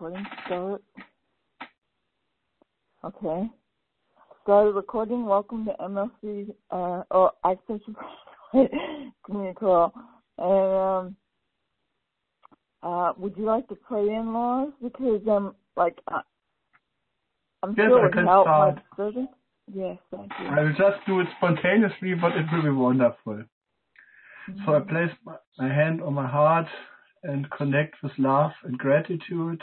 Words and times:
recording 0.00 0.26
start. 0.46 0.82
Okay. 3.04 3.50
Started 4.42 4.72
recording. 4.72 5.26
Welcome 5.26 5.66
to 5.66 5.72
MLC 5.72 6.54
uh 6.70 7.02
or 7.10 7.32
Access 7.44 7.80
Community 9.24 9.54
Call. 9.58 9.92
And 10.38 11.10
um 11.12 11.16
uh 12.82 13.12
would 13.18 13.36
you 13.36 13.44
like 13.44 13.68
to 13.68 13.74
pray 13.74 14.08
in 14.08 14.32
laws? 14.32 14.72
Because 14.82 15.20
um 15.28 15.54
like 15.76 15.98
uh, 16.08 16.20
I'm 17.62 17.74
Yes, 17.76 17.88
sure 17.88 18.02
I 18.02 18.06
it 18.06 18.12
can 18.12 18.26
would 18.26 18.46
my 18.46 18.82
student. 18.94 19.30
Yes, 19.72 19.98
thank 20.10 20.32
you. 20.40 20.46
I 20.46 20.62
will 20.62 20.70
just 20.70 21.06
do 21.06 21.20
it 21.20 21.26
spontaneously, 21.36 22.14
but 22.14 22.32
it 22.32 22.46
will 22.50 22.62
be 22.62 22.70
wonderful. 22.70 23.44
So 24.64 24.74
I 24.74 24.80
place 24.80 25.12
my, 25.24 25.36
my 25.58 25.68
hand 25.68 26.02
on 26.02 26.14
my 26.14 26.26
heart 26.26 26.66
and 27.22 27.48
connect 27.50 28.02
with 28.02 28.12
love 28.18 28.50
and 28.64 28.76
gratitude. 28.78 29.62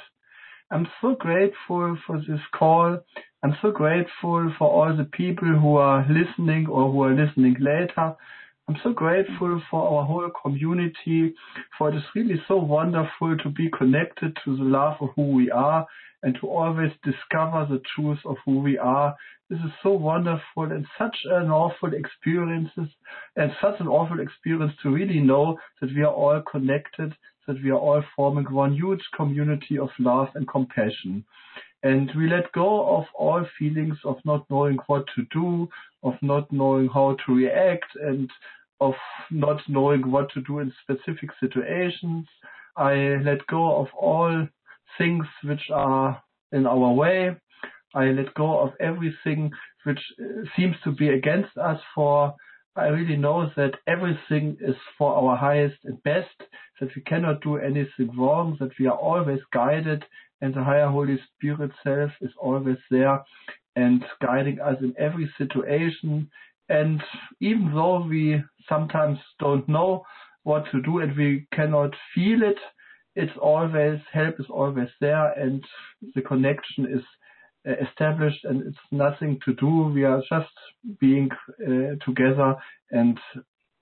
I'm 0.69 0.87
so 1.01 1.15
grateful 1.15 1.97
for 2.05 2.17
this 2.17 2.41
call. 2.53 2.99
I'm 3.41 3.55
so 3.61 3.71
grateful 3.71 4.53
for 4.59 4.69
all 4.69 4.95
the 4.95 5.05
people 5.05 5.47
who 5.47 5.77
are 5.77 6.05
listening 6.09 6.67
or 6.67 6.91
who 6.91 7.03
are 7.03 7.13
listening 7.13 7.55
later. 7.59 8.15
I'm 8.67 8.75
so 8.83 8.91
grateful 8.91 9.61
for 9.71 9.81
our 9.81 10.05
whole 10.05 10.29
community, 10.43 11.33
for 11.77 11.89
it 11.89 11.95
is 11.95 12.03
really 12.13 12.41
so 12.49 12.57
wonderful 12.57 13.37
to 13.37 13.49
be 13.49 13.69
connected 13.77 14.37
to 14.43 14.57
the 14.57 14.63
love 14.63 14.95
of 14.99 15.09
who 15.15 15.31
we 15.31 15.49
are 15.49 15.87
and 16.21 16.35
to 16.41 16.47
always 16.47 16.91
discover 17.01 17.65
the 17.69 17.81
truth 17.95 18.19
of 18.25 18.35
who 18.43 18.59
we 18.59 18.77
are. 18.77 19.15
This 19.49 19.59
is 19.59 19.71
so 19.81 19.91
wonderful 19.91 20.63
and 20.63 20.85
such 20.97 21.15
an 21.31 21.49
awful 21.49 21.93
experience 21.93 22.71
and 22.75 23.51
such 23.61 23.79
an 23.79 23.87
awful 23.87 24.19
experience 24.19 24.73
to 24.83 24.89
really 24.89 25.21
know 25.21 25.57
that 25.79 25.95
we 25.95 26.01
are 26.01 26.13
all 26.13 26.41
connected, 26.51 27.13
that 27.47 27.61
we 27.63 27.71
are 27.71 27.79
all 27.79 28.03
forming 28.15 28.45
one 28.51 28.73
huge 28.73 29.03
community 29.15 29.77
of 29.77 29.89
love 29.99 30.27
and 30.35 30.47
compassion. 30.47 31.23
And 31.83 32.09
we 32.17 32.29
let 32.29 32.51
go 32.51 32.97
of 32.97 33.05
all 33.13 33.45
feelings 33.57 33.97
of 34.03 34.17
not 34.25 34.45
knowing 34.49 34.77
what 34.87 35.05
to 35.15 35.25
do, 35.31 35.69
of 36.03 36.13
not 36.21 36.51
knowing 36.51 36.89
how 36.89 37.17
to 37.25 37.33
react, 37.33 37.95
and 37.95 38.29
of 38.81 38.93
not 39.31 39.61
knowing 39.67 40.11
what 40.11 40.31
to 40.33 40.41
do 40.41 40.59
in 40.59 40.73
specific 40.81 41.29
situations. 41.39 42.27
I 42.75 43.17
let 43.23 43.45
go 43.47 43.77
of 43.77 43.87
all 43.97 44.47
things 44.97 45.25
which 45.43 45.69
are 45.73 46.21
in 46.51 46.65
our 46.67 46.91
way. 46.93 47.35
I 47.95 48.05
let 48.05 48.33
go 48.33 48.59
of 48.59 48.73
everything 48.79 49.51
which 49.83 49.99
uh, 50.19 50.43
seems 50.55 50.75
to 50.83 50.91
be 50.91 51.09
against 51.09 51.57
us 51.57 51.79
for 51.95 52.35
I 52.77 52.87
really 52.87 53.17
know 53.17 53.49
that 53.55 53.73
everything 53.87 54.55
is 54.61 54.75
for 54.97 55.15
our 55.15 55.35
highest 55.35 55.77
and 55.83 56.01
best, 56.03 56.29
that 56.79 56.89
we 56.95 57.01
cannot 57.01 57.41
do 57.41 57.57
anything 57.57 58.15
wrong, 58.15 58.55
that 58.59 58.69
we 58.79 58.85
are 58.85 58.97
always 58.97 59.39
guided 59.51 60.05
and 60.41 60.53
the 60.53 60.63
higher 60.63 60.87
Holy 60.87 61.19
Spirit 61.33 61.71
self 61.83 62.11
is 62.21 62.29
always 62.39 62.77
there 62.91 63.19
and 63.75 64.05
guiding 64.21 64.59
us 64.59 64.75
in 64.81 64.93
every 64.99 65.31
situation. 65.39 66.29
And 66.69 67.01
even 67.39 67.71
though 67.73 68.05
we 68.05 68.43
sometimes 68.69 69.17
don't 69.39 69.67
know 69.67 70.03
what 70.43 70.65
to 70.71 70.81
do 70.81 70.99
and 70.99 71.17
we 71.17 71.47
cannot 71.53 71.95
feel 72.13 72.43
it, 72.43 72.57
it's 73.15 73.37
always, 73.41 73.99
help 74.13 74.39
is 74.39 74.45
always 74.51 74.89
there 75.01 75.31
and 75.31 75.63
the 76.13 76.21
connection 76.21 76.85
is 76.85 77.03
established 77.89 78.43
and 78.43 78.65
it's 78.67 78.77
nothing 78.91 79.39
to 79.45 79.53
do. 79.55 79.91
We 79.93 80.03
are 80.03 80.21
just 80.29 80.51
being 80.99 81.29
uh, 81.61 81.95
together 82.05 82.55
and 82.91 83.17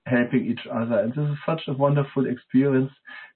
helping 0.05 0.45
each 0.45 0.67
other. 0.71 0.99
And 0.99 1.11
this 1.11 1.29
is 1.29 1.37
such 1.45 1.61
a 1.67 1.73
wonderful 1.73 2.27
experience 2.27 2.91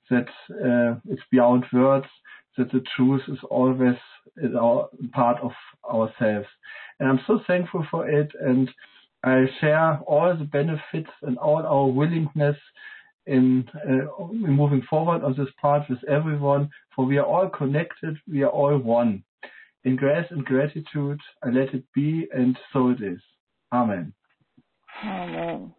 that 0.09 0.27
uh, 0.51 0.99
it's 1.09 1.21
beyond 1.31 1.65
words, 1.73 2.07
that 2.57 2.71
the 2.71 2.83
truth 2.95 3.21
is 3.27 3.39
always 3.49 3.95
in 4.41 4.55
our, 4.55 4.89
part 5.13 5.37
of 5.41 5.51
ourselves. 5.89 6.47
And 6.99 7.09
I'm 7.09 7.19
so 7.27 7.39
thankful 7.47 7.85
for 7.89 8.09
it 8.09 8.31
and 8.39 8.69
I 9.23 9.45
share 9.59 9.99
all 10.07 10.35
the 10.35 10.45
benefits 10.45 11.09
and 11.23 11.37
all 11.37 11.65
our 11.65 11.87
willingness 11.87 12.55
in, 13.25 13.67
uh, 13.75 14.25
in 14.31 14.51
moving 14.53 14.81
forward 14.89 15.23
on 15.23 15.35
this 15.37 15.49
path 15.61 15.85
with 15.89 15.99
everyone, 16.05 16.69
for 16.95 17.05
we 17.05 17.17
are 17.17 17.25
all 17.25 17.49
connected, 17.49 18.17
we 18.27 18.43
are 18.43 18.49
all 18.49 18.77
one. 18.77 19.23
In 19.85 19.95
grace 19.95 20.25
and 20.29 20.43
gratitude, 20.43 21.19
I 21.43 21.49
let 21.49 21.73
it 21.73 21.83
be, 21.95 22.27
and 22.33 22.57
so 22.73 22.89
it 22.89 23.01
is. 23.01 23.21
Amen. 23.71 24.13
Amen. 25.03 25.73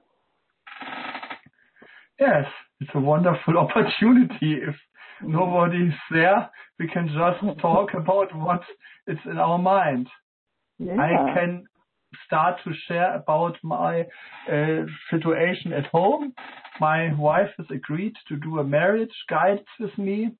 Yes, 2.19 2.44
it's 2.81 2.91
a 2.94 3.00
wonderful 3.00 3.59
opportunity. 3.59 4.59
If 4.62 4.75
nobody's 5.22 5.93
there, 6.11 6.50
we 6.78 6.88
can 6.88 7.09
just 7.09 7.61
talk 7.61 7.91
about 7.94 8.34
what 8.34 8.62
is 9.06 9.19
in 9.27 9.38
our 9.38 9.59
mind. 9.59 10.09
Yeah. 10.78 10.97
I 10.99 11.34
can 11.34 11.65
start 12.27 12.56
to 12.65 12.71
share 12.88 13.15
about 13.15 13.56
my 13.62 14.06
uh, 14.50 14.84
situation 15.11 15.72
at 15.72 15.87
home. 15.87 16.32
My 16.81 17.12
wife 17.15 17.50
has 17.59 17.67
agreed 17.71 18.15
to 18.28 18.37
do 18.37 18.59
a 18.59 18.65
marriage 18.65 19.15
guide 19.28 19.62
with 19.78 19.97
me. 19.99 20.31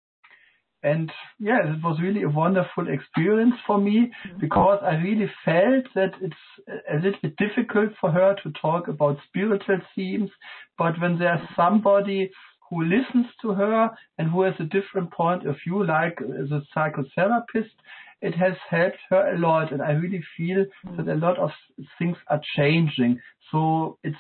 And 0.83 1.11
yeah, 1.39 1.59
it 1.65 1.83
was 1.83 1.99
really 2.01 2.23
a 2.23 2.29
wonderful 2.29 2.89
experience 2.89 3.55
for 3.67 3.79
me 3.79 4.11
because 4.41 4.79
I 4.83 4.95
really 4.95 5.31
felt 5.45 5.85
that 5.95 6.13
it's 6.21 6.81
a 6.91 6.97
little 6.97 7.21
bit 7.23 7.37
difficult 7.37 7.91
for 8.01 8.11
her 8.11 8.35
to 8.43 8.53
talk 8.61 8.89
about 8.89 9.19
spiritual 9.29 9.81
themes. 9.95 10.31
But 10.79 10.99
when 11.01 11.19
there's 11.19 11.47
somebody 11.55 12.31
who 12.71 12.85
listens 12.85 13.27
to 13.43 13.53
her 13.53 13.91
and 14.17 14.31
who 14.31 14.43
has 14.43 14.55
a 14.61 14.65
different 14.65 15.13
point 15.13 15.47
of 15.47 15.57
view, 15.67 15.85
like 15.85 16.17
the 16.19 16.63
psychotherapist, 16.75 17.75
it 18.23 18.35
has 18.35 18.55
helped 18.71 18.99
her 19.11 19.35
a 19.35 19.39
lot. 19.39 19.73
And 19.73 19.83
I 19.83 19.93
really 19.93 20.23
feel 20.37 20.65
that 20.97 21.09
a 21.09 21.15
lot 21.15 21.39
of 21.39 21.51
things 21.99 22.17
are 22.29 22.41
changing. 22.57 23.21
So 23.51 23.99
it's, 24.05 24.17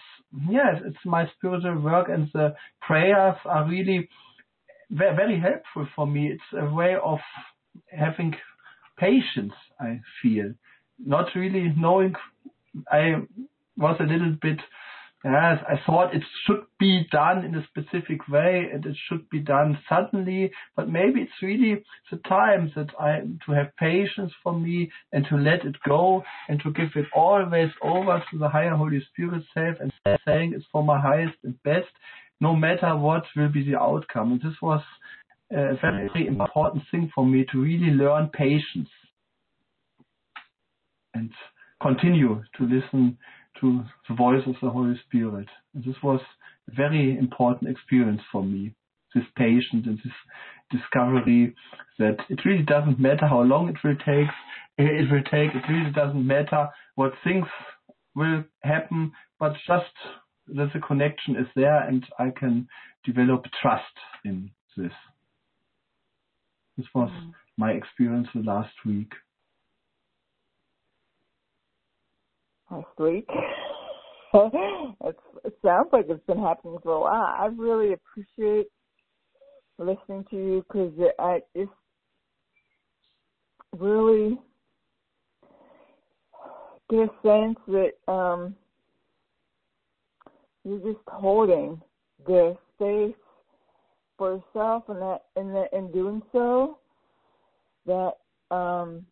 yes, 0.49 0.83
it's 0.85 1.05
my 1.05 1.31
spiritual 1.37 1.81
work 1.81 2.09
and 2.09 2.29
the 2.35 2.55
prayers 2.81 3.37
are 3.45 3.69
really 3.69 4.09
very 4.91 5.41
helpful 5.41 5.87
for 5.95 6.07
me. 6.07 6.29
It's 6.29 6.43
a 6.61 6.73
way 6.73 6.97
of 7.03 7.19
having 7.87 8.35
patience, 8.99 9.55
I 9.81 10.01
feel. 10.23 10.53
Not 10.99 11.27
really 11.35 11.73
knowing, 11.77 12.15
I 12.91 13.23
was 13.77 13.97
a 14.01 14.05
little 14.05 14.37
bit, 14.43 14.59
yes, 15.25 15.59
I 15.67 15.81
thought 15.87 16.15
it 16.15 16.23
should 16.47 16.65
be 16.79 17.07
done 17.11 17.45
in 17.45 17.55
a 17.55 17.67
specific 17.69 18.29
way 18.29 18.69
and 18.73 18.85
it 18.85 18.97
should 19.09 19.29
be 19.31 19.39
done 19.39 19.79
suddenly, 19.89 20.53
but 20.77 20.89
maybe 20.89 21.23
it's 21.23 21.43
really 21.43 21.83
the 22.11 22.19
time 22.29 22.71
that 22.77 22.89
I, 22.99 23.21
to 23.47 23.53
have 23.53 23.75
patience 23.79 24.33
for 24.43 24.53
me 24.53 24.91
and 25.13 25.25
to 25.31 25.37
let 25.37 25.65
it 25.65 25.77
go 25.89 26.23
and 26.49 26.61
to 26.63 26.73
give 26.73 26.91
it 26.97 27.07
always 27.15 27.71
over 27.83 28.23
to 28.31 28.39
the 28.39 28.49
higher 28.49 28.75
Holy 28.75 29.03
Spirit 29.13 29.45
self 29.55 29.77
and 29.81 29.93
saying 30.27 30.53
it's 30.55 30.67
for 30.71 30.83
my 30.83 31.01
highest 31.01 31.37
and 31.45 31.61
best 31.63 31.89
no 32.41 32.57
matter 32.57 32.97
what 32.97 33.25
will 33.37 33.49
be 33.49 33.65
the 33.65 33.79
outcome. 33.79 34.33
And 34.33 34.41
this 34.41 34.61
was 34.63 34.83
a 35.53 35.77
very 35.81 36.27
important 36.27 36.85
thing 36.91 37.11
for 37.15 37.25
me 37.25 37.45
to 37.53 37.61
really 37.61 37.93
learn 37.93 38.31
patience 38.33 38.89
and 41.15 41.31
continue 41.83 42.43
to 42.57 42.63
listen 42.63 43.19
to 43.61 43.83
the 44.09 44.15
voice 44.15 44.43
of 44.47 44.55
the 44.63 44.71
Holy 44.71 44.99
Spirit. 45.07 45.49
And 45.75 45.85
this 45.85 45.97
was 46.03 46.21
a 46.71 46.75
very 46.75 47.19
important 47.19 47.71
experience 47.71 48.23
for 48.31 48.43
me, 48.43 48.75
this 49.15 49.25
patience 49.37 49.87
and 49.87 49.99
this 49.99 50.13
discovery 50.71 51.55
that 51.99 52.17
it 52.29 52.39
really 52.45 52.63
doesn't 52.63 53.01
matter 53.01 53.27
how 53.27 53.41
long 53.41 53.69
it 53.69 53.77
will 53.85 53.97
take, 53.97 54.29
it 54.79 55.11
will 55.11 55.23
take, 55.25 55.55
it 55.55 55.69
really 55.69 55.91
doesn't 55.91 56.27
matter 56.27 56.69
what 56.95 57.13
things 57.25 57.47
will 58.15 58.45
happen, 58.63 59.13
but 59.39 59.53
just 59.67 59.93
that 60.57 60.71
the 60.75 60.81
connection 60.81 61.37
is 61.37 61.47
there 61.55 61.83
and 61.89 62.05
I 62.19 62.31
can 62.31 62.69
develop 63.05 63.45
trust 63.61 63.85
in 64.25 64.51
this. 64.77 64.93
This 66.77 66.87
was 66.95 67.11
my 67.57 67.73
experience 67.73 68.29
the 68.35 68.41
last 68.41 68.75
week. 68.87 69.13
last 72.71 72.87
week. 72.99 73.29
it 74.35 75.55
sounds 75.65 75.89
like 75.93 76.07
it's 76.09 76.25
been 76.27 76.39
happening 76.39 76.79
for 76.83 76.93
a 76.93 77.01
while. 77.01 77.11
I 77.13 77.49
really 77.55 77.95
appreciate 77.95 78.67
listening 79.79 80.25
to 80.31 80.37
you 80.37 80.65
because 80.69 80.93
I 81.19 81.41
it's 81.55 81.71
really 83.77 84.39
get 86.91 87.01
a 87.01 87.09
sense 87.23 87.59
that 87.69 88.13
um, 88.13 88.55
you're 90.65 90.79
just 90.79 91.05
holding 91.07 91.81
the 92.27 92.57
space 92.75 93.15
for 94.19 94.35
yourself, 94.35 94.85
and 94.89 95.01
that 95.01 95.23
and 95.37 95.55
that 95.55 95.73
in 95.73 95.91
doing 95.93 96.23
so, 96.33 96.79
that 97.87 98.13
um, 98.55 99.07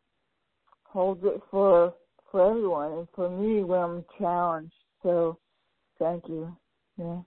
holds 0.85 1.23
it 1.25 1.41
for 1.51 1.95
for 2.31 2.51
everyone 2.51 2.93
and 2.93 3.09
for 3.15 3.31
me 3.31 3.63
when 3.63 3.81
I'm 3.81 4.05
challenged. 4.19 4.75
So 5.03 5.39
thank 5.99 6.29
you. 6.29 6.55
Yeah. 6.99 7.21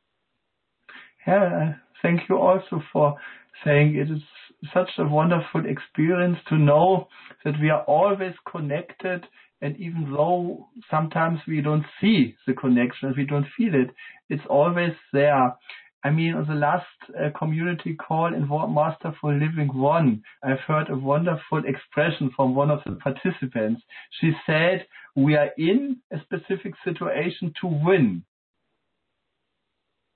Yeah, 1.28 1.74
thank 2.02 2.22
you 2.30 2.38
also 2.38 2.82
for 2.92 3.16
saying 3.64 3.96
it 3.96 4.12
is 4.12 4.22
such 4.74 4.90
a 4.98 5.08
wonderful 5.08 5.66
experience 5.66 6.38
to 6.50 6.58
know 6.58 7.08
that 7.46 7.54
we 7.62 7.70
are 7.70 7.84
always 7.84 8.34
connected 8.52 9.24
and 9.62 9.78
even 9.78 10.12
though 10.12 10.68
sometimes 10.90 11.40
we 11.48 11.62
don't 11.62 11.86
see 12.00 12.36
the 12.48 12.54
connection, 12.54 13.14
we 13.16 13.26
don't 13.26 13.46
feel 13.56 13.76
it, 13.76 13.92
it's 14.30 14.44
always 14.50 14.94
there. 15.14 15.56
I 16.04 16.10
mean, 16.10 16.34
on 16.34 16.48
the 16.48 16.56
last 16.56 16.86
uh, 17.10 17.30
community 17.38 17.96
call 17.96 18.34
in 18.34 18.48
Master 18.74 19.14
for 19.22 19.34
Living 19.34 19.70
One, 19.72 20.24
I've 20.44 20.60
heard 20.68 20.90
a 20.90 20.96
wonderful 20.96 21.62
expression 21.66 22.32
from 22.36 22.56
one 22.56 22.72
of 22.72 22.80
the 22.86 22.94
participants. 22.94 23.84
She 24.20 24.32
said, 24.48 24.88
we 25.16 25.36
are 25.36 25.52
in 25.58 25.98
a 26.12 26.18
specific 26.22 26.74
situation 26.84 27.54
to 27.62 27.68
win. 27.68 28.24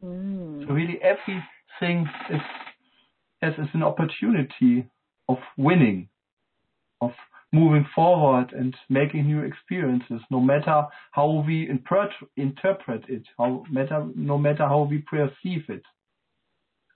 Mm. 0.03 0.65
So 0.65 0.73
really 0.73 0.99
everything 1.03 2.09
is, 2.31 2.41
is, 3.43 3.53
is 3.59 3.69
an 3.73 3.83
opportunity 3.83 4.87
of 5.29 5.37
winning, 5.55 6.09
of 6.99 7.11
moving 7.51 7.87
forward 7.95 8.51
and 8.53 8.75
making 8.89 9.25
new 9.27 9.41
experiences, 9.43 10.21
no 10.29 10.39
matter 10.39 10.83
how 11.11 11.43
we 11.45 11.69
interpret 11.69 13.03
it, 13.07 13.23
how 13.37 13.63
matter, 13.69 14.05
no 14.15 14.37
matter 14.37 14.67
how 14.67 14.81
we 14.83 14.99
perceive 14.99 15.63
it. 15.69 15.83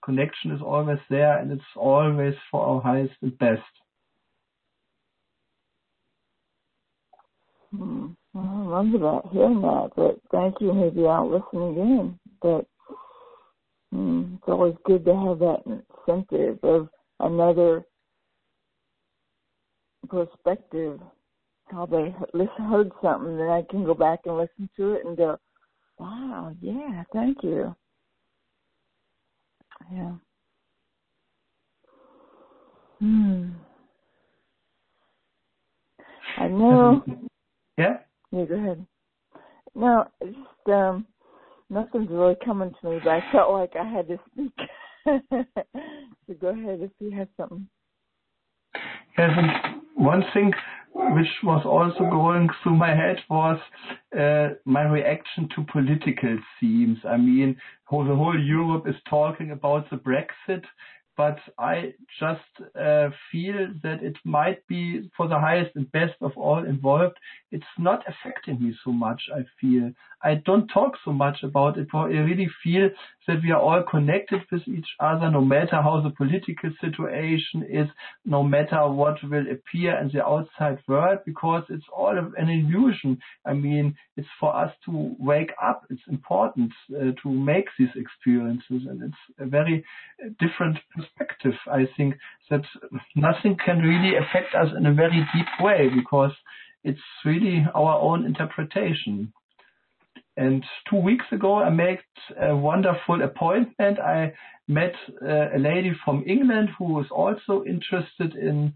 Connection 0.04 0.52
is 0.52 0.62
always 0.62 1.00
there 1.10 1.38
and 1.38 1.52
it's 1.52 1.62
always 1.76 2.34
for 2.52 2.66
our 2.66 2.82
highest 2.82 3.14
and 3.22 3.38
best. 3.38 3.62
Hmm. 7.72 8.08
I 8.36 8.40
wonder 8.40 8.98
about 8.98 9.30
hearing 9.32 9.62
that, 9.62 9.92
but 9.96 10.20
thank 10.32 10.56
you. 10.62 10.74
Maybe 10.74 11.06
I'll 11.06 11.30
listen 11.30 11.72
again. 11.72 12.20
But 12.42 12.66
hmm, 13.92 14.36
it's 14.36 14.48
always 14.48 14.76
good 14.86 15.06
to 15.06 15.16
have 15.16 15.40
that 15.40 15.64
incentive 15.66 16.60
of 16.64 16.90
another 17.20 17.84
perspective, 20.08 21.00
how 21.66 21.86
they 21.86 22.16
listen, 22.34 22.66
heard 22.66 22.92
something, 23.02 23.38
then 23.38 23.50
I 23.50 23.64
can 23.70 23.84
go 23.86 23.94
back 23.94 24.22
and 24.26 24.38
listen 24.38 24.70
to 24.78 24.94
it 24.94 25.06
and 25.06 25.18
go, 25.18 25.38
wow, 25.98 26.54
yeah, 26.62 27.04
thank 27.14 27.44
you. 27.44 27.76
Yeah. 29.92 30.12
Hmm. 33.00 33.50
I 36.38 36.48
know. 36.48 37.04
Yeah. 37.78 37.98
Yeah, 38.32 38.46
go 38.46 38.56
ahead. 38.56 38.86
No, 39.76 40.06
it's 40.22 40.36
just 40.36 40.76
um, 40.76 41.06
nothing's 41.70 42.10
really 42.10 42.36
coming 42.44 42.74
to 42.82 42.90
me, 42.90 43.00
but 43.04 43.12
I 43.12 43.24
felt 43.32 43.52
like 43.52 43.74
I 43.76 43.88
had 43.88 44.08
to 44.08 44.20
speak. 44.32 44.54
so 45.06 46.34
go 46.40 46.50
ahead 46.50 46.82
if 46.82 46.92
you 47.00 47.12
have 47.12 47.28
something. 47.38 47.68
Yes, 49.18 49.32
one 50.00 50.24
thing 50.34 50.52
which 50.94 51.28
was 51.44 51.64
also 51.66 52.10
going 52.10 52.50
through 52.64 52.76
my 52.76 52.96
head 52.96 53.18
was 53.30 53.60
uh, 54.18 54.50
my 54.66 54.84
reaction 54.84 55.48
to 55.56 55.66
political 55.72 56.38
themes. 56.60 56.98
I 57.08 57.18
mean, 57.18 57.58
whole, 57.86 58.06
the 58.06 58.16
whole 58.16 58.40
Europe 58.40 58.88
is 58.88 58.96
talking 59.10 59.52
about 59.52 59.90
the 59.90 59.98
Brexit, 59.98 60.64
but 61.16 61.38
I 61.58 61.94
just 62.18 62.40
uh, 62.80 63.10
feel 63.32 63.68
that 63.84 64.02
it 64.02 64.16
might 64.24 64.66
be 64.68 65.10
for 65.18 65.28
the 65.28 65.38
highest 65.38 65.76
and 65.76 65.92
best 65.92 66.16
of 66.22 66.32
all 66.38 66.64
involved. 66.66 67.18
It's 67.52 67.76
not 67.78 68.04
affecting 68.08 68.64
me 68.64 68.74
so 68.86 68.92
much, 68.92 69.22
I 69.36 69.42
feel. 69.60 69.92
I 70.24 70.36
don't 70.46 70.68
talk 70.70 70.94
so 71.04 71.12
much 71.12 71.44
about 71.44 71.78
it, 71.78 71.88
but 71.92 72.06
I 72.06 72.20
really 72.30 72.50
feel 72.64 72.90
that 73.30 73.44
we 73.44 73.52
are 73.52 73.62
all 73.62 73.84
connected 73.84 74.42
with 74.52 74.68
each 74.68 74.88
other, 75.00 75.30
no 75.30 75.42
matter 75.42 75.80
how 75.84 76.02
the 76.02 76.10
political 76.10 76.72
situation 76.82 77.64
is, 77.70 77.88
no 78.26 78.42
matter 78.42 78.90
what 78.90 79.18
will 79.24 79.46
appear 79.52 79.96
in 80.00 80.10
the 80.12 80.26
outside 80.26 80.80
world, 80.88 81.20
because 81.28 81.62
it's 81.70 81.86
all 81.96 82.18
an 82.18 82.50
illusion. 82.50 83.20
I 83.46 83.54
mean, 83.54 83.96
it's 84.18 84.28
for 84.40 84.56
us 84.56 84.72
to 84.86 85.16
wake 85.20 85.52
up. 85.64 85.84
It's 85.92 86.02
important 86.10 86.72
uh, 86.92 87.12
to 87.22 87.30
make 87.30 87.66
these 87.78 87.96
experiences, 87.96 88.82
and 88.90 89.04
it's 89.04 89.24
a 89.38 89.46
very 89.46 89.86
different 90.40 90.80
perspective. 90.96 91.54
I 91.72 91.88
think 91.96 92.16
that 92.50 92.64
nothing 93.16 93.58
can 93.64 93.78
really 93.78 94.18
affect 94.18 94.56
us 94.56 94.70
in 94.76 94.88
a 94.88 94.94
very 94.94 95.24
deep 95.36 95.52
way 95.60 95.88
because 95.96 96.32
it's 96.84 97.00
really 97.24 97.64
our 97.76 98.00
own 98.00 98.26
interpretation. 98.26 99.34
And 100.40 100.64
two 100.90 100.96
weeks 100.96 101.26
ago, 101.34 101.52
I 101.56 101.70
made 101.70 102.00
a 102.42 102.56
wonderful 102.56 103.22
appointment. 103.22 104.00
I 104.00 104.32
met 104.70 104.96
uh, 105.22 105.58
a 105.58 105.60
lady 105.60 105.92
from 106.06 106.24
England 106.26 106.70
who 106.78 106.86
was 106.94 107.08
also 107.12 107.66
interested 107.66 108.36
in 108.36 108.74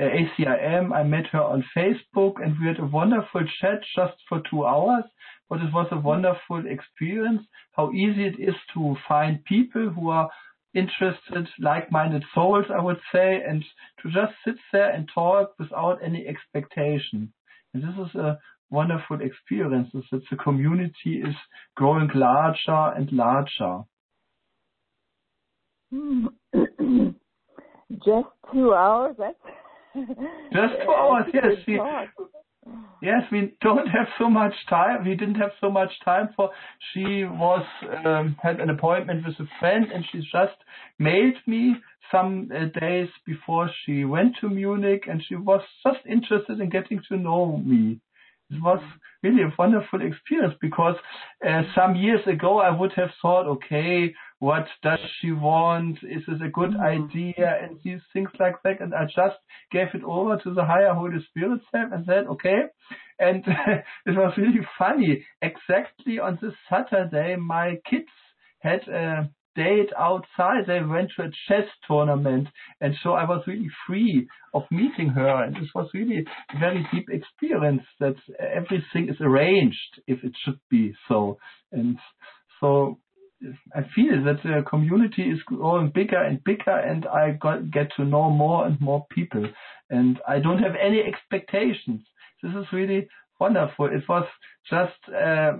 uh, 0.00 0.02
ACIM. 0.18 0.94
I 0.94 1.02
met 1.02 1.26
her 1.32 1.42
on 1.42 1.62
Facebook 1.76 2.34
and 2.42 2.56
we 2.58 2.68
had 2.68 2.78
a 2.78 2.86
wonderful 2.86 3.42
chat 3.60 3.80
just 3.94 4.16
for 4.30 4.40
two 4.50 4.64
hours. 4.64 5.04
But 5.50 5.60
it 5.60 5.74
was 5.74 5.88
a 5.90 6.00
wonderful 6.00 6.62
experience, 6.66 7.42
how 7.72 7.92
easy 7.92 8.24
it 8.24 8.40
is 8.40 8.56
to 8.72 8.96
find 9.06 9.44
people 9.44 9.90
who 9.90 10.08
are 10.08 10.30
interested, 10.72 11.46
like-minded 11.60 12.24
souls, 12.34 12.64
I 12.74 12.80
would 12.80 13.00
say, 13.12 13.42
and 13.46 13.62
to 14.00 14.10
just 14.10 14.32
sit 14.42 14.56
there 14.72 14.90
and 14.90 15.06
talk 15.14 15.52
without 15.58 15.98
any 16.02 16.26
expectation. 16.26 17.30
And 17.74 17.82
this 17.82 18.06
is 18.06 18.14
a 18.14 18.38
wonderful 18.74 19.20
experiences 19.20 20.04
that 20.10 20.22
the 20.30 20.36
community 20.36 21.22
is 21.28 21.34
growing 21.76 22.10
larger 22.14 22.92
and 22.96 23.10
larger. 23.12 23.84
Just 28.04 28.28
two 28.52 28.74
hours? 28.74 29.14
That's 29.18 29.36
just 30.52 30.74
two 30.84 30.90
hours, 30.90 31.26
yes. 31.32 31.52
We, 31.68 31.80
yes, 33.00 33.22
we 33.30 33.54
don't 33.60 33.86
have 33.86 34.08
so 34.18 34.28
much 34.28 34.54
time. 34.68 35.04
We 35.04 35.14
didn't 35.14 35.36
have 35.36 35.52
so 35.60 35.70
much 35.70 35.90
time 36.04 36.30
for. 36.34 36.50
She 36.92 37.24
was 37.24 37.64
um, 38.04 38.36
had 38.42 38.58
an 38.58 38.70
appointment 38.70 39.24
with 39.24 39.38
a 39.38 39.48
friend, 39.60 39.86
and 39.94 40.04
she 40.10 40.18
just 40.18 40.58
mailed 40.98 41.36
me 41.46 41.76
some 42.10 42.50
uh, 42.52 42.80
days 42.80 43.08
before 43.24 43.70
she 43.84 44.04
went 44.04 44.34
to 44.40 44.48
Munich, 44.48 45.04
and 45.08 45.22
she 45.28 45.36
was 45.36 45.62
just 45.86 46.04
interested 46.08 46.58
in 46.58 46.70
getting 46.70 47.00
to 47.08 47.16
know 47.16 47.58
me 47.58 48.00
it 48.50 48.62
was 48.62 48.80
really 49.22 49.42
a 49.42 49.52
wonderful 49.58 50.02
experience 50.02 50.54
because 50.60 50.96
uh, 51.46 51.62
some 51.74 51.96
years 51.96 52.20
ago 52.26 52.58
I 52.58 52.70
would 52.70 52.92
have 52.96 53.10
thought, 53.22 53.46
okay, 53.46 54.14
what 54.38 54.66
does 54.82 54.98
she 55.20 55.32
want? 55.32 55.98
Is 56.02 56.22
this 56.28 56.40
a 56.44 56.50
good 56.50 56.72
mm-hmm. 56.72 57.04
idea? 57.04 57.58
And 57.62 57.78
these 57.82 58.00
things 58.12 58.28
like 58.38 58.56
that. 58.64 58.80
And 58.80 58.94
I 58.94 59.04
just 59.04 59.38
gave 59.72 59.88
it 59.94 60.04
over 60.04 60.36
to 60.36 60.54
the 60.54 60.64
higher 60.64 60.92
Holy 60.92 61.24
Spirit 61.30 61.60
self 61.72 61.92
and 61.92 62.04
said, 62.06 62.26
okay. 62.26 62.64
And 63.18 63.42
it 64.06 64.16
was 64.16 64.34
really 64.36 64.66
funny. 64.78 65.24
Exactly 65.40 66.18
on 66.18 66.38
this 66.42 66.52
Saturday, 66.68 67.36
my 67.36 67.76
kids 67.88 68.10
had 68.60 68.86
a 68.88 69.30
date 69.54 69.90
outside. 69.98 70.66
They 70.66 70.82
went 70.82 71.10
to 71.16 71.24
a 71.24 71.30
chess 71.48 71.68
tournament. 71.86 72.48
And 72.80 72.94
so 73.02 73.12
I 73.12 73.24
was 73.24 73.42
really 73.46 73.70
free 73.86 74.28
of 74.52 74.62
meeting 74.70 75.08
her. 75.10 75.44
And 75.44 75.54
this 75.54 75.70
was 75.74 75.88
really 75.94 76.24
a 76.54 76.58
very 76.58 76.86
deep 76.92 77.08
experience 77.10 77.82
that 78.00 78.16
everything 78.38 79.08
is 79.08 79.20
arranged 79.20 80.00
if 80.06 80.22
it 80.24 80.32
should 80.44 80.60
be 80.70 80.94
so. 81.08 81.38
And 81.72 81.98
so 82.60 82.98
I 83.74 83.82
feel 83.94 84.24
that 84.24 84.42
the 84.42 84.62
community 84.68 85.22
is 85.22 85.42
growing 85.46 85.90
bigger 85.94 86.22
and 86.22 86.42
bigger 86.44 86.76
and 86.76 87.06
I 87.06 87.32
got, 87.32 87.70
get 87.70 87.90
to 87.96 88.04
know 88.04 88.30
more 88.30 88.66
and 88.66 88.80
more 88.80 89.06
people. 89.10 89.46
And 89.90 90.18
I 90.26 90.38
don't 90.38 90.62
have 90.62 90.74
any 90.80 91.00
expectations. 91.00 92.02
This 92.42 92.52
is 92.52 92.66
really 92.72 93.08
wonderful. 93.38 93.86
It 93.86 94.02
was 94.08 94.26
just 94.70 95.14
uh, 95.14 95.58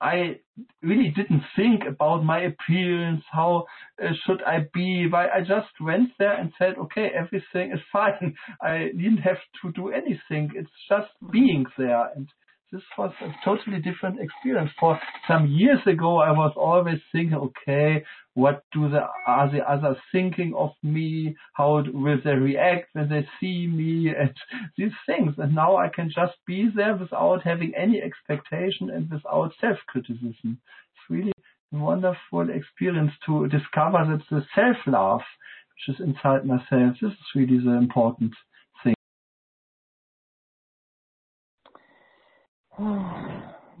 I 0.00 0.40
really 0.82 1.12
didn't 1.14 1.42
think 1.56 1.82
about 1.86 2.24
my 2.24 2.40
appearance, 2.40 3.22
how 3.30 3.66
uh, 4.02 4.08
should 4.24 4.42
I 4.42 4.66
be, 4.72 5.06
why 5.10 5.28
I 5.28 5.40
just 5.40 5.68
went 5.80 6.10
there 6.18 6.34
and 6.34 6.52
said, 6.58 6.74
okay, 6.78 7.10
everything 7.14 7.72
is 7.72 7.80
fine. 7.92 8.34
I 8.62 8.90
didn't 8.96 9.18
have 9.18 9.38
to 9.62 9.72
do 9.72 9.90
anything. 9.90 10.50
It's 10.54 10.70
just 10.88 11.10
being 11.30 11.66
there. 11.76 12.10
And 12.14 12.28
this 12.72 12.82
was 12.96 13.12
a 13.20 13.32
totally 13.44 13.80
different 13.80 14.20
experience. 14.20 14.70
For 14.78 14.98
some 15.26 15.48
years 15.48 15.80
ago, 15.86 16.18
I 16.18 16.30
was 16.30 16.52
always 16.56 17.00
thinking, 17.10 17.34
okay, 17.34 18.04
what 18.34 18.62
do 18.72 18.88
the 18.88 19.00
are 19.26 19.50
the 19.50 19.68
others 19.68 19.96
thinking 20.12 20.54
of 20.56 20.70
me? 20.82 21.36
How 21.54 21.82
will 21.92 22.18
they 22.24 22.34
react 22.34 22.90
when 22.92 23.08
they 23.08 23.26
see 23.40 23.66
me? 23.66 24.14
And 24.20 24.34
these 24.76 24.92
things. 25.04 25.34
And 25.38 25.54
now 25.54 25.76
I 25.76 25.88
can 25.88 26.10
just 26.14 26.34
be 26.46 26.68
there 26.74 26.96
without 26.96 27.42
having 27.42 27.72
any 27.76 28.00
expectation 28.00 28.90
and 28.90 29.10
without 29.10 29.52
self-criticism. 29.60 30.34
It's 30.44 31.10
really 31.10 31.32
a 31.72 31.76
wonderful 31.76 32.50
experience 32.50 33.12
to 33.26 33.48
discover 33.48 33.98
that 34.10 34.22
the 34.30 34.44
self-love, 34.54 35.22
which 35.72 35.96
is 35.96 36.06
inside 36.06 36.46
myself, 36.46 36.96
this 37.00 37.12
is 37.12 37.34
really 37.34 37.58
the 37.58 37.72
important 37.72 38.32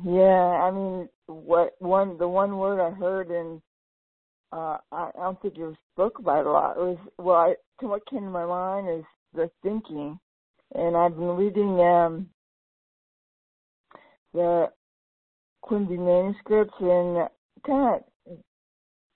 yeah, 0.04 0.60
I 0.62 0.70
mean, 0.70 1.08
what 1.26 1.74
one 1.78 2.18
the 2.18 2.28
one 2.28 2.58
word 2.58 2.80
I 2.80 2.90
heard 2.90 3.30
in 3.30 3.62
uh, 4.52 4.78
I, 4.90 5.10
I 5.16 5.22
don't 5.22 5.40
think 5.40 5.56
you 5.56 5.76
spoke 5.92 6.18
about 6.18 6.40
it 6.40 6.46
a 6.46 6.50
lot. 6.50 6.76
Was 6.76 6.98
well, 7.18 7.36
I, 7.36 7.54
to 7.80 7.86
what 7.86 8.08
came 8.08 8.20
to 8.22 8.30
my 8.30 8.46
mind 8.46 8.88
is 8.88 9.04
the 9.34 9.50
thinking, 9.62 10.18
and 10.74 10.96
I've 10.96 11.14
been 11.14 11.36
reading 11.36 11.80
um, 11.80 12.28
the 14.34 14.70
Quimby 15.62 15.96
manuscripts 15.96 16.74
and 16.80 17.28
kind 17.66 18.02
of 18.26 18.38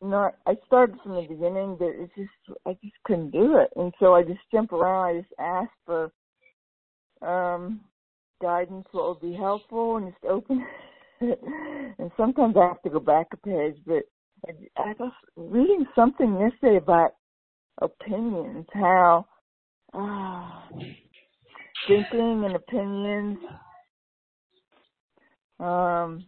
not 0.00 0.34
I 0.46 0.54
started 0.66 0.98
from 1.02 1.16
the 1.16 1.26
beginning, 1.28 1.76
but 1.78 1.88
it's 1.88 2.14
just 2.16 2.58
I 2.66 2.76
just 2.82 2.94
couldn't 3.04 3.30
do 3.30 3.58
it, 3.58 3.70
and 3.76 3.92
so 3.98 4.14
I 4.14 4.22
just 4.22 4.40
jump 4.52 4.72
around. 4.72 5.16
I 5.16 5.20
just 5.20 5.32
ask 5.38 5.70
for 5.84 6.12
um 7.22 7.80
guidance, 8.40 8.86
what 8.92 9.08
would 9.08 9.30
be 9.30 9.36
helpful, 9.36 9.96
and 9.96 10.12
just 10.12 10.24
open. 10.24 10.64
and 11.20 12.10
sometimes 12.16 12.56
I 12.56 12.68
have 12.68 12.82
to 12.82 12.90
go 12.90 13.00
back 13.00 13.28
a 13.32 13.36
page, 13.36 13.76
but 13.86 14.04
I, 14.46 14.52
I 14.76 14.94
was 14.98 15.12
reading 15.36 15.86
something 15.94 16.38
yesterday 16.38 16.76
about 16.76 17.12
opinions, 17.80 18.66
how 18.72 19.26
uh, 19.92 20.78
thinking 21.88 22.44
and 22.44 22.56
opinions 22.56 23.38
um 25.60 26.24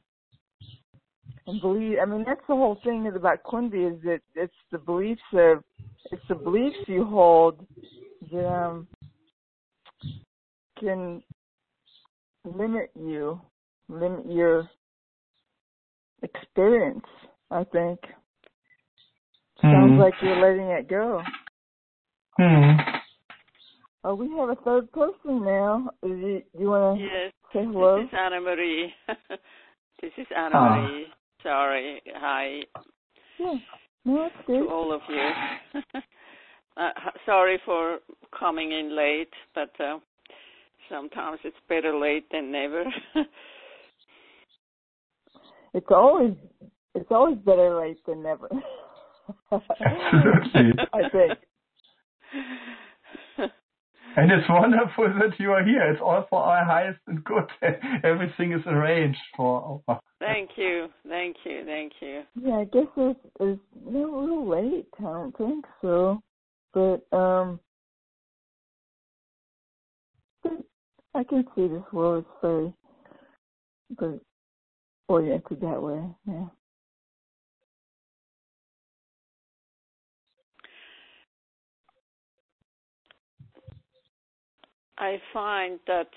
and 1.46 1.60
believe. 1.60 1.98
I 2.00 2.04
mean, 2.04 2.24
that's 2.26 2.40
the 2.48 2.54
whole 2.54 2.78
thing 2.84 3.06
about 3.14 3.42
Quimby 3.42 3.78
is 3.78 4.02
that 4.04 4.20
it's 4.34 4.54
the 4.70 4.78
beliefs 4.78 5.20
of 5.32 5.62
it's 6.12 6.22
the 6.28 6.34
beliefs 6.34 6.76
you 6.86 7.04
hold 7.04 7.66
that 8.30 8.46
um, 8.46 8.86
can 10.78 11.22
limit 12.46 12.90
you, 12.98 13.40
limit 13.88 14.30
your 14.30 14.68
experience. 16.22 17.04
I 17.50 17.64
think 17.64 18.00
sounds 19.60 19.94
Hmm. 19.94 20.00
like 20.00 20.14
you're 20.22 20.40
letting 20.40 20.70
it 20.70 20.88
go. 20.88 21.22
Hmm. 22.38 22.76
Oh, 24.04 24.14
we 24.14 24.28
have 24.38 24.50
a 24.50 24.56
third 24.62 24.90
person 24.92 25.44
now. 25.44 25.90
Is 26.02 26.10
you, 26.10 26.42
you 26.58 26.68
want 26.68 26.98
to 26.98 27.04
Yes, 27.04 27.32
say 27.52 27.64
hello? 27.64 27.96
this 28.00 28.08
is 28.08 28.18
Anna 28.18 28.40
Marie. 28.40 28.94
this 30.00 30.12
is 30.16 30.26
Anna 30.36 30.54
Ah. 30.56 30.76
Marie. 30.76 31.06
Sorry. 31.42 32.02
Hi 32.14 32.60
Yeah. 33.38 33.54
No, 34.04 34.30
to 34.46 34.68
all 34.70 34.92
of 34.92 35.00
you. 35.08 35.80
uh, 36.76 36.90
sorry 37.24 37.60
for 37.64 37.98
coming 38.38 38.70
in 38.70 38.96
late, 38.96 39.32
but 39.54 39.72
uh, 39.80 39.98
sometimes 40.88 41.38
it's 41.44 41.56
better 41.68 41.96
late 41.96 42.30
than 42.30 42.50
never. 42.50 42.84
It's 45.76 45.86
always 45.90 46.32
it's 46.94 47.10
always 47.10 47.36
better 47.36 47.78
late 47.78 47.98
than 48.06 48.22
never. 48.22 48.48
Absolutely. 49.52 50.72
I 50.92 51.08
think. 51.10 51.38
And 54.18 54.32
it's 54.32 54.48
wonderful 54.48 55.12
that 55.20 55.38
you 55.38 55.52
are 55.52 55.62
here. 55.62 55.82
It's 55.92 56.00
all 56.00 56.26
for 56.30 56.42
our 56.42 56.64
highest 56.64 57.00
and 57.06 57.22
good. 57.22 57.50
Everything 58.02 58.52
is 58.52 58.62
arranged 58.66 59.20
for 59.36 59.82
our. 59.86 60.00
thank 60.20 60.52
you, 60.56 60.88
thank 61.06 61.36
you, 61.44 61.64
thank 61.66 61.92
you. 62.00 62.22
Yeah, 62.34 62.60
I 62.60 62.64
guess 62.64 62.86
it's, 62.96 63.20
it's 63.40 63.60
not 63.84 64.24
real 64.24 64.48
late. 64.48 64.88
I 65.00 65.02
don't 65.02 65.36
think 65.36 65.66
so, 65.82 66.22
but 66.72 67.06
um, 67.14 67.60
I 71.16 71.24
can 71.24 71.44
see 71.54 71.66
this 71.66 71.82
world 71.92 72.24
is 72.24 72.32
very, 72.42 72.72
very 73.98 74.20
oriented 75.08 75.60
that 75.62 75.82
way. 75.82 76.02
Yeah. 76.28 76.46
I 84.98 85.16
find 85.32 85.78
that 85.86 86.08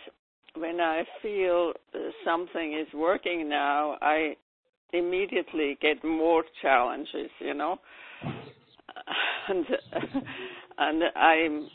when 0.56 0.82
I 0.82 1.03
feel 1.22 1.74
something 2.25 2.74
is 2.74 2.94
working 2.94 3.48
now, 3.48 3.98
I 4.01 4.36
immediately 4.91 5.77
get 5.82 6.03
more 6.03 6.44
challenges, 6.62 7.29
you 7.39 7.53
know. 7.53 7.77
And 9.48 9.65
and 10.77 11.03
I'm 11.15 11.70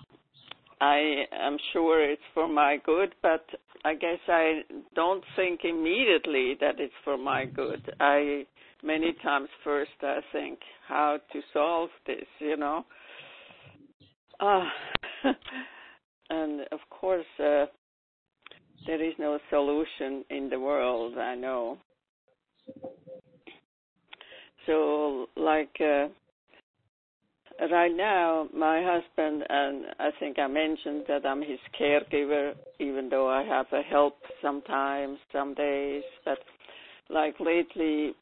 I 0.85 1.25
am 1.33 1.57
sure 1.73 2.05
it's 2.05 2.21
for 2.35 2.47
my 2.47 2.77
good, 2.85 3.15
but 3.23 3.47
I 3.87 3.95
guess 3.95 4.19
I 4.29 4.61
don't 4.95 5.25
think 5.35 5.61
immediately 5.65 6.59
that 6.61 6.75
it's 6.79 6.93
for 7.05 7.17
my 7.17 7.47
good. 7.47 7.81
I 8.01 8.45
many 8.83 9.15
times 9.23 9.49
first 9.65 9.93
I 10.03 10.19
think 10.31 10.59
how 10.87 11.21
to 11.33 11.41
solve 11.55 11.89
this, 12.07 12.27
you 12.39 12.59
know. 12.59 12.85
Uh, 14.39 14.65
and 16.29 16.61
of 16.71 16.81
course, 16.91 17.25
uh, 17.39 17.65
there 18.87 19.03
is 19.03 19.15
no 19.19 19.39
solution 19.49 20.23
in 20.29 20.51
the 20.51 20.61
world. 20.61 21.17
I 21.17 21.35
know. 21.35 21.79
So, 24.67 25.31
like 25.35 25.75
uh, 25.81 26.09
right 27.71 27.95
now, 27.95 28.49
my 28.55 28.83
husband 28.83 29.45
and 29.49 29.87
I 29.99 30.11
think 30.19 30.39
I 30.39 30.47
mentioned 30.47 31.05
that 31.09 31.25
I'm 31.25 31.41
his 31.41 31.59
caregiver, 31.81 32.53
even 32.79 33.09
though 33.09 33.29
I 33.29 33.43
have 33.45 33.67
a 33.73 33.83
help 33.83 34.17
sometimes, 34.43 35.19
some 35.33 35.55
days. 35.55 36.03
But 36.25 36.39
like 37.11 37.35
lately, 37.41 38.13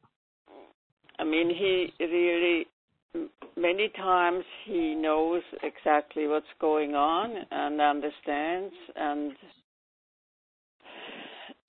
I 1.18 1.24
mean, 1.24 1.48
he 1.48 1.92
really 2.04 2.66
many 3.56 3.90
times 3.96 4.44
he 4.64 4.94
knows 4.94 5.42
exactly 5.62 6.26
what's 6.26 6.46
going 6.60 6.94
on 6.94 7.34
and 7.50 7.80
understands 7.80 8.74
and 8.96 9.32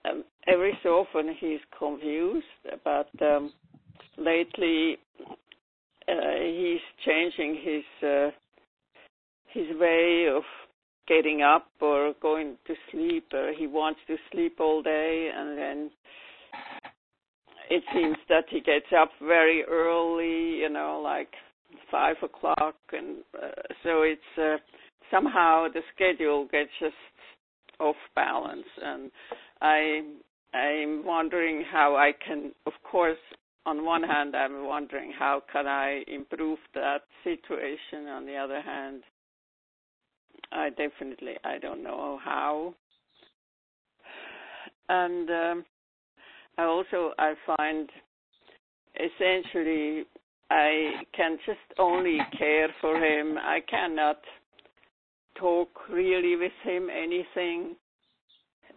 um, 0.10 0.24
every 0.48 0.77
so 0.82 0.89
often 1.05 1.36
he's 1.39 1.60
confused 1.77 2.46
but 2.86 3.10
um, 3.22 3.51
lately 4.17 4.98
he's 6.07 6.81
changing 7.05 7.60
his 7.63 8.07
uh, 8.07 8.29
his 9.48 9.77
way 9.79 10.27
of 10.33 10.43
getting 11.07 11.41
up 11.41 11.67
or 11.81 12.13
going 12.22 12.57
to 12.67 12.74
sleep. 12.91 13.25
Or 13.33 13.53
he 13.57 13.67
wants 13.67 14.00
to 14.07 14.15
sleep 14.31 14.57
all 14.60 14.81
day 14.81 15.31
and 15.36 15.57
then 15.57 15.91
it 17.69 17.83
seems 17.93 18.17
that 18.29 18.45
he 18.50 18.60
gets 18.62 18.86
up 18.95 19.10
very 19.22 19.63
early, 19.63 20.60
you 20.60 20.69
know, 20.69 21.01
like 21.03 21.29
five 21.89 22.15
o'clock, 22.22 22.75
and 22.91 23.17
uh, 23.41 23.48
so 23.83 24.03
it's 24.03 24.22
uh, 24.38 24.57
somehow 25.12 25.67
the 25.74 25.81
schedule 25.95 26.48
gets 26.51 26.69
just 26.79 26.93
off 27.79 27.95
balance, 28.15 28.65
and 28.81 29.12
I 29.62 30.01
I'm 30.53 31.05
wondering 31.05 31.63
how 31.72 31.95
I 31.95 32.12
can, 32.25 32.51
of 32.67 32.74
course, 32.83 33.17
on 33.65 33.86
one 33.86 34.03
hand, 34.03 34.36
I'm 34.36 34.65
wondering 34.65 35.13
how 35.17 35.41
can 35.51 35.67
I 35.67 36.03
improve 36.08 36.60
that 36.74 37.01
situation. 37.24 38.08
On 38.08 38.25
the 38.25 38.36
other 38.36 38.62
hand, 38.62 39.03
I 40.51 40.70
definitely 40.70 41.34
I 41.43 41.58
don't 41.60 41.84
know 41.84 42.20
how, 42.24 42.75
and. 44.89 45.29
Um, 45.29 45.65
I 46.58 46.63
also 46.63 47.13
I 47.17 47.34
find 47.58 47.89
essentially 48.96 50.05
I 50.50 51.03
can 51.15 51.38
just 51.46 51.79
only 51.79 52.20
care 52.38 52.70
for 52.79 52.98
him. 52.98 53.38
I 53.38 53.60
cannot 53.70 54.20
talk 55.36 55.70
really 55.89 56.36
with 56.36 56.51
him 56.63 56.89
anything 56.89 57.75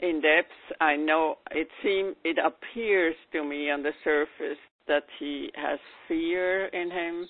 in 0.00 0.22
depth. 0.22 0.80
I 0.80 0.96
know 0.96 1.36
it 1.50 1.68
seems 1.82 2.16
it 2.24 2.38
appears 2.38 3.14
to 3.32 3.44
me 3.44 3.70
on 3.70 3.82
the 3.82 3.92
surface 4.04 4.58
that 4.88 5.04
he 5.18 5.50
has 5.54 5.78
fear 6.08 6.66
in 6.66 6.90
him. 6.90 7.28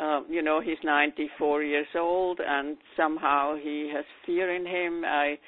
Um, 0.00 0.26
you 0.28 0.42
know, 0.42 0.60
he's 0.60 0.78
94 0.82 1.62
years 1.62 1.86
old, 1.96 2.40
and 2.44 2.76
somehow 2.96 3.56
he 3.56 3.90
has 3.94 4.04
fear 4.26 4.54
in 4.54 4.66
him. 4.66 5.04
I 5.04 5.38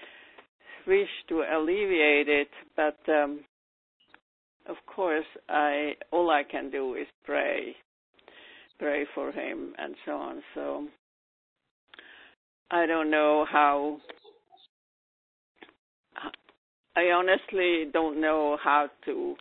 wish 0.86 1.08
to 1.28 1.42
alleviate 1.52 2.28
it, 2.28 2.48
but 2.76 2.98
um, 3.08 3.40
of 4.68 4.76
course, 4.86 5.26
I 5.48 5.92
all 6.12 6.30
I 6.30 6.42
can 6.48 6.70
do 6.70 6.94
is 6.94 7.06
pray, 7.24 7.74
pray 8.78 9.04
for 9.14 9.32
him, 9.32 9.74
and 9.78 9.94
so 10.04 10.12
on. 10.12 10.42
So 10.54 10.86
I 12.70 12.86
don't 12.86 13.10
know 13.10 13.46
how. 13.50 13.98
I 16.96 17.10
honestly 17.10 17.90
don't 17.92 18.20
know 18.20 18.56
how 18.62 18.88
to 19.04 19.36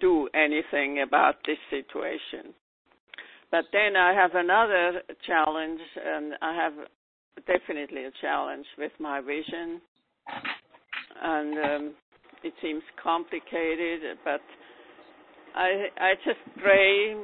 do 0.00 0.28
anything 0.34 1.02
about 1.06 1.36
this 1.46 1.58
situation. 1.70 2.54
But 3.50 3.64
then 3.72 3.96
I 3.96 4.12
have 4.12 4.34
another 4.34 5.02
challenge, 5.26 5.80
and 6.04 6.34
I 6.42 6.54
have 6.54 6.72
definitely 7.46 8.04
a 8.04 8.10
challenge 8.20 8.66
with 8.78 8.92
my 8.98 9.20
vision, 9.20 9.80
and. 11.22 11.58
Um, 11.58 11.94
it 12.46 12.54
seems 12.62 12.82
complicated, 13.02 14.18
but 14.24 14.40
I 15.54 15.86
I 15.98 16.14
just 16.24 16.38
pray 16.62 17.16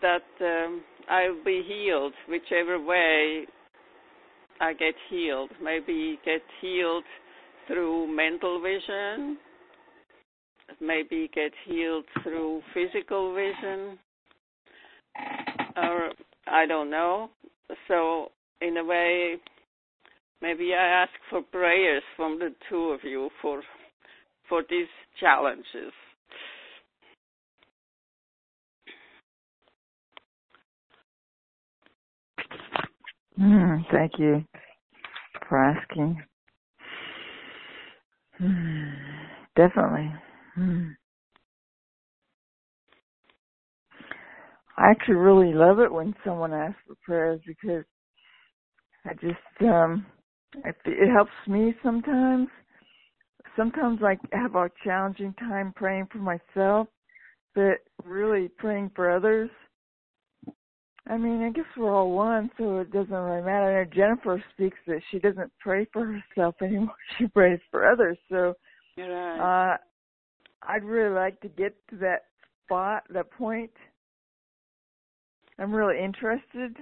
that 0.00 0.28
um, 0.40 0.82
I'll 1.10 1.42
be 1.44 1.62
healed, 1.66 2.12
whichever 2.28 2.80
way 2.80 3.46
I 4.60 4.72
get 4.74 4.94
healed. 5.10 5.50
Maybe 5.62 6.18
get 6.24 6.42
healed 6.60 7.04
through 7.66 8.14
mental 8.14 8.60
vision, 8.60 9.38
maybe 10.80 11.30
get 11.34 11.52
healed 11.66 12.04
through 12.22 12.62
physical 12.74 13.34
vision, 13.34 13.98
or 15.76 16.10
I 16.46 16.66
don't 16.66 16.90
know. 16.90 17.30
So, 17.88 18.30
in 18.60 18.76
a 18.76 18.84
way, 18.84 19.36
maybe 20.40 20.72
I 20.74 21.02
ask 21.02 21.12
for 21.30 21.42
prayers 21.42 22.02
from 22.16 22.38
the 22.38 22.54
two 22.68 22.90
of 22.90 23.00
you 23.04 23.30
for 23.40 23.62
for 24.48 24.62
these 24.68 24.88
challenges. 25.18 25.92
Mm, 33.40 33.82
thank 33.90 34.12
you 34.18 34.44
for 35.48 35.58
asking. 35.58 36.22
Mm, 38.40 38.92
definitely. 39.56 40.12
Mm. 40.58 40.94
I 44.76 44.90
actually 44.90 45.14
really 45.14 45.52
love 45.52 45.78
it 45.80 45.92
when 45.92 46.14
someone 46.24 46.52
asks 46.52 46.80
for 46.86 46.94
prayers 47.04 47.40
because 47.46 47.84
I 49.04 49.14
just 49.14 49.70
um 49.70 50.06
it, 50.64 50.76
it 50.84 51.10
helps 51.10 51.32
me 51.46 51.74
sometimes. 51.82 52.48
Sometimes 53.56 54.00
I 54.02 54.16
have 54.36 54.54
a 54.54 54.70
challenging 54.82 55.34
time 55.34 55.72
praying 55.76 56.08
for 56.10 56.18
myself, 56.18 56.88
but 57.54 57.78
really 58.04 58.48
praying 58.58 58.90
for 58.94 59.10
others 59.10 59.50
I 61.08 61.16
mean, 61.16 61.42
I 61.42 61.50
guess 61.50 61.64
we're 61.76 61.92
all 61.92 62.12
one, 62.12 62.50
so 62.56 62.78
it 62.78 62.92
doesn't 62.92 63.12
really 63.12 63.42
matter. 63.42 63.84
Jennifer 63.92 64.42
speaks 64.52 64.78
that 64.86 65.00
she 65.10 65.18
doesn't 65.18 65.52
pray 65.58 65.86
for 65.92 66.06
herself 66.06 66.54
anymore; 66.62 66.94
she 67.18 67.26
prays 67.26 67.58
for 67.70 67.90
others. 67.90 68.16
So, 68.30 68.54
right. 68.96 69.74
uh, 69.74 69.76
I'd 70.66 70.84
really 70.84 71.14
like 71.14 71.40
to 71.40 71.48
get 71.48 71.74
to 71.90 71.96
that 71.96 72.24
spot, 72.64 73.04
that 73.10 73.30
point. 73.30 73.70
I'm 75.58 75.74
really 75.74 76.02
interested 76.02 76.76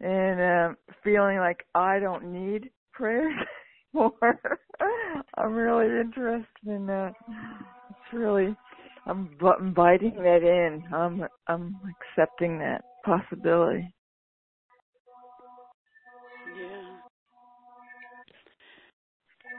in 0.00 0.40
uh, 0.40 0.74
feeling 1.02 1.38
like 1.38 1.64
I 1.74 1.98
don't 1.98 2.32
need 2.32 2.70
prayers 2.92 3.32
anymore. 3.94 4.12
I'm 5.38 5.54
really 5.54 6.00
interested 6.00 6.46
in 6.66 6.86
that. 6.86 7.12
It's 7.90 8.12
really 8.12 8.54
I'm 9.06 9.30
inviting 9.60 10.16
that 10.16 10.42
in. 10.42 10.82
I'm 10.92 11.24
I'm 11.46 11.76
accepting 12.18 12.58
that 12.58 12.82
possibility. 13.04 13.93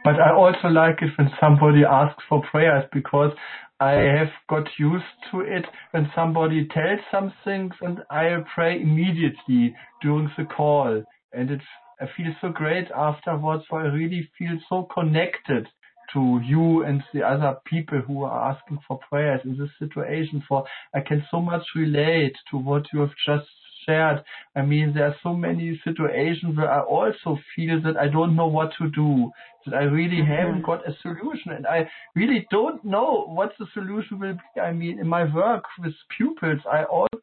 But 0.06 0.22
I 0.22 0.32
also 0.34 0.68
like 0.68 1.02
it 1.02 1.10
when 1.18 1.32
somebody 1.42 1.84
asks 1.84 2.24
for 2.30 2.44
prayers 2.52 2.86
because 2.94 3.32
I 3.80 3.94
have 3.94 4.30
got 4.48 4.68
used 4.78 5.04
to 5.32 5.40
it 5.40 5.66
when 5.92 6.12
somebody 6.16 6.68
tells 6.68 7.00
some 7.12 7.34
things 7.44 7.74
and 7.82 8.00
I 8.12 8.38
pray 8.54 8.80
immediately 8.80 9.76
during 10.04 10.32
the 10.38 10.46
call. 10.46 11.04
And 11.34 11.50
it 11.50 11.62
I 12.00 12.06
feel 12.16 12.36
so 12.40 12.50
great 12.50 12.92
afterwards, 12.96 13.64
I 13.72 13.88
really 13.88 14.30
feel 14.38 14.60
so 14.70 14.88
connected 14.94 15.68
to 16.14 16.40
you 16.46 16.84
and 16.84 17.04
the 17.12 17.24
other 17.24 17.56
people 17.66 18.00
who 18.06 18.26
are 18.26 18.52
asking 18.52 18.80
for 18.88 19.00
prayers 19.10 19.42
in 19.44 19.58
this 19.58 19.72
situation 19.80 20.44
for 20.48 20.66
I 20.94 21.00
can 21.00 21.26
so 21.32 21.42
much 21.42 21.64
relate 21.76 22.36
to 22.52 22.58
what 22.58 22.84
you 22.94 23.00
have 23.00 23.16
just 23.26 23.48
shared. 23.86 24.24
I 24.56 24.62
mean, 24.62 24.94
there 24.94 25.08
are 25.08 25.16
so 25.24 25.34
many 25.34 25.80
situations 25.84 26.58
where 26.58 26.72
I 26.72 26.82
also 26.82 27.40
feel 27.56 27.82
that 27.84 27.98
I 27.98 28.08
don't 28.08 28.36
know 28.36 28.48
what 28.48 28.72
to 28.80 28.90
do, 28.90 29.32
that 29.66 29.76
I 29.76 29.84
really 29.84 30.18
mm-hmm. 30.18 30.32
haven't 30.32 30.66
got 30.66 30.88
a 30.88 30.96
solution, 31.02 31.52
and 31.52 31.68
I 31.68 31.90
really 32.16 32.48
don't 32.52 32.84
know 32.84 33.26
what 33.28 33.54
the 33.60 33.68
solution 33.74 34.20
will 34.20 34.34
be. 34.34 34.62
I 34.62 34.72
mean, 34.72 35.00
in 35.00 35.08
my 35.08 35.24
work 35.34 35.64
with 35.80 35.94
pupils, 36.18 36.62
I 36.72 36.84
also 36.84 37.20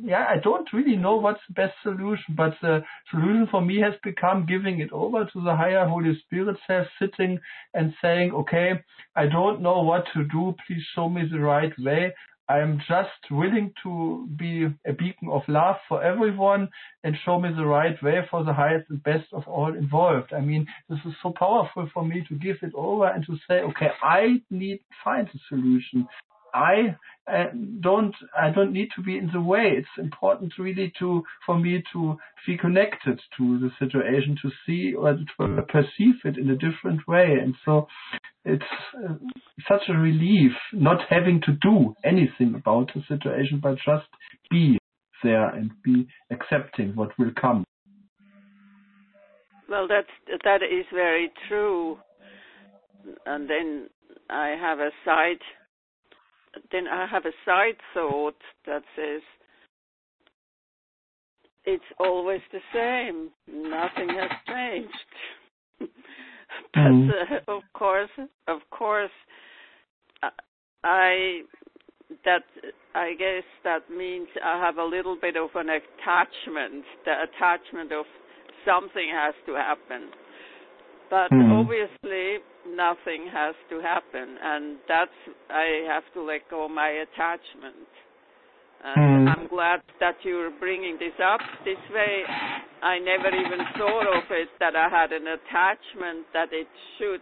yeah, 0.00 0.26
I 0.28 0.38
don't 0.38 0.72
really 0.72 0.96
know 0.96 1.16
what's 1.16 1.40
the 1.48 1.54
best 1.54 1.74
solution, 1.82 2.34
but 2.36 2.54
the 2.62 2.82
solution 3.10 3.48
for 3.50 3.60
me 3.60 3.80
has 3.80 3.94
become 4.02 4.46
giving 4.46 4.80
it 4.80 4.92
over 4.92 5.24
to 5.24 5.44
the 5.44 5.54
higher 5.54 5.86
Holy 5.86 6.18
Spirit 6.24 6.56
self, 6.66 6.86
sitting 6.98 7.38
and 7.74 7.92
saying, 8.00 8.32
okay, 8.32 8.82
I 9.16 9.26
don't 9.26 9.60
know 9.60 9.82
what 9.82 10.04
to 10.14 10.24
do. 10.24 10.54
Please 10.66 10.82
show 10.94 11.08
me 11.08 11.22
the 11.30 11.40
right 11.40 11.72
way. 11.78 12.14
I'm 12.52 12.78
just 12.86 13.30
willing 13.30 13.72
to 13.82 14.28
be 14.36 14.66
a 14.86 14.92
beacon 14.92 15.30
of 15.30 15.40
love 15.48 15.76
for 15.88 16.02
everyone 16.04 16.68
and 17.02 17.16
show 17.24 17.40
me 17.40 17.48
the 17.56 17.64
right 17.64 17.96
way 18.02 18.18
for 18.30 18.44
the 18.44 18.52
highest 18.52 18.90
and 18.90 19.02
best 19.02 19.32
of 19.32 19.44
all 19.48 19.74
involved. 19.74 20.34
I 20.34 20.40
mean, 20.40 20.66
this 20.90 20.98
is 21.06 21.14
so 21.22 21.32
powerful 21.38 21.88
for 21.94 22.04
me 22.04 22.26
to 22.28 22.34
give 22.34 22.56
it 22.60 22.72
over 22.74 23.06
and 23.06 23.24
to 23.24 23.36
say, 23.48 23.60
okay, 23.70 23.88
I 24.02 24.42
need 24.50 24.78
to 24.78 24.94
find 25.02 25.26
a 25.28 25.38
solution. 25.48 26.06
I 26.54 26.96
uh, 27.30 27.46
don't 27.80 28.14
I 28.38 28.50
don't 28.50 28.72
need 28.72 28.88
to 28.96 29.02
be 29.02 29.16
in 29.16 29.30
the 29.32 29.40
way. 29.40 29.74
It's 29.76 29.88
important 29.98 30.52
really 30.58 30.92
to 30.98 31.22
for 31.46 31.58
me 31.58 31.82
to 31.92 32.16
be 32.46 32.56
connected 32.58 33.20
to 33.38 33.58
the 33.58 33.70
situation, 33.78 34.36
to 34.42 34.50
see 34.66 34.94
or 34.94 35.14
to 35.14 35.62
perceive 35.68 36.16
it 36.24 36.36
in 36.36 36.50
a 36.50 36.56
different 36.56 37.06
way. 37.06 37.36
And 37.40 37.54
so 37.64 37.86
it's 38.44 38.64
uh, 38.96 39.14
such 39.68 39.82
a 39.88 39.92
relief 39.92 40.52
not 40.72 40.98
having 41.08 41.40
to 41.42 41.52
do 41.62 41.94
anything 42.04 42.54
about 42.54 42.90
the 42.94 43.02
situation, 43.08 43.60
but 43.62 43.76
just 43.76 44.06
be 44.50 44.78
there 45.22 45.48
and 45.48 45.70
be 45.84 46.08
accepting 46.30 46.96
what 46.96 47.16
will 47.18 47.30
come. 47.40 47.64
Well, 49.68 49.86
that's 49.88 50.40
that 50.44 50.62
is 50.62 50.84
very 50.92 51.30
true. 51.48 51.98
And 53.26 53.48
then 53.48 53.88
I 54.28 54.56
have 54.60 54.80
a 54.80 54.90
side 55.04 55.40
then 56.70 56.86
I 56.86 57.06
have 57.06 57.24
a 57.24 57.32
side 57.44 57.76
thought 57.94 58.36
that 58.66 58.82
says 58.96 59.22
it's 61.64 61.84
always 61.98 62.40
the 62.52 62.60
same. 62.74 63.30
Nothing 63.46 64.08
has 64.18 64.30
changed. 64.48 64.92
but 66.74 66.80
mm. 66.80 67.08
uh, 67.08 67.52
of 67.52 67.62
course, 67.72 68.10
of 68.48 68.58
course, 68.70 69.10
uh, 70.22 70.30
I 70.84 71.42
that 72.24 72.44
I 72.94 73.14
guess 73.18 73.44
that 73.64 73.90
means 73.90 74.28
I 74.44 74.62
have 74.64 74.76
a 74.76 74.84
little 74.84 75.16
bit 75.20 75.36
of 75.36 75.50
an 75.54 75.68
attachment. 75.68 76.84
The 77.04 77.14
attachment 77.24 77.92
of 77.92 78.04
something 78.66 79.10
has 79.12 79.34
to 79.46 79.54
happen. 79.54 80.10
But 81.12 81.28
mm. 81.28 81.60
obviously, 81.60 82.40
nothing 82.64 83.28
has 83.28 83.54
to 83.68 83.84
happen, 83.84 84.32
and 84.40 84.78
that's 84.88 85.12
I 85.50 85.84
have 85.86 86.04
to 86.14 86.22
let 86.24 86.48
go 86.48 86.66
my 86.68 86.88
attachment. 86.88 87.84
And 88.82 89.28
mm. 89.28 89.36
I'm 89.36 89.46
glad 89.46 89.82
that 90.00 90.16
you're 90.24 90.50
bringing 90.58 90.96
this 90.96 91.12
up 91.22 91.40
this 91.66 91.76
way. 91.92 92.24
I 92.82 92.98
never 92.98 93.28
even 93.28 93.60
thought 93.76 94.08
of 94.08 94.24
it 94.30 94.48
that 94.58 94.74
I 94.74 94.88
had 94.88 95.12
an 95.12 95.26
attachment 95.28 96.32
that 96.32 96.48
it 96.50 96.66
should 96.96 97.20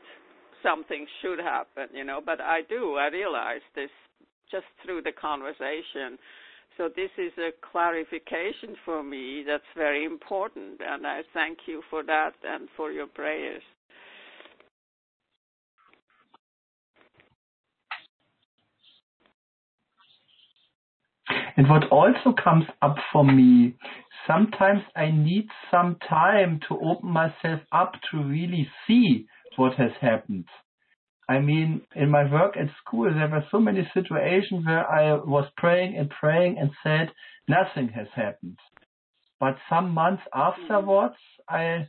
something 0.62 1.04
should 1.20 1.40
happen, 1.40 1.88
you 1.92 2.04
know. 2.04 2.20
But 2.24 2.40
I 2.40 2.60
do. 2.68 2.94
I 2.94 3.08
realize 3.08 3.66
this 3.74 3.90
just 4.52 4.70
through 4.86 5.02
the 5.02 5.12
conversation. 5.20 6.16
So 6.78 6.88
this 6.94 7.10
is 7.18 7.32
a 7.38 7.50
clarification 7.72 8.76
for 8.84 9.02
me 9.02 9.42
that's 9.44 9.66
very 9.76 10.04
important, 10.04 10.78
and 10.78 11.04
I 11.04 11.22
thank 11.34 11.58
you 11.66 11.82
for 11.90 12.04
that 12.04 12.34
and 12.44 12.68
for 12.76 12.92
your 12.92 13.08
prayers. 13.08 13.62
And 21.56 21.68
what 21.68 21.90
also 21.90 22.32
comes 22.32 22.64
up 22.80 22.96
for 23.12 23.24
me, 23.24 23.74
sometimes 24.26 24.82
I 24.96 25.10
need 25.10 25.48
some 25.70 25.96
time 26.08 26.60
to 26.68 26.78
open 26.78 27.10
myself 27.10 27.60
up 27.72 27.92
to 28.10 28.18
really 28.22 28.68
see 28.86 29.26
what 29.56 29.74
has 29.74 29.90
happened. 30.00 30.46
I 31.28 31.38
mean, 31.38 31.82
in 31.94 32.10
my 32.10 32.30
work 32.30 32.56
at 32.56 32.68
school, 32.84 33.12
there 33.12 33.28
were 33.28 33.44
so 33.50 33.60
many 33.60 33.88
situations 33.94 34.64
where 34.66 34.88
I 34.90 35.14
was 35.14 35.48
praying 35.56 35.96
and 35.96 36.10
praying 36.10 36.58
and 36.58 36.70
said, 36.82 37.12
nothing 37.46 37.88
has 37.94 38.08
happened. 38.14 38.58
But 39.38 39.56
some 39.68 39.90
months 39.90 40.22
afterwards, 40.34 41.16
I 41.48 41.88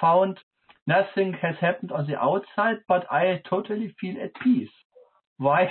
found 0.00 0.38
nothing 0.86 1.34
has 1.42 1.56
happened 1.60 1.92
on 1.92 2.06
the 2.06 2.18
outside, 2.18 2.76
but 2.86 3.10
I 3.10 3.42
totally 3.48 3.94
feel 4.00 4.16
at 4.22 4.34
peace 4.42 4.70
why 5.38 5.66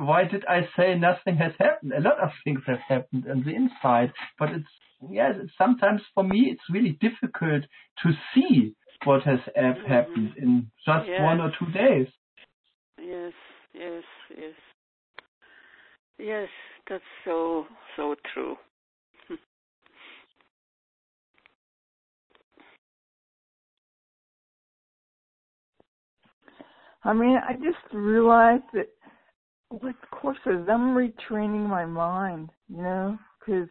why 0.00 0.24
did 0.24 0.44
I 0.46 0.68
say 0.76 0.94
nothing 0.94 1.36
has 1.36 1.52
happened? 1.58 1.92
A 1.92 2.00
lot 2.00 2.18
of 2.20 2.30
things 2.44 2.60
have 2.66 2.80
happened 2.88 3.26
on 3.30 3.44
the 3.44 3.54
inside, 3.54 4.12
but 4.38 4.50
it's 4.50 4.68
yes, 5.08 5.34
it's 5.40 5.52
sometimes 5.56 6.00
for 6.14 6.24
me 6.24 6.50
it's 6.50 6.62
really 6.70 6.98
difficult 7.00 7.64
to 8.02 8.10
see 8.34 8.74
what 9.04 9.22
has 9.22 9.38
mm-hmm. 9.56 9.86
happened 9.86 10.32
in 10.36 10.70
just 10.84 11.08
yes. 11.08 11.20
one 11.22 11.40
or 11.40 11.52
two 11.58 11.70
days. 11.72 12.08
Yes, 13.00 13.32
yes, 13.72 14.02
yes. 14.36 14.54
Yes, 16.18 16.48
that's 16.88 17.04
so 17.24 17.66
so 17.96 18.16
true. 18.34 18.56
I 27.04 27.12
mean, 27.12 27.36
I 27.36 27.54
just 27.54 27.92
realized 27.92 28.64
that 28.74 28.88
with 29.70 29.96
courses, 30.10 30.66
I'm 30.68 30.94
retraining 30.94 31.68
my 31.68 31.84
mind, 31.84 32.50
you 32.68 32.82
know, 32.82 33.18
because 33.38 33.68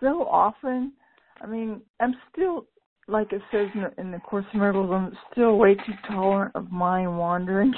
so 0.00 0.24
often, 0.24 0.92
I 1.40 1.46
mean, 1.46 1.80
I'm 2.00 2.14
still, 2.32 2.66
like 3.08 3.32
it 3.32 3.42
says 3.50 3.68
in 3.74 3.82
the, 3.82 4.00
in 4.00 4.10
the 4.10 4.18
Course 4.18 4.44
of 4.52 4.60
Miracles, 4.60 4.90
I'm 4.92 5.16
still 5.32 5.56
way 5.56 5.74
too 5.74 5.94
tolerant 6.08 6.54
of 6.54 6.70
mind 6.70 7.16
wandering. 7.18 7.72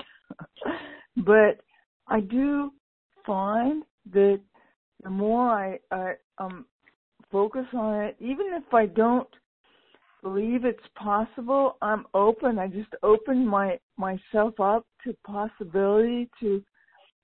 but 1.19 1.61
I 2.09 2.21
do 2.21 2.73
find 3.25 3.85
that 4.13 4.41
the 5.03 5.11
more 5.11 5.51
I, 5.51 5.79
I 5.91 6.15
um, 6.39 6.67
focus 7.31 7.67
on 7.73 7.95
it, 8.03 8.17
even 8.21 8.47
if 8.53 8.75
I 8.75 8.87
don't 8.87 9.29
believe 10.23 10.65
it's 10.65 10.79
possible, 10.97 11.77
I'm 11.83 12.07
open. 12.15 12.59
I 12.59 12.69
just 12.69 12.95
open 13.03 13.47
my 13.47 13.79
myself 13.97 14.59
up 14.61 14.87
to 15.05 15.15
possibility 15.27 16.31
to, 16.41 16.63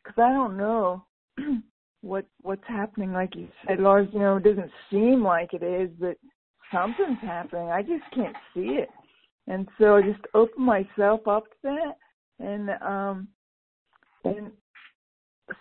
because 0.02 0.18
I 0.18 0.32
don't 0.32 0.56
know 0.56 1.04
what 2.02 2.26
what's 2.42 2.66
happening. 2.66 3.12
Like 3.12 3.34
you 3.34 3.48
said, 3.66 3.80
Lars, 3.80 4.08
you 4.12 4.18
know, 4.18 4.36
it 4.36 4.44
doesn't 4.44 4.70
seem 4.90 5.22
like 5.22 5.54
it 5.54 5.62
is, 5.62 5.90
but 5.98 6.16
something's 6.72 7.20
happening. 7.22 7.68
I 7.68 7.82
just 7.82 8.04
can't 8.14 8.36
see 8.54 8.78
it, 8.80 8.88
and 9.46 9.68
so 9.78 9.96
I 9.96 10.02
just 10.02 10.24
open 10.34 10.64
myself 10.64 11.26
up 11.26 11.44
to 11.44 11.56
that, 11.64 12.44
and 12.44 12.70
um, 12.82 13.28
and 14.24 14.50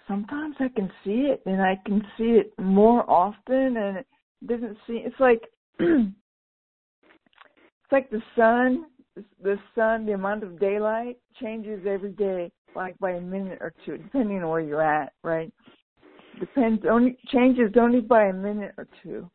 sometimes 0.08 0.56
I 0.60 0.70
can 0.70 0.92
see 1.04 1.30
it, 1.32 1.42
and 1.46 1.62
I 1.62 1.80
can 1.86 2.02
see 2.18 2.40
it 2.42 2.52
more 2.58 3.10
often, 3.10 3.78
and 3.78 3.98
it 3.98 4.08
doesn't 4.48 4.78
seem. 4.88 5.04
It's 5.06 5.20
like 5.20 5.42
it's 7.88 7.92
like 7.92 8.10
the 8.10 8.22
sun. 8.36 8.86
The 9.42 9.58
sun, 9.74 10.06
the 10.06 10.12
amount 10.12 10.44
of 10.44 10.60
daylight 10.60 11.18
changes 11.42 11.88
every 11.88 12.12
day, 12.12 12.52
like 12.76 12.96
by 13.00 13.14
a 13.14 13.22
minute 13.22 13.58
or 13.62 13.74
two, 13.84 13.98
depending 13.98 14.44
on 14.44 14.50
where 14.50 14.60
you're 14.60 14.84
at, 14.84 15.14
right? 15.24 15.52
Depends 16.40 16.84
only 16.88 17.18
changes 17.30 17.72
only 17.80 18.02
by 18.02 18.26
a 18.26 18.34
minute 18.34 18.76
or 18.78 18.88
two, 19.02 19.28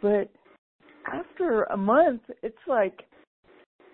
but 0.00 0.30
after 1.06 1.64
a 1.64 1.76
month, 1.76 2.22
it's 2.42 2.56
like, 2.66 3.00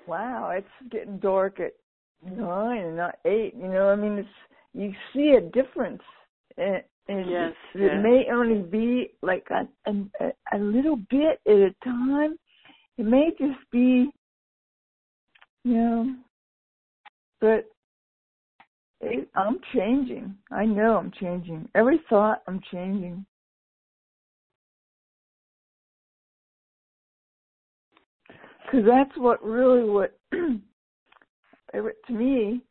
wow, 0.06 0.50
it's 0.50 0.92
getting 0.92 1.18
dark 1.18 1.58
at 1.58 1.72
nine 2.24 2.82
and 2.82 2.96
not 2.96 3.16
eight. 3.24 3.54
You 3.56 3.66
know, 3.66 3.88
I 3.88 3.96
mean, 3.96 4.18
it's 4.18 4.28
you 4.74 4.92
see 5.12 5.36
a 5.38 5.40
difference 5.40 6.02
and, 6.56 6.82
and 7.08 7.30
yes, 7.30 7.52
it 7.74 7.80
yes. 7.80 8.00
may 8.00 8.26
only 8.32 8.62
be 8.62 9.10
like 9.22 9.48
a, 9.50 9.66
a 9.90 10.32
a 10.52 10.58
little 10.58 10.96
bit 11.10 11.40
at 11.46 11.52
a 11.52 11.74
time 11.82 12.36
it 12.98 13.06
may 13.06 13.30
just 13.38 13.58
be 13.70 14.10
you 15.64 15.74
know 15.74 16.14
but 17.40 17.66
it, 19.00 19.28
i'm 19.34 19.58
changing 19.74 20.34
i 20.50 20.64
know 20.64 20.96
i'm 20.96 21.12
changing 21.20 21.68
every 21.74 22.00
thought 22.08 22.42
i'm 22.46 22.60
changing 22.72 23.24
because 28.64 28.86
that's 28.86 29.16
what 29.16 29.42
really 29.44 29.88
what 29.88 30.18
to 30.32 32.12
me 32.12 32.62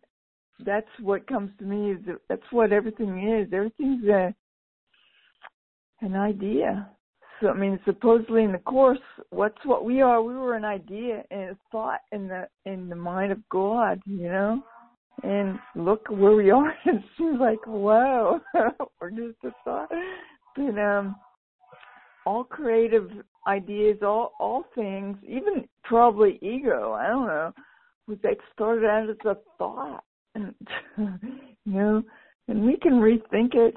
that's 0.64 0.88
what 1.02 1.28
comes 1.28 1.52
to 1.60 1.66
me 1.66 1.92
is 1.92 1.98
that 2.06 2.18
that's 2.30 2.52
what 2.52 2.72
everything 2.72 3.30
is. 3.30 3.52
Everything's 3.52 4.08
a 4.08 4.34
an 6.02 6.16
idea. 6.16 6.90
So 7.41 7.50
I 7.50 7.54
mean, 7.54 7.80
supposedly 7.86 8.43
in 8.43 8.52
the 8.52 8.60
course, 8.60 9.00
what's 9.30 9.58
what 9.65 9.86
we 9.86 10.02
are? 10.02 10.21
We 10.21 10.34
were 10.34 10.56
an 10.56 10.65
idea 10.65 11.24
and 11.32 11.52
a 11.52 11.58
thought 11.71 12.02
in 12.12 12.28
the 12.28 12.48
in 12.65 12.89
the 12.89 12.95
mind 12.95 13.32
of 13.32 13.39
God, 13.50 14.02
you 14.06 14.30
know. 14.30 14.63
And 15.24 15.60
look 15.76 16.08
where 16.10 16.36
we 16.36 16.52
are. 16.52 16.74
It 16.86 17.02
seems 17.17 17.39
like 17.39 17.65
wow, 17.67 18.41
we're 19.02 19.12
just 19.12 19.43
a 19.43 19.52
thought. 19.63 19.89
But 20.56 20.80
um, 20.80 21.15
all 22.26 22.43
creative 22.43 23.10
ideas, 23.48 23.98
all 24.02 24.34
all 24.39 24.65
things, 24.76 25.17
even 25.28 25.67
probably 25.84 26.39
ego. 26.41 26.93
I 26.93 27.08
don't 27.08 27.28
know. 27.28 27.52
Was 28.08 28.19
like 28.24 28.39
started 28.54 28.86
out 28.86 29.10
as 29.10 29.15
a 29.26 29.38
thought 29.58 30.04
and 30.36 30.54
you 30.98 31.74
know, 31.74 32.04
and 32.48 32.63
we 32.63 32.78
can 32.78 32.93
rethink 32.93 33.56
it. 33.56 33.76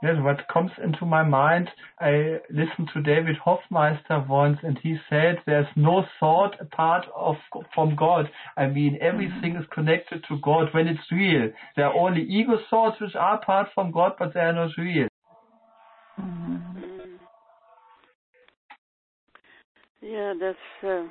Yes, 0.00 0.14
what 0.20 0.46
comes 0.46 0.70
into 0.82 1.04
my 1.04 1.24
mind, 1.24 1.68
I 1.98 2.38
listened 2.50 2.88
to 2.94 3.02
David 3.02 3.36
Hoffmeister 3.44 4.24
once 4.28 4.58
and 4.62 4.78
he 4.80 4.96
said 5.10 5.38
there's 5.44 5.66
no 5.74 6.04
thought 6.20 6.54
apart 6.60 7.06
of 7.16 7.34
from 7.74 7.96
God. 7.96 8.30
I 8.56 8.68
mean, 8.68 8.96
everything 9.00 9.56
is 9.56 9.66
connected 9.72 10.24
to 10.28 10.38
God 10.40 10.68
when 10.72 10.86
it's 10.86 11.10
real. 11.10 11.50
There 11.74 11.86
are 11.86 11.94
only 11.94 12.22
ego 12.22 12.58
thoughts 12.70 13.00
which 13.00 13.16
are 13.16 13.36
apart 13.42 13.70
from 13.74 13.90
God, 13.90 14.12
but 14.20 14.34
they 14.34 14.40
are 14.40 14.52
not 14.52 14.70
real. 14.78 15.08
Mm-hmm. 16.20 16.78
Mm. 16.78 17.18
Yeah, 20.00 20.34
that's. 20.40 20.84
Uh, 20.84 21.08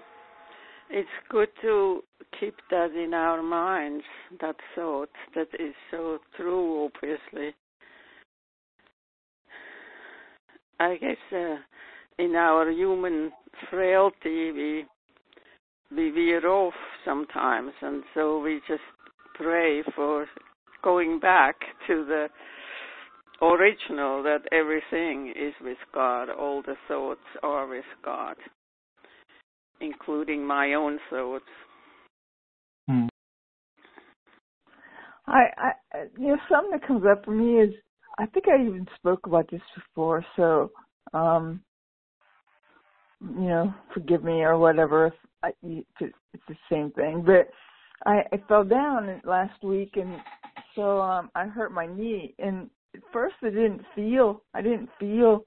it's 0.90 1.10
good 1.30 1.50
to 1.62 2.02
keep 2.40 2.56
that 2.70 2.92
in 2.92 3.14
our 3.14 3.44
minds. 3.44 4.06
That 4.40 4.56
thought 4.74 5.10
that 5.36 5.50
is 5.60 5.74
so 5.92 6.20
true, 6.38 6.86
obviously. 6.86 7.54
I 10.80 10.96
guess 10.98 11.18
uh, 11.32 11.56
in 12.20 12.36
our 12.36 12.70
human 12.72 13.32
frailty, 13.70 14.52
we 14.52 14.86
we 15.96 16.12
veer 16.12 16.46
off 16.48 16.74
sometimes, 17.06 17.72
and 17.82 18.04
so 18.14 18.40
we 18.40 18.60
just 18.68 18.82
pray 19.36 19.84
for 19.96 20.28
going 20.84 21.20
back 21.20 21.56
to 21.88 22.06
the 22.06 22.28
original 23.42 24.24
that 24.24 24.42
everything 24.52 25.34
is 25.36 25.54
with 25.62 25.78
God, 25.94 26.30
all 26.30 26.62
the 26.62 26.76
thoughts 26.88 27.22
are 27.44 27.68
with 27.68 27.86
God, 28.04 28.36
including 29.80 30.46
my 30.46 30.74
own 30.74 31.00
thoughts. 31.10 31.46
Hmm. 32.90 33.08
I, 35.28 35.44
I, 35.58 35.72
you 36.18 36.28
know, 36.30 36.38
something 36.50 36.72
that 36.72 36.88
comes 36.88 37.04
up 37.10 37.26
for 37.26 37.32
me 37.32 37.60
is 37.60 37.74
I 38.20 38.26
think 38.28 38.48
I 38.48 38.62
even 38.62 38.88
spoke 38.96 39.26
about 39.26 39.50
this 39.52 39.62
before, 39.76 40.26
so 40.36 40.72
um 41.14 41.62
you 43.22 43.48
know, 43.48 43.74
forgive 43.94 44.24
me 44.24 44.44
or 44.44 44.58
whatever 44.58 45.08
if 45.08 45.14
I, 45.44 45.50
it's 45.64 46.14
the 46.48 46.56
same 46.72 46.92
thing. 46.92 47.24
But 47.26 47.50
I, 48.06 48.22
I 48.32 48.38
fell 48.48 48.64
down 48.64 49.22
last 49.26 49.64
week 49.64 49.94
and 49.96 50.18
so 50.76 51.02
um 51.02 51.30
I 51.36 51.46
hurt 51.46 51.72
my 51.72 51.88
knee 51.88 52.36
and 52.40 52.70
at 52.96 53.02
first 53.12 53.36
I 53.42 53.50
didn't 53.50 53.82
feel 53.96 54.44
I 54.54 54.62
didn't 54.62 54.90
feel 55.00 55.46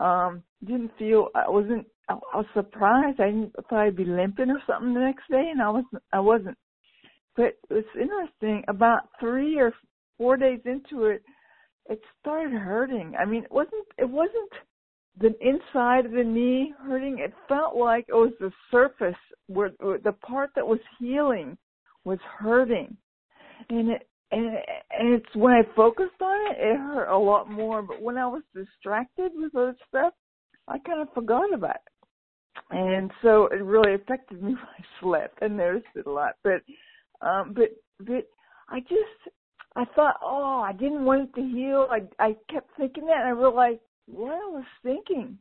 um 0.00 0.42
didn't 0.64 0.92
feel 0.98 1.28
I 1.34 1.48
wasn't 1.48 1.86
I, 2.08 2.14
was 2.34 2.46
surprised. 2.54 3.20
I 3.20 3.26
didn't 3.26 3.54
thought 3.68 3.84
I'd 3.86 3.96
be 3.96 4.04
limping 4.04 4.50
or 4.50 4.60
something 4.66 4.94
the 4.94 5.00
next 5.00 5.28
day 5.30 5.50
and 5.52 5.62
I 5.62 5.70
wasn't 5.70 6.02
I 6.12 6.20
wasn't. 6.20 6.58
But 7.36 7.56
it's 7.70 7.88
interesting, 7.98 8.62
about 8.68 9.08
three 9.18 9.58
or 9.58 9.72
four 10.18 10.36
days 10.36 10.60
into 10.66 11.04
it 11.06 11.22
it 11.88 12.00
started 12.20 12.52
hurting. 12.52 13.14
I 13.18 13.24
mean, 13.24 13.44
it 13.44 13.52
wasn't 13.52 13.86
it 13.98 14.08
wasn't 14.08 14.52
the 15.20 15.34
inside 15.40 16.06
of 16.06 16.12
the 16.12 16.24
knee 16.24 16.72
hurting. 16.86 17.18
It 17.18 17.34
felt 17.48 17.76
like 17.76 18.06
it 18.08 18.14
was 18.14 18.32
the 18.40 18.50
surface 18.70 19.14
where, 19.46 19.70
where 19.80 19.98
the 19.98 20.12
part 20.12 20.50
that 20.54 20.66
was 20.66 20.78
healing 20.98 21.56
was 22.04 22.18
hurting, 22.38 22.96
and 23.68 23.90
it 23.90 24.08
and 24.30 24.46
and 24.90 25.14
it's 25.14 25.34
when 25.34 25.52
I 25.52 25.62
focused 25.76 26.20
on 26.20 26.52
it, 26.52 26.58
it 26.58 26.76
hurt 26.78 27.10
a 27.10 27.18
lot 27.18 27.50
more. 27.50 27.82
But 27.82 28.00
when 28.00 28.16
I 28.16 28.26
was 28.26 28.42
distracted 28.54 29.32
with 29.34 29.54
other 29.54 29.76
stuff, 29.88 30.14
I 30.68 30.78
kind 30.78 31.00
of 31.00 31.12
forgot 31.12 31.52
about 31.52 31.76
it, 31.76 32.64
and 32.70 33.10
so 33.22 33.46
it 33.46 33.62
really 33.62 33.94
affected 33.94 34.42
me 34.42 34.52
when 34.52 34.56
I 34.56 34.84
slept. 35.00 35.38
I 35.42 35.48
noticed 35.48 35.86
it 35.94 36.06
a 36.06 36.10
lot, 36.10 36.34
but 36.42 36.62
um, 37.26 37.52
but 37.54 37.70
but 37.98 38.26
I 38.68 38.80
just 38.80 39.34
I 39.74 39.84
thought, 39.96 40.16
oh, 40.22 40.62
I 40.66 40.72
didn't 40.72 41.04
want 41.04 41.30
it 41.30 41.34
to 41.40 41.46
heal. 41.46 41.88
I 41.90 42.02
I 42.22 42.36
kept 42.50 42.70
thinking 42.76 43.06
that, 43.06 43.18
and 43.18 43.28
I 43.28 43.30
realized 43.30 43.80
what 44.06 44.32
I 44.32 44.48
was 44.48 44.64
thinking. 44.82 45.38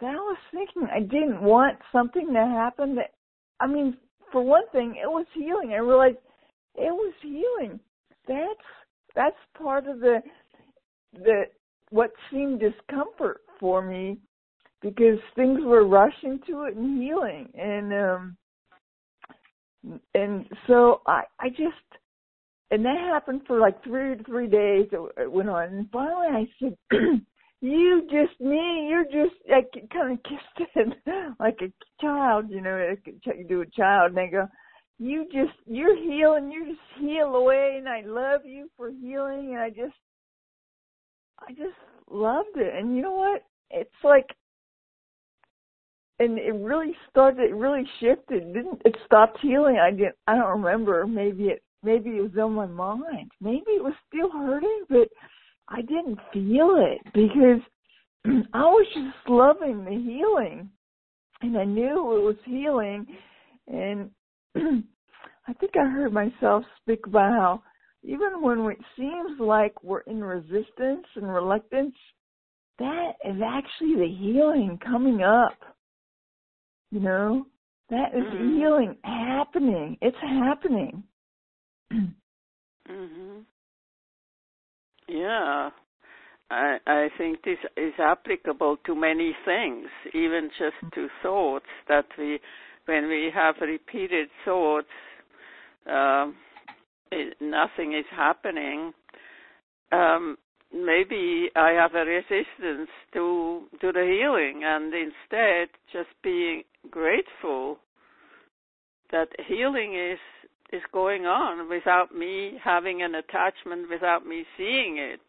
That 0.00 0.10
I 0.10 0.14
was 0.14 0.38
thinking 0.52 0.88
I 0.94 1.00
didn't 1.00 1.40
want 1.42 1.78
something 1.92 2.32
to 2.32 2.40
happen. 2.40 2.96
That 2.96 3.12
I 3.60 3.66
mean, 3.66 3.96
for 4.30 4.42
one 4.42 4.68
thing, 4.72 4.96
it 5.02 5.06
was 5.06 5.26
healing. 5.34 5.72
I 5.72 5.78
realized 5.78 6.18
it 6.74 6.92
was 6.92 7.14
healing. 7.22 7.78
That's 8.26 8.68
that's 9.14 9.36
part 9.56 9.86
of 9.86 10.00
the 10.00 10.22
the 11.14 11.44
what 11.90 12.10
seemed 12.30 12.60
discomfort 12.60 13.42
for 13.60 13.82
me 13.82 14.18
because 14.80 15.18
things 15.36 15.60
were 15.62 15.86
rushing 15.86 16.40
to 16.46 16.64
it 16.64 16.74
and 16.76 17.02
healing 17.02 17.48
and 17.54 17.92
um 17.92 18.36
and 20.14 20.46
so 20.66 21.02
I 21.06 21.24
I 21.38 21.48
just 21.50 22.01
and 22.72 22.86
that 22.86 22.96
happened 22.96 23.42
for 23.46 23.60
like 23.60 23.84
three 23.84 24.16
three 24.24 24.48
days 24.48 24.88
it 24.92 25.30
went 25.30 25.50
on. 25.50 25.64
And 25.64 25.90
finally 25.92 26.28
I 26.28 26.48
said 26.58 26.76
you 27.60 28.08
just 28.10 28.40
me 28.40 28.88
you're 28.88 29.04
just 29.04 29.36
I 29.54 29.62
kind 29.92 30.12
of 30.12 30.22
kissed 30.24 30.70
it 30.74 31.34
like 31.38 31.60
a 31.60 31.70
child 32.00 32.46
you 32.48 32.62
know 32.62 32.94
you 33.26 33.44
do 33.46 33.60
a 33.60 33.66
child. 33.66 34.12
And 34.12 34.20
I 34.20 34.26
go 34.26 34.48
you 34.98 35.26
just 35.26 35.52
you're 35.66 35.96
healing 35.96 36.50
you 36.50 36.66
just 36.66 36.80
heal 36.98 37.36
away 37.36 37.76
and 37.76 37.88
I 37.88 38.02
love 38.06 38.40
you 38.46 38.70
for 38.76 38.90
healing 38.90 39.50
and 39.52 39.58
I 39.58 39.68
just 39.68 39.94
I 41.38 41.50
just 41.50 41.76
loved 42.10 42.56
it. 42.56 42.74
And 42.74 42.96
you 42.96 43.02
know 43.02 43.12
what? 43.12 43.42
It's 43.70 43.90
like 44.02 44.28
and 46.20 46.38
it 46.38 46.54
really 46.54 46.96
started 47.10 47.50
it 47.50 47.54
really 47.54 47.84
shifted. 48.00 48.44
It 48.44 48.54
didn't 48.54 48.80
it 48.86 48.96
stopped 49.04 49.40
healing. 49.42 49.76
I 49.78 49.90
didn't 49.90 50.16
i 50.26 50.36
don't 50.36 50.62
remember. 50.62 51.06
Maybe 51.06 51.48
it 51.48 51.62
maybe 51.82 52.10
it 52.10 52.22
was 52.22 52.36
on 52.40 52.54
my 52.54 52.66
mind 52.66 53.30
maybe 53.40 53.70
it 53.70 53.82
was 53.82 53.94
still 54.08 54.30
hurting 54.30 54.84
but 54.88 55.08
i 55.68 55.80
didn't 55.82 56.18
feel 56.32 56.76
it 56.76 57.00
because 57.12 57.60
i 58.54 58.62
was 58.62 58.86
just 58.94 59.28
loving 59.28 59.84
the 59.84 59.90
healing 59.90 60.68
and 61.42 61.56
i 61.56 61.64
knew 61.64 62.16
it 62.16 62.22
was 62.22 62.36
healing 62.44 63.06
and 63.68 64.10
i 65.48 65.52
think 65.54 65.72
i 65.76 65.88
heard 65.88 66.12
myself 66.12 66.64
speak 66.80 67.06
about 67.06 67.30
how 67.32 67.62
even 68.04 68.42
when 68.42 68.58
it 68.70 68.78
seems 68.96 69.38
like 69.38 69.72
we're 69.84 70.00
in 70.00 70.22
resistance 70.22 71.06
and 71.14 71.32
reluctance 71.32 71.94
that 72.78 73.12
is 73.24 73.36
actually 73.44 73.94
the 73.94 74.16
healing 74.18 74.78
coming 74.84 75.22
up 75.22 75.56
you 76.92 77.00
know, 77.00 77.46
that 77.88 78.14
is 78.14 78.22
mm-hmm. 78.22 78.58
healing 78.58 78.96
happening. 79.02 79.96
It's 80.02 80.16
happening. 80.20 81.02
Mhm. 82.90 83.44
Yeah. 85.08 85.70
I 86.50 86.78
I 86.86 87.08
think 87.18 87.42
this 87.44 87.58
is 87.76 87.94
applicable 87.98 88.76
to 88.86 88.94
many 88.94 89.34
things, 89.44 89.88
even 90.12 90.50
just 90.58 90.92
to 90.94 91.08
thoughts 91.22 91.66
that 91.88 92.06
we 92.18 92.40
when 92.86 93.08
we 93.08 93.30
have 93.34 93.56
repeated 93.60 94.28
thoughts 94.44 94.88
um 95.86 96.36
it, 97.10 97.36
nothing 97.40 97.92
is 97.94 98.04
happening 98.10 98.92
um 99.92 100.36
maybe 100.74 101.50
I 101.54 101.70
have 101.72 101.94
a 101.94 102.04
resistance 102.04 102.90
to 103.14 103.62
to 103.80 103.92
the 103.92 104.04
healing 104.04 104.62
and 104.64 104.92
instead 104.94 105.68
just 105.92 106.10
being 106.22 106.64
grateful 106.90 107.78
that 109.10 109.28
healing 109.46 109.94
is 109.94 110.18
is 110.72 110.82
going 110.92 111.26
on 111.26 111.68
without 111.68 112.14
me 112.14 112.58
having 112.62 113.02
an 113.02 113.14
attachment 113.14 113.88
without 113.90 114.26
me 114.26 114.44
seeing 114.56 114.98
it 114.98 115.20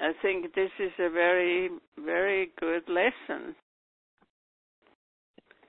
i 0.00 0.12
think 0.22 0.54
this 0.54 0.70
is 0.78 0.92
a 0.98 1.10
very 1.10 1.68
very 2.04 2.50
good 2.60 2.82
lesson 2.88 3.54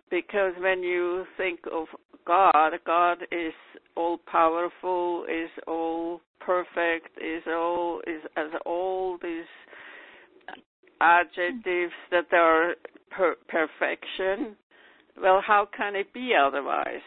because 0.09 0.53
when 0.59 0.81
you 0.81 1.25
think 1.37 1.59
of 1.71 1.87
god 2.25 2.71
god 2.85 3.19
is 3.31 3.53
all 3.95 4.19
powerful 4.31 5.25
is 5.29 5.49
all 5.67 6.21
perfect 6.39 7.17
is 7.17 7.43
all 7.47 8.01
is 8.07 8.21
as 8.37 8.49
all 8.65 9.17
these 9.21 9.45
adjectives 11.01 11.93
that 12.11 12.25
are 12.33 12.73
per- 13.09 13.37
perfection. 13.47 14.55
Well, 15.21 15.41
how 15.45 15.67
can 15.75 15.95
it 15.95 16.13
be 16.13 16.31
otherwise? 16.35 17.01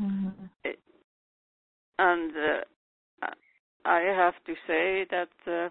Mm-hmm. 0.00 0.44
It, 0.64 0.78
and 1.98 2.32
uh, 2.32 3.26
I 3.84 4.00
have 4.00 4.34
to 4.46 4.54
say 4.66 5.06
that 5.10 5.28
uh, 5.46 5.68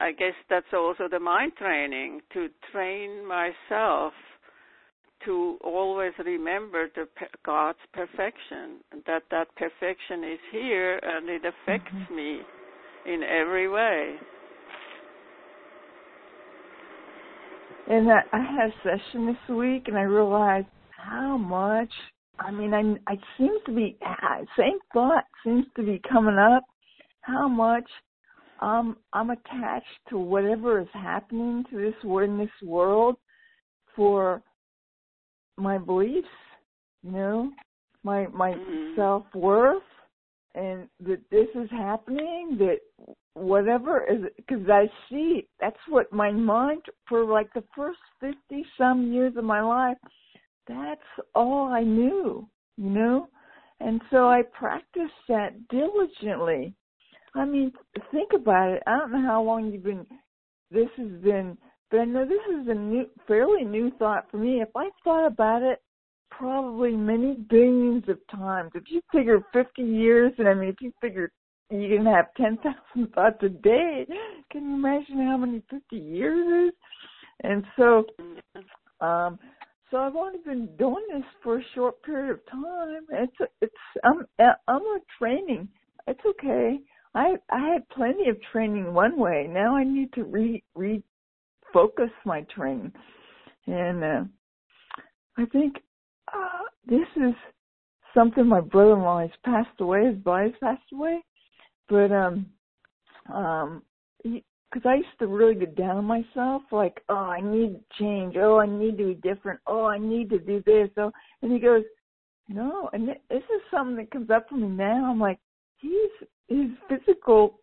I 0.00 0.12
guess 0.12 0.34
that's 0.48 0.72
also 0.72 1.08
the 1.10 1.20
mind 1.20 1.52
training 1.56 2.20
to 2.32 2.48
train 2.72 3.26
myself 3.26 4.12
to 5.24 5.58
always 5.62 6.12
remember 6.24 6.88
the 6.94 7.06
God's 7.44 7.78
perfection, 7.92 8.80
that 9.06 9.22
that 9.30 9.48
perfection 9.56 10.24
is 10.24 10.38
here 10.52 10.98
and 11.02 11.28
it 11.28 11.42
affects 11.44 11.94
mm-hmm. 11.94 12.16
me 12.16 12.40
in 13.06 13.22
every 13.22 13.68
way. 13.68 14.16
And 17.88 18.10
I, 18.10 18.20
I 18.32 18.38
had 18.38 18.70
a 18.70 18.74
session 18.82 19.26
this 19.26 19.54
week, 19.54 19.84
and 19.88 19.98
I 19.98 20.02
realized 20.02 20.66
how 20.90 21.36
much. 21.36 21.90
I 22.38 22.50
mean, 22.50 22.74
I 22.74 23.12
I 23.12 23.16
seem 23.38 23.52
to 23.66 23.74
be 23.74 23.96
same 24.58 24.78
thought 24.92 25.24
seems 25.44 25.66
to 25.76 25.82
be 25.82 26.00
coming 26.10 26.38
up. 26.38 26.64
How 27.20 27.48
much 27.48 27.88
um 28.60 28.96
I'm 29.12 29.30
attached 29.30 29.86
to 30.10 30.18
whatever 30.18 30.80
is 30.80 30.88
happening 30.92 31.64
to 31.70 31.76
this 31.76 31.94
in 32.02 32.38
this 32.38 32.50
world 32.62 33.16
for 33.94 34.42
my 35.56 35.78
beliefs, 35.78 36.26
you 37.02 37.12
know, 37.12 37.50
my 38.02 38.26
my 38.28 38.52
mm-hmm. 38.52 38.96
self 38.96 39.24
worth, 39.34 39.82
and 40.54 40.88
that 41.00 41.20
this 41.30 41.48
is 41.54 41.70
happening. 41.70 42.56
That 42.58 42.78
whatever 43.34 44.04
is 44.04 44.24
because 44.36 44.68
I 44.68 44.86
see 45.08 45.46
that's 45.60 45.76
what 45.88 46.12
my 46.12 46.30
mind 46.30 46.82
for 47.08 47.24
like 47.24 47.52
the 47.54 47.64
first 47.76 47.98
fifty 48.20 48.64
some 48.76 49.12
years 49.12 49.34
of 49.36 49.44
my 49.44 49.60
life. 49.60 49.98
That's 50.66 51.00
all 51.34 51.68
I 51.68 51.82
knew, 51.82 52.48
you 52.76 52.90
know, 52.90 53.28
and 53.80 54.00
so 54.10 54.28
I 54.28 54.42
practiced 54.42 55.12
that 55.28 55.68
diligently. 55.68 56.74
I 57.34 57.44
mean, 57.44 57.72
think 58.10 58.32
about 58.34 58.70
it. 58.70 58.82
I 58.86 58.98
don't 58.98 59.12
know 59.12 59.22
how 59.26 59.42
long 59.42 59.72
you've 59.72 59.82
been. 59.82 60.06
This 60.70 60.88
has 60.96 61.10
been 61.22 61.58
but 61.94 62.00
I 62.00 62.04
know 62.06 62.24
this 62.24 62.60
is 62.60 62.66
a 62.66 62.74
new, 62.74 63.06
fairly 63.28 63.62
new 63.62 63.92
thought 64.00 64.26
for 64.28 64.38
me. 64.38 64.60
If 64.60 64.70
I 64.74 64.90
thought 65.04 65.28
about 65.28 65.62
it 65.62 65.80
probably 66.28 66.90
many 66.90 67.36
billions 67.48 68.08
of 68.08 68.18
times, 68.36 68.72
if 68.74 68.82
you 68.88 69.00
figure 69.12 69.44
50 69.52 69.80
years, 69.80 70.32
and 70.38 70.48
I 70.48 70.54
mean, 70.54 70.70
if 70.70 70.80
you 70.80 70.92
figure 71.00 71.30
you 71.70 71.96
can 71.96 72.06
have 72.06 72.34
10,000 72.36 73.12
thoughts 73.14 73.36
a 73.42 73.48
day, 73.48 74.08
can 74.50 74.68
you 74.70 74.74
imagine 74.74 75.24
how 75.24 75.36
many 75.36 75.62
50 75.70 75.96
years 75.96 76.72
is? 76.72 76.74
And 77.44 77.64
so, 77.76 78.06
um, 79.00 79.38
so 79.94 80.00
I've 80.00 80.16
only 80.16 80.40
been 80.44 80.66
doing 80.76 81.04
this 81.12 81.22
for 81.40 81.58
a 81.58 81.64
short 81.72 82.02
period 82.02 82.32
of 82.32 82.46
time. 82.50 83.06
It's 83.12 83.52
it's 83.60 83.74
I'm 84.02 84.26
I'm 84.66 84.82
a 84.82 84.98
training. 85.20 85.68
It's 86.08 86.20
okay. 86.30 86.80
I 87.14 87.36
I 87.48 87.68
had 87.74 87.88
plenty 87.90 88.28
of 88.28 88.36
training 88.50 88.92
one 88.92 89.16
way. 89.16 89.46
Now 89.48 89.76
I 89.76 89.84
need 89.84 90.12
to 90.14 90.24
re 90.24 90.64
re 90.74 91.00
focus 91.72 92.10
my 92.26 92.40
training. 92.52 92.90
And 93.68 94.02
uh, 94.02 94.24
I 95.38 95.44
think 95.46 95.76
uh, 96.34 96.64
this 96.86 97.06
is 97.14 97.34
something 98.14 98.48
my 98.48 98.62
brother-in-law 98.62 99.20
has 99.20 99.30
passed 99.44 99.80
away. 99.80 100.06
His 100.06 100.16
body's 100.16 100.54
passed 100.60 100.92
away, 100.92 101.24
but 101.88 102.10
um, 102.10 102.46
um, 103.32 103.82
because 104.74 104.88
I 104.88 104.96
used 104.96 105.18
to 105.20 105.28
really 105.28 105.54
get 105.54 105.76
down 105.76 105.98
on 105.98 106.04
myself, 106.04 106.62
like, 106.72 107.00
oh, 107.08 107.14
I 107.14 107.40
need 107.40 107.74
to 107.74 107.80
change. 108.00 108.34
Oh, 108.36 108.58
I 108.58 108.66
need 108.66 108.98
to 108.98 109.06
be 109.06 109.14
different. 109.14 109.60
Oh, 109.68 109.84
I 109.84 109.98
need 109.98 110.28
to 110.30 110.38
do 110.40 110.64
this. 110.66 110.88
Oh, 110.96 111.12
and 111.42 111.52
he 111.52 111.60
goes, 111.60 111.84
no. 112.48 112.90
And 112.92 113.06
this 113.08 113.16
is 113.30 113.62
something 113.70 113.96
that 113.96 114.10
comes 114.10 114.30
up 114.30 114.48
for 114.48 114.56
me 114.56 114.66
now. 114.66 115.10
I'm 115.10 115.20
like, 115.20 115.38
he's 115.76 116.10
his 116.48 116.70
physical 116.88 117.60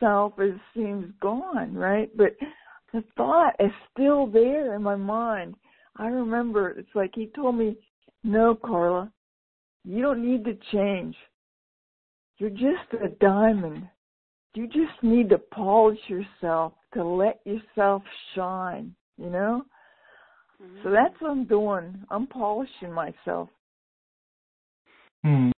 self 0.00 0.40
is 0.40 0.54
seems 0.74 1.12
gone, 1.20 1.74
right? 1.74 2.08
But 2.16 2.30
the 2.94 3.04
thought 3.14 3.54
is 3.60 3.70
still 3.92 4.26
there 4.26 4.74
in 4.74 4.82
my 4.82 4.96
mind. 4.96 5.56
I 5.96 6.06
remember 6.06 6.70
it's 6.70 6.88
like 6.94 7.10
he 7.14 7.30
told 7.36 7.56
me, 7.56 7.76
No, 8.24 8.54
Carla, 8.54 9.12
you 9.84 10.00
don't 10.00 10.24
need 10.24 10.44
to 10.46 10.56
change. 10.72 11.14
You're 12.38 12.50
just 12.50 13.02
a 13.04 13.08
diamond. 13.20 13.88
You 14.54 14.68
just 14.68 15.02
need 15.02 15.28
to 15.30 15.38
polish 15.38 15.98
yourself 16.06 16.74
to 16.94 17.04
let 17.04 17.40
yourself 17.44 18.02
shine, 18.34 18.94
you 19.18 19.28
know? 19.28 19.64
Mm-hmm. 20.62 20.76
So 20.82 20.90
that's 20.90 21.14
what 21.20 21.30
I'm 21.32 21.44
doing. 21.44 22.04
I'm 22.10 22.26
polishing 22.28 22.92
myself. 22.92 23.48
Hmm. 25.24 25.50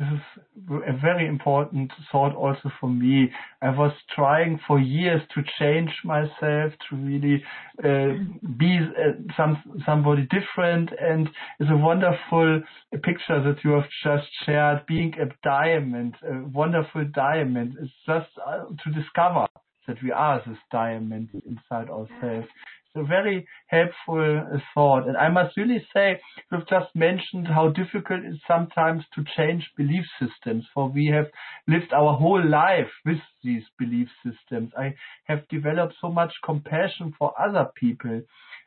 This 0.00 0.08
is 0.08 0.80
a 0.88 0.96
very 0.98 1.26
important 1.28 1.92
thought 2.10 2.34
also 2.34 2.70
for 2.80 2.88
me. 2.88 3.30
I 3.60 3.68
was 3.68 3.92
trying 4.14 4.58
for 4.66 4.78
years 4.78 5.20
to 5.34 5.42
change 5.58 5.90
myself, 6.04 6.72
to 6.88 6.96
really 6.96 7.44
uh, 7.84 8.14
be 8.58 8.78
uh, 8.78 9.12
some 9.36 9.62
somebody 9.84 10.26
different, 10.30 10.90
and 10.98 11.28
it's 11.58 11.70
a 11.70 11.76
wonderful 11.76 12.62
picture 13.02 13.42
that 13.42 13.56
you 13.62 13.72
have 13.72 13.88
just 14.02 14.26
shared. 14.46 14.86
Being 14.86 15.12
a 15.20 15.26
diamond, 15.44 16.14
a 16.22 16.48
wonderful 16.48 17.04
diamond. 17.14 17.76
It's 17.82 17.92
just 18.06 18.30
uh, 18.46 18.64
to 18.82 18.90
discover 18.98 19.46
that 19.86 20.02
we 20.02 20.12
are 20.12 20.42
this 20.46 20.58
diamond 20.72 21.28
inside 21.46 21.90
ourselves 21.90 22.48
a 22.94 23.04
very 23.04 23.46
helpful 23.66 24.42
uh, 24.52 24.58
thought. 24.74 25.06
And 25.06 25.16
I 25.16 25.28
must 25.28 25.56
really 25.56 25.86
say, 25.94 26.20
you've 26.50 26.68
just 26.68 26.94
mentioned 26.94 27.46
how 27.46 27.68
difficult 27.68 28.24
it 28.24 28.34
is 28.34 28.40
sometimes 28.46 29.04
to 29.14 29.24
change 29.36 29.70
belief 29.76 30.04
systems, 30.18 30.66
for 30.74 30.88
we 30.88 31.06
have 31.06 31.26
lived 31.68 31.92
our 31.92 32.16
whole 32.16 32.44
life 32.44 32.90
with 33.04 33.18
these 33.42 33.62
belief 33.78 34.08
systems. 34.24 34.72
I 34.76 34.94
have 35.24 35.46
developed 35.48 35.94
so 36.00 36.10
much 36.10 36.32
compassion 36.44 37.14
for 37.18 37.32
other 37.40 37.68
people. 37.74 38.22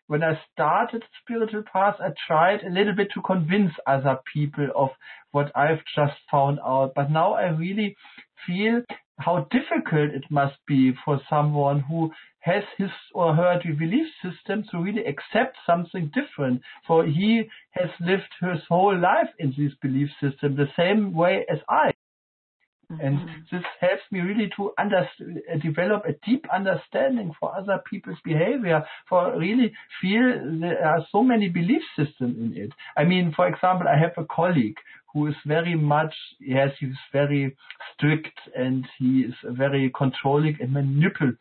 When 0.07 0.23
I 0.23 0.39
started 0.51 1.03
spiritual 1.21 1.63
path, 1.71 1.95
I 1.99 2.09
tried 2.27 2.63
a 2.63 2.69
little 2.69 2.93
bit 2.95 3.09
to 3.13 3.21
convince 3.21 3.71
other 3.87 4.19
people 4.33 4.67
of 4.75 4.89
what 5.31 5.51
I've 5.55 5.83
just 5.95 6.17
found 6.29 6.59
out. 6.59 6.93
But 6.95 7.09
now 7.09 7.33
I 7.33 7.49
really 7.49 7.95
feel 8.45 8.81
how 9.19 9.47
difficult 9.51 10.11
it 10.13 10.23
must 10.29 10.55
be 10.67 10.93
for 11.05 11.21
someone 11.29 11.81
who 11.81 12.11
has 12.39 12.63
his 12.77 12.89
or 13.13 13.35
her 13.35 13.59
belief 13.79 14.07
system 14.21 14.63
to 14.71 14.79
really 14.79 15.05
accept 15.05 15.57
something 15.65 16.11
different. 16.13 16.61
For 16.87 17.05
he 17.05 17.43
has 17.71 17.89
lived 17.99 18.29
his 18.41 18.61
whole 18.67 18.97
life 18.99 19.29
in 19.39 19.53
this 19.57 19.73
belief 19.81 20.09
system 20.21 20.55
the 20.55 20.67
same 20.77 21.13
way 21.13 21.45
as 21.49 21.59
I. 21.69 21.91
And 23.01 23.23
Mm-hmm. 23.23 23.55
this 23.55 23.65
helps 23.79 24.03
me 24.11 24.19
really 24.19 24.49
to 24.57 24.71
under, 24.77 25.07
develop 25.61 26.03
a 26.05 26.13
deep 26.25 26.45
understanding 26.53 27.31
for 27.39 27.55
other 27.55 27.81
people's 27.89 28.17
behavior, 28.23 28.83
for 29.07 29.37
really 29.37 29.73
feel 30.01 30.59
there 30.59 30.85
are 30.85 31.05
so 31.11 31.23
many 31.23 31.49
belief 31.49 31.81
systems 31.95 32.37
in 32.37 32.53
it. 32.55 32.71
I 32.97 33.03
mean, 33.03 33.33
for 33.35 33.47
example, 33.47 33.87
I 33.87 33.97
have 33.97 34.13
a 34.17 34.25
colleague 34.25 34.77
who 35.13 35.27
is 35.27 35.35
very 35.45 35.75
much, 35.75 36.13
yes, 36.39 36.69
he's 36.79 36.97
very 37.11 37.55
strict 37.93 38.37
and 38.55 38.87
he 38.97 39.21
is 39.21 39.33
a 39.43 39.51
very 39.51 39.91
controlling 39.95 40.57
and 40.59 40.73
manipulative 40.73 41.37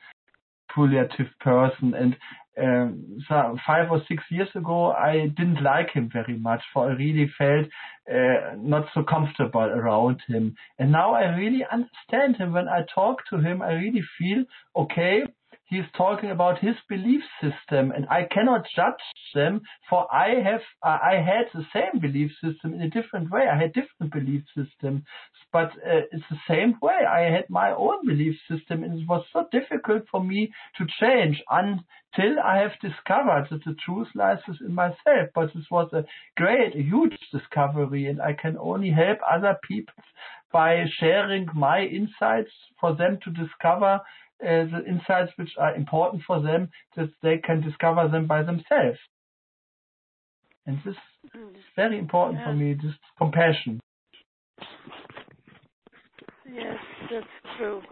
person. 1.41 1.95
And 1.95 2.17
um, 2.61 3.19
five 3.29 3.91
or 3.91 4.03
six 4.09 4.23
years 4.31 4.49
ago, 4.55 4.93
I 4.93 5.29
didn't 5.37 5.62
like 5.62 5.91
him 5.93 6.11
very 6.12 6.38
much, 6.38 6.62
for 6.73 6.91
I 6.91 6.95
really 6.95 7.31
felt 7.38 7.67
uh, 8.12 8.55
not 8.59 8.87
so 8.95 9.03
comfortable 9.03 9.61
around 9.61 10.21
him. 10.29 10.55
And 10.79 10.93
now 10.93 11.15
I 11.15 11.35
really 11.37 11.65
understand 11.71 12.37
him. 12.37 12.53
When 12.53 12.69
I 12.69 12.85
talk 12.95 13.19
to 13.31 13.38
him, 13.38 13.62
I 13.62 13.73
really 13.73 14.03
feel 14.19 14.45
okay 14.77 15.23
he's 15.73 15.91
talking 15.97 16.31
about 16.31 16.59
his 16.59 16.75
belief 16.87 17.23
system 17.41 17.93
and 17.93 18.07
I 18.11 18.29
cannot 18.31 18.67
judge 18.77 19.07
them 19.35 19.63
for 19.89 20.07
I 20.15 20.35
have 20.45 20.61
I 20.83 21.15
had 21.15 21.47
the 21.55 21.65
same 21.73 21.99
belief 21.99 22.31
system 22.45 22.75
in 22.75 22.83
a 22.83 22.91
different 22.91 23.31
way. 23.31 23.45
I 23.51 23.59
had 23.59 23.73
different 23.73 24.13
belief 24.13 24.43
systems 24.55 25.03
but 25.51 25.71
uh, 25.93 26.05
it's 26.13 26.29
the 26.31 26.41
same 26.49 26.75
way. 26.83 27.01
I 27.11 27.23
had 27.35 27.49
my 27.49 27.71
own 27.71 28.07
belief 28.07 28.37
system 28.51 28.85
and 28.85 29.01
it 29.01 29.09
was 29.09 29.25
so 29.33 29.47
difficult 29.51 30.03
for 30.11 30.23
me 30.23 30.53
to 30.77 30.87
change 31.01 31.43
until 31.51 32.39
I 32.45 32.59
have 32.59 32.79
discovered 32.83 33.49
that 33.51 33.65
the 33.65 33.77
truth 33.85 34.09
lies 34.15 34.39
within 34.47 34.75
myself. 34.75 35.31
But 35.35 35.55
this 35.55 35.71
was 35.71 35.91
a 35.95 36.05
great 36.37 36.75
a 36.77 36.83
huge 36.83 37.17
discovery 37.33 38.09
and 38.09 38.21
I 38.21 38.35
can 38.35 38.59
only 38.59 38.91
help 38.91 39.19
other 39.31 39.57
people 39.67 39.95
by 40.53 40.85
sharing 41.01 41.49
my 41.55 41.81
insights 41.81 42.53
for 42.79 42.95
them 42.95 43.19
to 43.25 43.31
discover 43.31 44.01
the 44.43 44.85
insights 44.87 45.33
which 45.37 45.51
are 45.59 45.75
important 45.75 46.23
for 46.27 46.41
them 46.41 46.71
that 46.97 47.11
they 47.23 47.39
can 47.39 47.61
discover 47.61 48.09
them 48.09 48.27
by 48.27 48.43
themselves. 48.43 48.99
And 50.67 50.79
this 50.85 50.97
is 51.35 51.65
very 51.77 51.99
important 51.99 52.41
Yeah. 52.41 52.47
for 52.47 52.55
me, 52.55 52.75
this 52.75 52.95
compassion. 53.19 53.81
Yes, 56.45 56.79
that's 57.11 57.57
true. 57.57 57.83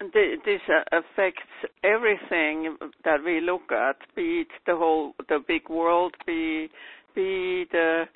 And 0.00 0.12
thi- 0.12 0.36
This 0.44 0.60
uh, 0.68 0.82
affects 0.92 1.42
everything 1.82 2.76
that 3.04 3.22
we 3.24 3.40
look 3.40 3.72
at, 3.72 3.96
be 4.14 4.40
it 4.40 4.48
the 4.66 4.76
whole, 4.76 5.14
the 5.28 5.40
big 5.46 5.68
world, 5.68 6.14
be 6.26 6.68
be 7.14 7.64
the 7.70 8.08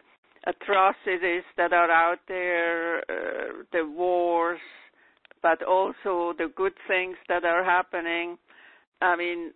atrocities 0.47 1.45
that 1.57 1.73
are 1.73 1.91
out 1.91 2.19
there, 2.27 2.99
uh, 3.09 3.63
the 3.73 3.87
wars, 3.87 4.61
but 5.43 5.63
also 5.63 6.33
the 6.37 6.51
good 6.55 6.75
things 6.87 7.17
that 7.29 7.45
are 7.45 7.65
happening. 7.65 8.39
I 9.01 9.17
mean, 9.17 9.53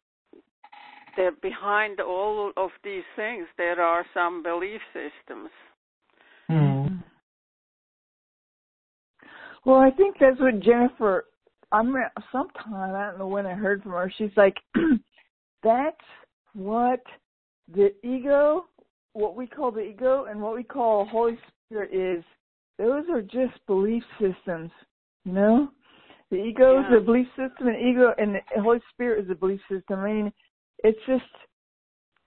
behind 1.41 2.01
all 2.01 2.53
of 2.57 2.71
these 2.85 3.03
things, 3.17 3.47
there 3.57 3.81
are 3.81 4.05
some 4.15 4.43
belief 4.43 4.81
systems. 4.93 5.51
Hmm. 6.49 6.87
Well, 9.65 9.79
I 9.79 9.91
think 9.91 10.17
that's 10.19 10.41
what 10.41 10.61
Jennifer. 10.61 11.27
I'm 11.71 11.95
sometime 12.31 12.95
I 12.95 13.07
don't 13.07 13.19
know 13.19 13.29
when 13.29 13.47
I 13.47 13.55
heard 13.55 13.83
from 13.83 13.93
her. 13.93 14.13
She's 14.19 14.37
like, 14.37 14.57
that's 15.63 15.97
what 16.55 17.01
the 17.75 17.95
ego, 18.05 18.67
what 19.15 19.37
we 19.37 19.47
call 19.47 19.71
the 19.71 19.81
ego, 19.81 20.27
and 20.29 20.41
what 20.41 20.55
we 20.55 20.65
call 20.65 21.07
Holy 21.07 21.39
Spirit 21.67 21.95
is. 21.95 22.25
Those 22.79 23.05
are 23.13 23.23
just 23.23 23.65
belief 23.67 24.03
systems, 24.19 24.71
you 25.25 25.33
know. 25.33 25.71
The 26.31 26.37
ego 26.37 26.81
is 26.81 26.87
Yeah. 26.91 26.97
a 26.97 27.01
belief 27.01 27.29
system, 27.37 27.69
and 27.69 27.77
ego 27.77 28.15
and 28.17 28.37
the 28.37 28.63
Holy 28.63 28.81
Spirit 28.91 29.25
is 29.25 29.31
a 29.31 29.35
belief 29.35 29.61
system. 29.69 30.01
I 30.01 30.13
mean, 30.13 30.33
it's 30.79 30.99
just, 31.07 31.25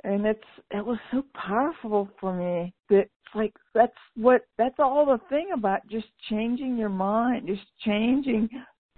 and 0.04 0.26
it's 0.26 0.44
it 0.72 0.86
was 0.86 1.00
so 1.12 1.24
powerful 1.34 2.10
for 2.20 2.34
me 2.34 2.74
that 2.90 3.10
it's 3.26 3.36
like 3.36 3.54
that's 3.74 3.98
what 4.16 4.46
that's 4.58 4.80
all 4.80 5.06
the 5.06 5.20
thing 5.30 5.52
about 5.54 5.88
just 5.88 6.08
changing 6.30 6.78
your 6.78 6.90
mind, 6.90 7.48
just 7.48 7.66
changing, 7.84 8.48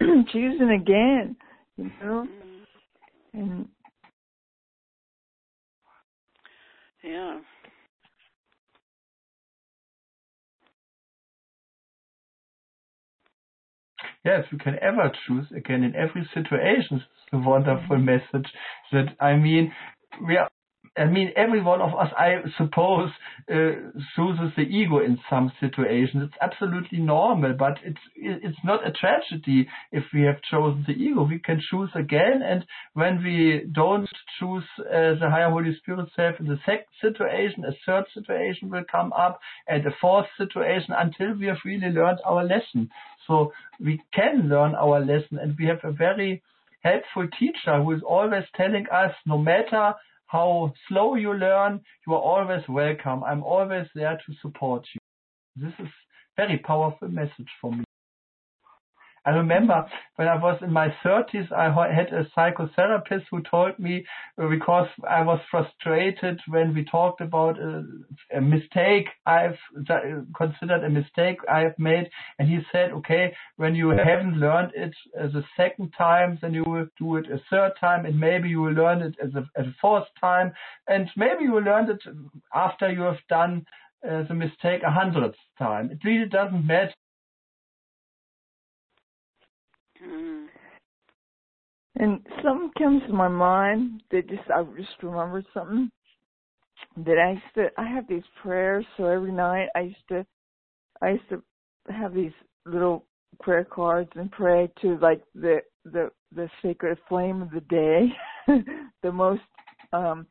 choosing 0.00 0.70
again, 0.70 1.36
you 1.76 1.90
know, 2.00 2.28
Mm, 2.28 2.66
and 3.32 3.68
Yeah. 7.02 7.40
Yes, 14.28 14.44
we 14.52 14.58
can 14.58 14.76
ever 14.82 15.10
choose 15.26 15.46
again 15.56 15.82
in 15.82 15.94
every 15.96 16.28
situation. 16.34 16.96
It's 16.96 17.32
a 17.32 17.38
wonderful 17.38 17.96
mm-hmm. 17.96 18.04
message 18.04 18.52
that 18.92 19.16
I 19.18 19.36
mean, 19.36 19.72
we 20.26 20.36
are, 20.36 20.50
I 20.98 21.06
mean, 21.06 21.30
every 21.36 21.62
one 21.62 21.80
of 21.80 21.94
us, 21.94 22.10
I 22.16 22.42
suppose, 22.56 23.10
uh, 23.50 23.54
chooses 24.16 24.52
the 24.56 24.62
ego 24.62 24.98
in 24.98 25.18
some 25.30 25.52
situations. 25.60 26.24
It's 26.26 26.38
absolutely 26.40 26.98
normal, 26.98 27.54
but 27.54 27.78
it's 27.84 28.00
it's 28.16 28.58
not 28.64 28.86
a 28.86 28.92
tragedy 28.92 29.68
if 29.92 30.04
we 30.12 30.22
have 30.22 30.42
chosen 30.50 30.84
the 30.86 30.94
ego. 30.94 31.22
We 31.22 31.38
can 31.38 31.60
choose 31.70 31.90
again, 31.94 32.42
and 32.42 32.64
when 32.94 33.22
we 33.22 33.66
don't 33.72 34.08
choose 34.38 34.64
uh, 34.80 35.14
the 35.20 35.30
higher 35.30 35.50
Holy 35.50 35.74
Spirit 35.76 36.08
self 36.16 36.40
in 36.40 36.46
the 36.46 36.58
second 36.66 36.86
situation, 37.00 37.64
a 37.64 37.72
third 37.86 38.04
situation 38.12 38.70
will 38.70 38.84
come 38.90 39.12
up, 39.12 39.40
and 39.66 39.86
a 39.86 39.94
fourth 40.00 40.26
situation 40.36 40.94
until 40.96 41.34
we 41.38 41.46
have 41.46 41.58
really 41.64 41.88
learned 41.88 42.18
our 42.24 42.44
lesson. 42.44 42.90
So 43.26 43.52
we 43.78 44.02
can 44.12 44.48
learn 44.48 44.74
our 44.74 45.00
lesson, 45.00 45.38
and 45.38 45.56
we 45.58 45.66
have 45.66 45.84
a 45.84 45.92
very 45.92 46.42
helpful 46.82 47.26
teacher 47.38 47.82
who 47.82 47.92
is 47.92 48.02
always 48.02 48.44
telling 48.56 48.86
us, 48.92 49.12
no 49.26 49.38
matter 49.38 49.94
how 50.28 50.72
slow 50.88 51.14
you 51.14 51.34
learn, 51.34 51.80
you 52.06 52.14
are 52.14 52.20
always 52.20 52.62
welcome. 52.68 53.24
I'm 53.24 53.42
always 53.42 53.86
there 53.94 54.18
to 54.26 54.34
support 54.40 54.86
you. 54.94 55.00
This 55.56 55.72
is 55.80 55.88
very 56.36 56.58
powerful 56.58 57.08
message 57.08 57.48
for 57.60 57.72
me. 57.72 57.84
I 59.24 59.30
remember 59.30 59.86
when 60.16 60.28
I 60.28 60.36
was 60.36 60.58
in 60.62 60.72
my 60.72 60.88
30s, 61.04 61.52
I 61.52 61.64
had 61.92 62.12
a 62.12 62.24
psychotherapist 62.36 63.24
who 63.30 63.42
told 63.42 63.78
me 63.78 64.04
uh, 64.40 64.48
because 64.48 64.88
I 65.08 65.22
was 65.22 65.40
frustrated 65.50 66.40
when 66.48 66.74
we 66.74 66.84
talked 66.84 67.20
about 67.20 67.58
a, 67.58 67.84
a 68.34 68.40
mistake 68.40 69.08
I've 69.26 69.58
uh, 69.90 70.00
considered 70.36 70.84
a 70.84 70.90
mistake 70.90 71.38
I've 71.50 71.78
made, 71.78 72.08
and 72.38 72.48
he 72.48 72.60
said, 72.72 72.92
"Okay, 72.92 73.34
when 73.56 73.74
you 73.74 73.90
haven't 73.90 74.38
learned 74.38 74.72
it 74.74 74.94
uh, 75.18 75.26
the 75.26 75.44
second 75.56 75.92
time, 75.96 76.38
then 76.40 76.54
you 76.54 76.64
will 76.64 76.86
do 76.98 77.16
it 77.16 77.26
a 77.30 77.40
third 77.50 77.72
time, 77.80 78.06
and 78.06 78.18
maybe 78.18 78.48
you 78.48 78.62
will 78.62 78.72
learn 78.72 79.02
it 79.02 79.14
as 79.22 79.34
a, 79.34 79.44
as 79.60 79.66
a 79.66 79.74
fourth 79.80 80.06
time, 80.20 80.52
and 80.86 81.10
maybe 81.16 81.44
you 81.44 81.52
will 81.52 81.62
learn 81.62 81.90
it 81.90 82.02
after 82.54 82.90
you 82.90 83.02
have 83.02 83.20
done." 83.28 83.64
Uh, 84.08 84.22
the 84.28 84.34
mistake 84.34 84.84
a 84.84 84.90
hundredth 84.92 85.34
time. 85.58 85.90
It 85.90 85.98
really 86.04 86.28
doesn't 86.28 86.64
matter 86.64 86.94
Mm. 90.04 90.46
And 91.98 92.20
something 92.42 92.70
comes 92.78 93.02
to 93.06 93.12
my 93.12 93.28
mind 93.28 94.02
that 94.10 94.28
just 94.28 94.50
I 94.54 94.62
just 94.76 95.02
remembered 95.02 95.46
something 95.52 95.90
that 97.04 97.18
I 97.18 97.32
used 97.32 97.54
to 97.56 97.68
I 97.76 97.86
have 97.88 98.08
these 98.08 98.22
prayers 98.42 98.84
so 98.96 99.06
every 99.06 99.32
night 99.32 99.68
I 99.74 99.80
used 99.80 100.08
to 100.08 100.24
I 101.02 101.10
used 101.10 101.28
to 101.30 101.42
have 101.90 102.14
these 102.14 102.32
little 102.66 103.04
prayer 103.40 103.64
cards 103.64 104.10
and 104.14 104.30
pray 104.30 104.70
to 104.82 104.98
like 104.98 105.22
the 105.34 105.58
the 105.84 106.10
the 106.34 106.48
sacred 106.62 106.98
flame 107.08 107.42
of 107.42 107.50
the 107.50 107.60
day, 107.60 108.08
the 109.02 109.12
most 109.12 109.42
um 109.92 110.26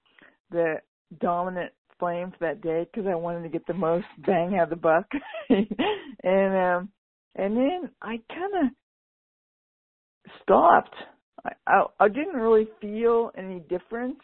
the 0.51 0.76
dominant 1.20 1.72
flame 1.99 2.32
for 2.32 2.47
that 2.47 2.61
day 2.61 2.86
because 2.91 3.07
I 3.09 3.15
wanted 3.15 3.43
to 3.43 3.49
get 3.49 3.65
the 3.65 3.74
most 3.74 4.05
bang 4.26 4.55
out 4.55 4.65
of 4.65 4.70
the 4.70 4.76
buck, 4.76 5.07
and 5.49 6.55
um 6.55 6.89
and 7.36 7.55
then 7.55 7.89
I 8.01 8.20
kind 8.30 8.65
of 8.65 10.32
stopped. 10.43 10.95
I, 11.45 11.51
I 11.67 11.85
I 11.99 12.07
didn't 12.07 12.35
really 12.35 12.67
feel 12.81 13.31
any 13.38 13.59
difference. 13.61 14.19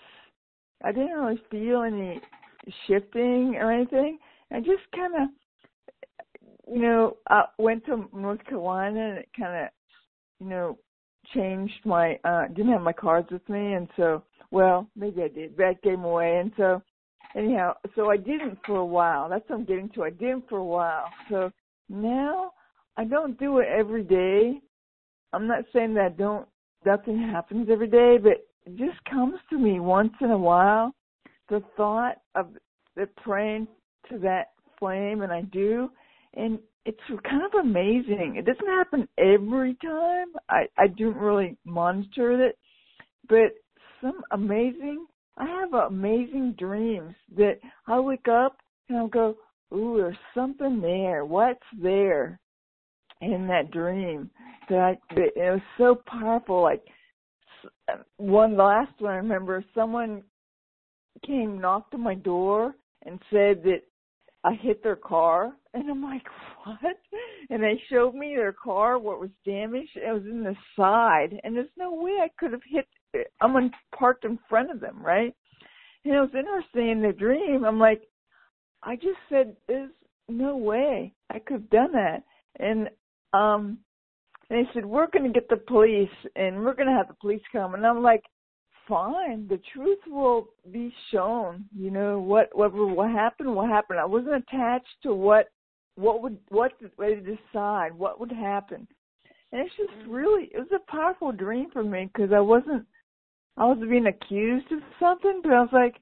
I 0.84 0.92
didn't 0.92 1.18
really 1.18 1.42
feel 1.50 1.84
any 1.84 2.22
shifting 2.88 3.56
or 3.56 3.72
anything. 3.72 4.20
I 4.52 4.60
just 4.60 4.84
kind 4.94 5.16
of 5.16 5.30
you 6.68 6.82
know, 6.82 7.18
I 7.30 7.44
went 7.58 7.86
to 7.86 8.10
North 8.14 8.44
Carolina 8.46 9.10
and 9.10 9.18
it 9.20 9.30
kind 9.38 9.66
of, 9.66 9.70
you 10.40 10.48
know, 10.48 10.78
changed 11.34 11.74
my, 11.86 12.20
uh, 12.24 12.48
didn't 12.48 12.72
have 12.72 12.82
my 12.82 12.94
cards 12.94 13.30
with 13.32 13.48
me. 13.50 13.74
And 13.74 13.88
so, 13.98 14.24
well, 14.52 14.88
maybe 14.96 15.24
I 15.24 15.28
did, 15.28 15.58
That 15.58 15.82
came 15.84 16.04
away. 16.04 16.38
And 16.40 16.52
so, 16.58 16.82
anyhow, 17.36 17.74
so 17.96 18.10
I 18.10 18.18
didn't 18.18 18.60
for 18.66 18.78
a 18.78 18.86
while. 18.86 19.30
That's 19.30 19.48
what 19.50 19.60
I'm 19.60 19.66
getting 19.66 19.90
to. 19.90 20.04
I 20.04 20.10
didn't 20.10 20.48
for 20.50 20.58
a 20.58 20.66
while. 20.66 21.06
So 21.30 21.52
now 21.90 22.52
I 22.98 23.04
don't 23.04 23.40
do 23.40 23.60
it 23.60 23.68
every 23.68 24.04
day. 24.04 24.60
I'm 25.34 25.48
not 25.48 25.66
saying 25.74 25.96
that 25.96 26.06
I 26.06 26.10
don't, 26.10 26.48
nothing 26.86 27.18
happens 27.18 27.70
every 27.72 27.88
day, 27.88 28.18
but 28.22 28.46
it 28.66 28.78
just 28.78 29.04
comes 29.10 29.36
to 29.50 29.58
me 29.58 29.80
once 29.80 30.14
in 30.22 30.32
a 30.32 30.38
while. 30.38 30.94
The 31.50 31.62
thought 31.76 32.18
of 32.36 32.48
the 32.96 33.08
praying 33.24 33.68
to 34.10 34.18
that 34.20 34.52
flame, 34.80 35.22
and 35.22 35.32
I 35.32 35.42
do, 35.42 35.90
and 36.36 36.60
it's 36.86 37.00
kind 37.30 37.44
of 37.44 37.66
amazing. 37.66 38.36
It 38.38 38.46
doesn't 38.46 38.68
happen 38.68 39.08
every 39.18 39.76
time. 39.76 40.28
I 40.50 40.68
I 40.78 40.88
don't 40.88 41.16
really 41.18 41.58
monitor 41.66 42.46
it, 42.46 42.58
but 43.30 43.54
some 44.02 44.22
amazing. 44.32 45.06
I 45.38 45.46
have 45.46 45.74
amazing 45.74 46.56
dreams 46.60 47.16
that 47.36 47.60
I 47.88 48.00
wake 48.00 48.28
up 48.28 48.58
and 48.90 48.98
I'll 48.98 49.08
go, 49.08 49.36
"Ooh, 49.74 49.98
there's 49.98 50.18
something 50.36 50.82
there. 50.82 51.26
What's 51.26 51.64
there?" 51.82 52.40
In 53.24 53.48
that 53.48 53.72
dream, 53.72 54.30
that 54.70 54.80
I 54.80 54.98
it 55.16 55.34
was 55.38 55.62
so 55.78 55.96
powerful. 56.06 56.62
Like 56.62 56.84
one 58.18 58.58
last 58.58 58.92
one, 59.00 59.14
I 59.14 59.16
remember 59.16 59.64
someone 59.74 60.24
came 61.26 61.60
knocked 61.60 61.94
on 61.94 62.02
my 62.02 62.16
door 62.16 62.76
and 63.06 63.20
said 63.32 63.64
that 63.64 63.82
I 64.44 64.56
hit 64.56 64.84
their 64.84 64.98
car, 64.98 65.54
and 65.74 65.90
I'm 65.90 66.04
like, 66.04 66.26
what? 66.66 66.98
And 67.50 67.64
they 67.64 67.82
showed 67.90 68.14
me 68.14 68.36
their 68.36 68.52
car, 68.52 69.00
what 69.00 69.22
was 69.22 69.30
damaged. 69.46 69.92
It 69.96 70.12
was 70.12 70.24
in 70.24 70.44
the 70.44 70.56
side, 70.76 71.40
and 71.44 71.56
there's 71.56 71.70
no 71.78 71.94
way 71.94 72.18
I 72.22 72.30
could 72.38 72.52
have 72.52 72.62
hit. 72.70 72.86
It. 73.14 73.32
I'm 73.40 73.56
in, 73.56 73.72
parked 73.98 74.26
in 74.26 74.38
front 74.50 74.70
of 74.70 74.82
them, 74.82 75.02
right? 75.02 75.34
And 76.04 76.14
it 76.14 76.20
was 76.20 76.36
interesting 76.38 76.90
in 76.90 77.02
the 77.02 77.14
dream. 77.14 77.64
I'm 77.64 77.80
like, 77.80 78.02
I 78.82 78.96
just 78.96 79.20
said, 79.30 79.56
there's 79.68 79.92
no 80.28 80.58
way 80.58 81.14
I 81.30 81.40
could 81.40 81.54
have 81.54 81.70
done 81.70 81.94
that. 81.94 82.24
And 82.60 82.90
um, 83.34 83.80
and 84.50 84.60
they 84.60 84.70
said, 84.74 84.86
we're 84.86 85.08
going 85.08 85.26
to 85.26 85.40
get 85.40 85.50
the 85.50 85.58
police, 85.58 86.10
and 86.36 86.58
we're 86.58 86.76
going 86.76 86.88
to 86.88 86.94
have 86.94 87.08
the 87.08 87.16
police 87.20 87.42
come. 87.52 87.74
And 87.74 87.86
I'm 87.86 88.04
like, 88.04 88.24
fine. 88.88 89.48
The 89.48 89.60
truth 89.74 90.00
will 90.08 90.50
be 90.72 90.94
shown. 91.12 91.66
You 91.76 91.92
know 91.92 92.20
what 92.20 92.50
what 92.54 92.74
what 92.74 93.10
happened. 93.10 93.56
What 93.56 93.70
happened. 93.70 94.00
I 94.00 94.06
wasn't 94.06 94.36
attached 94.36 94.96
to 95.04 95.14
what 95.14 95.48
what 95.96 96.22
would 96.22 96.38
what 96.50 96.72
way 96.98 97.16
to 97.16 97.22
decide 97.22 97.94
what 97.94 98.20
would 98.20 98.32
happen. 98.32 98.88
And 99.52 99.62
it's 99.62 99.76
just 99.78 99.92
mm-hmm. 99.92 100.12
really 100.12 100.50
it 100.54 100.58
was 100.58 100.72
a 100.76 100.92
powerful 100.92 101.32
dream 101.32 101.70
for 101.72 101.84
me 101.84 102.10
because 102.12 102.32
I 102.34 102.40
wasn't 102.40 102.86
I 103.58 103.66
was 103.66 103.78
being 103.80 104.08
accused 104.08 104.72
of 104.72 104.80
something, 105.00 105.42
but 105.44 105.54
I 105.54 105.62
was 105.62 105.70
like 105.72 105.96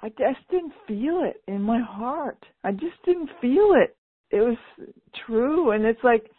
I 0.00 0.08
just 0.10 0.46
didn't 0.50 0.72
feel 0.86 1.22
it 1.24 1.42
in 1.50 1.62
my 1.62 1.80
heart. 1.80 2.44
I 2.62 2.72
just 2.72 3.02
didn't 3.04 3.30
feel 3.40 3.74
it. 3.82 3.96
It 4.30 4.40
was 4.40 4.56
true, 5.26 5.70
and 5.70 5.84
it's 5.84 6.02
like 6.02 6.30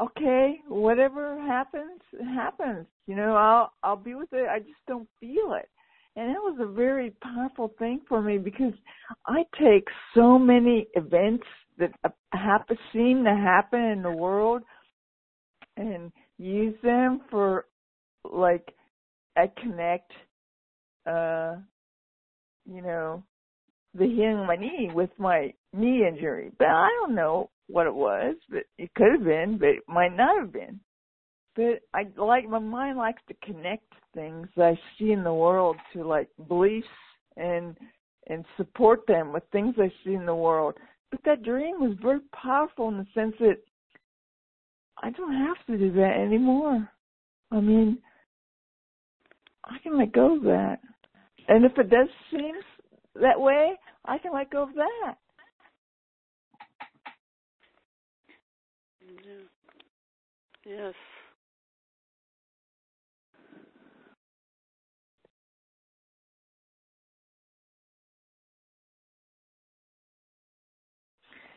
okay, 0.00 0.60
whatever 0.68 1.40
happens, 1.40 2.00
happens. 2.34 2.86
You 3.06 3.16
know, 3.16 3.34
I'll 3.34 3.72
I'll 3.82 3.96
be 3.96 4.14
with 4.14 4.32
it. 4.32 4.48
I 4.48 4.58
just 4.58 4.84
don't 4.86 5.08
feel 5.20 5.54
it. 5.54 5.68
And 6.16 6.30
that 6.30 6.40
was 6.40 6.56
a 6.60 6.66
very 6.72 7.10
powerful 7.22 7.72
thing 7.78 8.00
for 8.08 8.22
me 8.22 8.38
because 8.38 8.72
I 9.26 9.44
take 9.60 9.86
so 10.14 10.38
many 10.38 10.86
events 10.94 11.44
that 11.78 11.90
happen 12.32 12.78
seem 12.92 13.24
to 13.24 13.34
happen 13.34 13.80
in 13.80 14.02
the 14.02 14.10
world 14.10 14.62
and 15.76 16.10
use 16.38 16.74
them 16.82 17.20
for 17.30 17.66
like 18.24 18.74
I 19.36 19.50
connect 19.62 20.10
uh 21.06 21.56
you 22.64 22.82
know 22.82 23.22
the 23.94 24.06
healing 24.06 24.40
of 24.40 24.46
my 24.46 24.56
knee 24.56 24.90
with 24.92 25.10
my 25.18 25.52
knee 25.76 26.06
injury. 26.06 26.52
But 26.58 26.68
I 26.68 26.88
don't 27.00 27.14
know 27.14 27.50
what 27.68 27.86
it 27.86 27.94
was, 27.94 28.36
but 28.48 28.64
it 28.78 28.94
could 28.94 29.12
have 29.12 29.24
been, 29.24 29.58
but 29.58 29.68
it 29.68 29.82
might 29.88 30.16
not 30.16 30.38
have 30.38 30.52
been. 30.52 30.80
But 31.54 31.80
I 31.94 32.06
like 32.16 32.48
my 32.48 32.58
mind 32.58 32.98
likes 32.98 33.22
to 33.28 33.46
connect 33.46 33.92
things 34.14 34.46
that 34.56 34.64
I 34.64 34.80
see 34.98 35.12
in 35.12 35.24
the 35.24 35.32
world 35.32 35.76
to 35.92 36.04
like 36.04 36.28
beliefs 36.48 36.86
and 37.36 37.76
and 38.28 38.44
support 38.56 39.06
them 39.06 39.32
with 39.32 39.44
things 39.52 39.74
I 39.78 39.90
see 40.04 40.14
in 40.14 40.26
the 40.26 40.34
world. 40.34 40.74
But 41.10 41.20
that 41.24 41.44
dream 41.44 41.80
was 41.80 41.96
very 42.02 42.20
powerful 42.34 42.88
in 42.88 42.98
the 42.98 43.06
sense 43.14 43.34
that 43.38 43.58
I 45.02 45.10
don't 45.10 45.34
have 45.34 45.56
to 45.66 45.78
do 45.78 45.92
that 45.92 46.16
anymore. 46.16 46.88
I 47.52 47.60
mean, 47.60 47.98
I 49.64 49.78
can 49.82 49.98
let 49.98 50.12
go 50.12 50.36
of 50.36 50.42
that. 50.42 50.78
And 51.48 51.64
if 51.64 51.72
it 51.78 51.90
does 51.90 52.08
seem 52.30 52.54
that 53.14 53.40
way, 53.40 53.78
I 54.04 54.18
can 54.18 54.32
let 54.32 54.50
go 54.50 54.64
of 54.64 54.74
that. 54.74 55.16
Yes. 60.64 60.94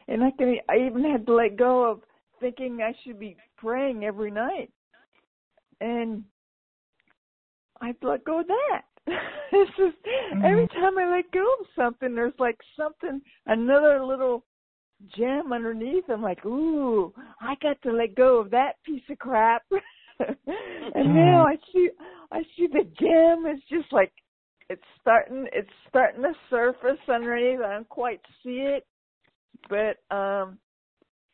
And 0.07 0.23
I 0.23 0.31
can 0.31 0.55
I 0.67 0.77
even 0.87 1.03
had 1.03 1.25
to 1.27 1.33
let 1.33 1.55
go 1.55 1.83
of 1.83 2.01
thinking 2.39 2.81
I 2.81 2.93
should 3.03 3.19
be 3.19 3.35
praying 3.57 4.05
every 4.05 4.31
night. 4.31 4.71
And 5.81 6.23
I 7.81 7.93
let 8.01 8.23
go 8.25 8.41
of 8.41 8.47
that. 8.47 8.81
it's 9.51 9.71
just 9.77 9.95
mm-hmm. 10.05 10.43
every 10.43 10.67
time 10.69 10.97
I 10.97 11.09
let 11.09 11.31
go 11.31 11.45
of 11.59 11.67
something, 11.75 12.15
there's 12.15 12.33
like 12.39 12.57
something, 12.77 13.21
another 13.45 14.03
little 14.03 14.43
gem 15.17 15.53
underneath. 15.53 16.05
I'm 16.09 16.21
like, 16.21 16.45
ooh, 16.45 17.13
I 17.41 17.55
got 17.61 17.81
to 17.83 17.91
let 17.91 18.15
go 18.15 18.39
of 18.39 18.51
that 18.51 18.73
piece 18.85 19.03
of 19.09 19.17
crap. 19.19 19.63
and 20.19 20.35
mm-hmm. 20.47 21.15
now 21.15 21.45
I 21.47 21.55
see, 21.71 21.89
I 22.31 22.41
see 22.57 22.67
the 22.67 22.83
gem. 22.99 23.45
It's 23.45 23.63
just 23.69 23.91
like 23.91 24.11
it's 24.69 24.83
starting, 25.01 25.47
it's 25.51 25.69
starting 25.87 26.21
to 26.21 26.33
surface 26.49 26.99
underneath. 27.07 27.59
I 27.61 27.73
don't 27.73 27.89
quite 27.89 28.21
see 28.43 28.67
it, 28.67 28.85
but 29.69 29.97
um, 30.15 30.59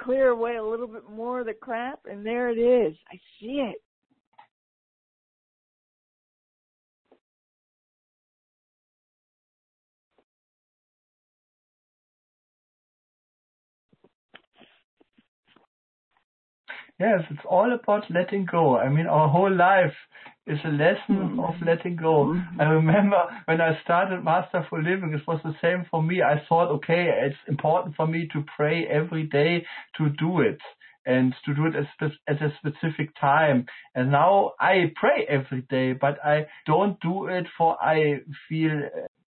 clear 0.01 0.30
away 0.30 0.55
a 0.55 0.63
little 0.63 0.88
bit 0.88 1.09
more 1.09 1.41
of 1.41 1.47
the 1.47 1.53
crap, 1.53 1.99
and 2.09 2.26
there 2.26 2.49
it 2.49 2.59
is. 2.59 2.95
I 3.11 3.18
see 3.39 3.63
it. 3.72 3.82
Yes, 17.00 17.22
it's 17.30 17.46
all 17.50 17.74
about 17.74 18.10
letting 18.10 18.46
go. 18.46 18.78
I 18.78 18.88
mean, 18.88 19.06
our 19.06 19.28
whole 19.28 19.54
life 19.54 19.93
is 20.48 20.60
a 20.64 20.70
lesson 20.70 20.96
mm-hmm. 21.10 21.39
of 21.41 21.56
letting 21.66 21.98
go. 21.98 22.28
Mm-hmm. 22.28 22.62
I 22.62 22.64
remember 22.66 23.22
when 23.46 23.60
I 23.60 23.82
started 23.84 24.24
Masterful 24.24 24.82
Living, 24.82 25.14
it 25.14 25.28
was 25.28 25.41
the 25.43 25.56
same 25.62 25.86
for 25.91 26.02
me. 26.02 26.22
I 26.22 26.41
thought, 26.48 26.70
okay, 26.76 27.10
it's 27.24 27.36
important 27.50 27.96
for 27.96 28.08
me 28.08 28.30
to 28.32 28.46
pray 28.56 28.86
every 28.88 29.24
day 29.24 29.66
to 29.98 30.10
do 30.10 30.39
it 30.39 30.60
and 31.06 31.34
to 31.46 31.54
do 31.54 31.66
it 31.66 31.76
at 32.28 32.41
a 32.41 32.54
specific 32.60 33.10
time. 33.20 33.66
And 33.93 34.12
now 34.12 34.54
I 34.60 34.93
pray 34.96 35.26
every 35.28 35.62
day, 35.70 35.93
but 35.93 36.24
I 36.24 36.48
don't 36.66 37.00
do 37.02 37.28
it 37.28 37.46
for 37.58 37.78
I 37.84 38.22
feel 38.48 38.72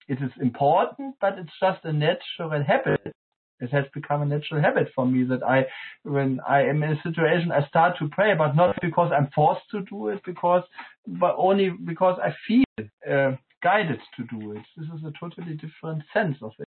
it 0.09 0.19
is 0.21 0.33
important, 0.41 1.15
but 1.21 1.39
it's 1.39 1.53
just 1.61 1.85
a 1.85 1.93
natural 1.93 2.65
habit 2.67 3.15
it 3.63 3.71
has 3.71 3.85
become 3.95 4.23
a 4.23 4.27
natural 4.27 4.61
habit 4.61 4.89
for 4.95 5.07
me 5.07 5.23
that 5.25 5.43
I, 5.43 5.65
when 6.03 6.41
I 6.47 6.63
am 6.63 6.83
in 6.83 6.93
a 6.93 7.03
situation, 7.03 7.53
I 7.53 7.67
start 7.69 7.97
to 8.01 8.09
pray, 8.09 8.35
but 8.35 8.55
not 8.55 8.77
because 8.83 9.13
I'm 9.17 9.31
forced 9.35 9.63
to 9.71 9.83
do 9.83 10.09
it, 10.09 10.21
because, 10.27 10.65
but 11.07 11.35
only 11.39 11.71
because 11.71 12.19
I 12.23 12.35
feel 12.47 12.65
uh, 13.09 13.37
guided 13.63 14.01
to 14.17 14.25
do 14.25 14.53
it. 14.53 14.63
This 14.77 14.87
is 14.87 15.05
a 15.07 15.13
totally 15.19 15.55
different 15.55 16.03
sense 16.13 16.37
of 16.43 16.53
it. 16.59 16.67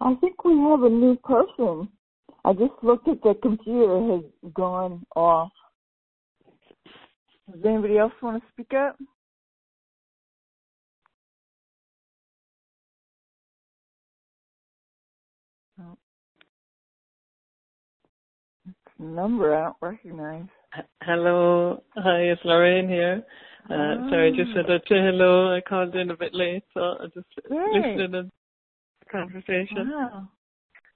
I 0.00 0.14
think 0.16 0.44
we 0.44 0.52
have 0.58 0.82
a 0.82 0.90
new 0.90 1.16
person. 1.16 1.88
I 2.44 2.52
just 2.52 2.74
looked 2.82 3.08
at 3.08 3.22
the 3.22 3.34
computer 3.42 4.12
has 4.12 4.52
gone 4.52 5.04
off. 5.16 5.50
Does 7.50 7.64
anybody 7.64 7.96
else 7.96 8.12
want 8.22 8.42
to 8.42 8.48
speak 8.52 8.72
up? 8.74 8.96
Number 18.98 19.54
I 19.54 19.64
don't 19.64 19.76
recognize. 19.80 20.46
Hello, 21.02 21.82
hi, 21.96 22.20
it's 22.20 22.40
Lorraine 22.44 22.88
here. 22.88 23.22
Uh, 23.68 23.74
oh. 23.74 24.08
Sorry, 24.10 24.32
I 24.32 24.36
just 24.36 24.54
said 24.54 24.64
that 24.68 24.86
to 24.86 24.94
hello. 24.94 25.54
I 25.54 25.60
called 25.60 25.94
in 25.94 26.10
a 26.10 26.16
bit 26.16 26.34
late, 26.34 26.62
so 26.72 26.80
I 26.80 27.06
just 27.14 27.26
Great. 27.48 27.74
listened 27.74 28.00
in 28.00 28.10
the 28.12 28.30
conversation. 29.10 29.90
Wow, 29.90 30.28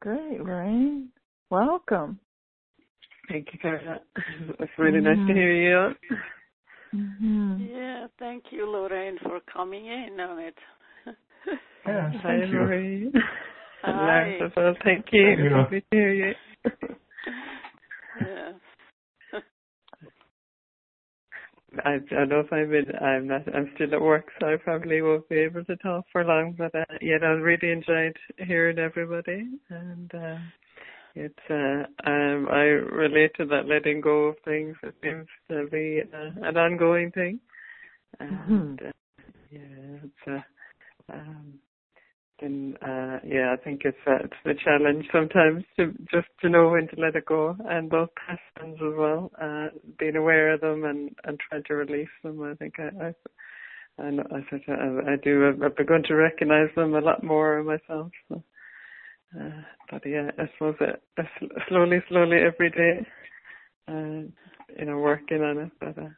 great, 0.00 0.40
Lorraine. 0.40 1.10
Welcome. 1.50 2.20
Thank 3.28 3.48
you, 3.52 3.58
Carla. 3.60 4.00
It's 4.60 4.72
really 4.78 4.98
mm-hmm. 4.98 5.20
nice 5.20 5.28
to 5.28 5.34
hear 5.34 5.52
you. 5.52 5.94
Mm-hmm. 6.94 7.66
Yeah, 7.70 8.06
thank 8.18 8.44
you, 8.50 8.68
Lorraine, 8.70 9.18
for 9.22 9.40
coming 9.52 9.86
in 9.86 10.18
on 10.20 10.38
it. 10.38 10.56
yeah, 11.86 12.10
Hi, 12.12 12.20
thank 12.22 12.52
you. 12.52 12.58
Lorraine. 12.58 13.12
Hi. 13.82 14.38
well, 14.56 14.74
thank 14.84 15.06
you. 15.12 15.36
Thank 15.36 15.52
Lovely 15.52 15.80
to 15.80 15.86
hear 15.90 16.12
you. 16.12 16.34
Yeah. 18.20 18.52
I 21.84 21.98
don't 22.10 22.28
know 22.28 22.40
if 22.40 22.52
I'm 22.52 22.74
in, 22.74 22.86
I'm 23.00 23.28
not, 23.28 23.42
I'm 23.54 23.70
still 23.74 23.94
at 23.94 24.00
work, 24.00 24.26
so 24.40 24.46
I 24.48 24.56
probably 24.56 25.02
won't 25.02 25.28
be 25.28 25.38
able 25.38 25.64
to 25.64 25.76
talk 25.76 26.04
for 26.10 26.24
long, 26.24 26.54
but, 26.58 26.74
uh, 26.74 26.84
yet 27.00 27.22
I 27.22 27.28
really 27.28 27.70
enjoyed 27.70 28.16
hearing 28.38 28.78
everybody, 28.78 29.48
and, 29.68 30.12
uh, 30.14 30.38
it's, 31.14 31.50
uh, 31.50 31.84
um, 32.08 32.48
I 32.50 32.62
relate 32.62 33.32
to 33.36 33.46
that 33.46 33.66
letting 33.66 34.00
go 34.00 34.26
of 34.26 34.36
things. 34.44 34.76
It 34.82 34.94
seems 35.02 35.26
to 35.48 35.66
be 35.70 36.02
uh, 36.12 36.46
an 36.46 36.56
ongoing 36.56 37.10
thing, 37.12 37.40
and, 38.18 38.78
mm-hmm. 38.78 38.86
uh, 38.86 38.90
yeah, 39.50 39.98
it's, 40.04 40.28
uh, 40.28 41.12
um, 41.12 41.54
and 42.42 42.76
uh 42.76 43.18
yeah, 43.24 43.52
I 43.52 43.62
think 43.62 43.82
it's 43.84 43.96
uh, 44.06 44.16
it's 44.24 44.34
the 44.44 44.54
challenge 44.64 45.06
sometimes 45.12 45.64
to 45.78 45.92
just 46.12 46.28
to 46.42 46.48
know 46.48 46.68
when 46.70 46.88
to 46.88 47.00
let 47.00 47.16
it 47.16 47.26
go, 47.26 47.56
and 47.68 47.90
those 47.90 48.08
passions 48.26 48.76
as 48.76 48.94
well, 48.96 49.30
uh, 49.40 49.68
being 49.98 50.16
aware 50.16 50.54
of 50.54 50.60
them 50.60 50.84
and 50.84 51.10
and 51.24 51.38
trying 51.48 51.64
to 51.64 51.74
release 51.74 52.08
them. 52.22 52.42
I 52.42 52.54
think 52.54 52.74
I 52.78 53.06
I 53.06 53.14
I, 53.98 54.10
know, 54.10 54.24
I, 54.32 54.72
I, 54.72 55.12
I 55.12 55.16
do. 55.22 55.52
I've 55.62 55.76
begun 55.76 56.02
to 56.04 56.14
recognize 56.14 56.68
them 56.74 56.94
a 56.94 57.00
lot 57.00 57.22
more 57.22 57.62
myself. 57.62 58.10
So. 58.28 58.42
Uh, 59.38 59.62
but 59.90 60.02
yeah, 60.06 60.30
I 60.38 60.44
suppose 60.54 60.74
it, 60.80 61.02
uh, 61.18 61.22
slowly, 61.68 61.98
slowly 62.08 62.38
every 62.38 62.70
day, 62.70 63.06
uh, 63.88 64.26
you 64.78 64.86
know, 64.86 64.98
working 64.98 65.42
on 65.42 65.58
it. 65.58 65.70
But 65.80 65.98
uh, 65.98 66.08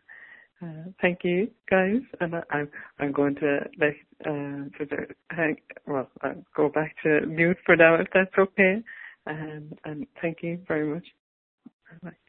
uh, 0.62 0.90
thank 1.00 1.20
you, 1.24 1.48
guys, 1.70 2.00
and 2.20 2.36
I, 2.36 2.42
I'm 2.50 2.70
I'm 3.00 3.12
going 3.12 3.34
to 3.36 3.60
let 3.80 3.94
uh, 4.24 4.68
to 4.78 5.06
hang, 5.30 5.56
well 5.86 6.08
I'll 6.22 6.44
go 6.56 6.68
back 6.68 6.94
to 7.02 7.26
mute 7.26 7.56
for 7.66 7.76
now 7.76 7.96
if 7.96 8.06
that's 8.14 8.30
okay. 8.38 8.82
And 9.26 9.78
and 9.84 10.06
thank 10.20 10.38
you 10.42 10.60
very 10.68 10.92
much. 10.92 11.04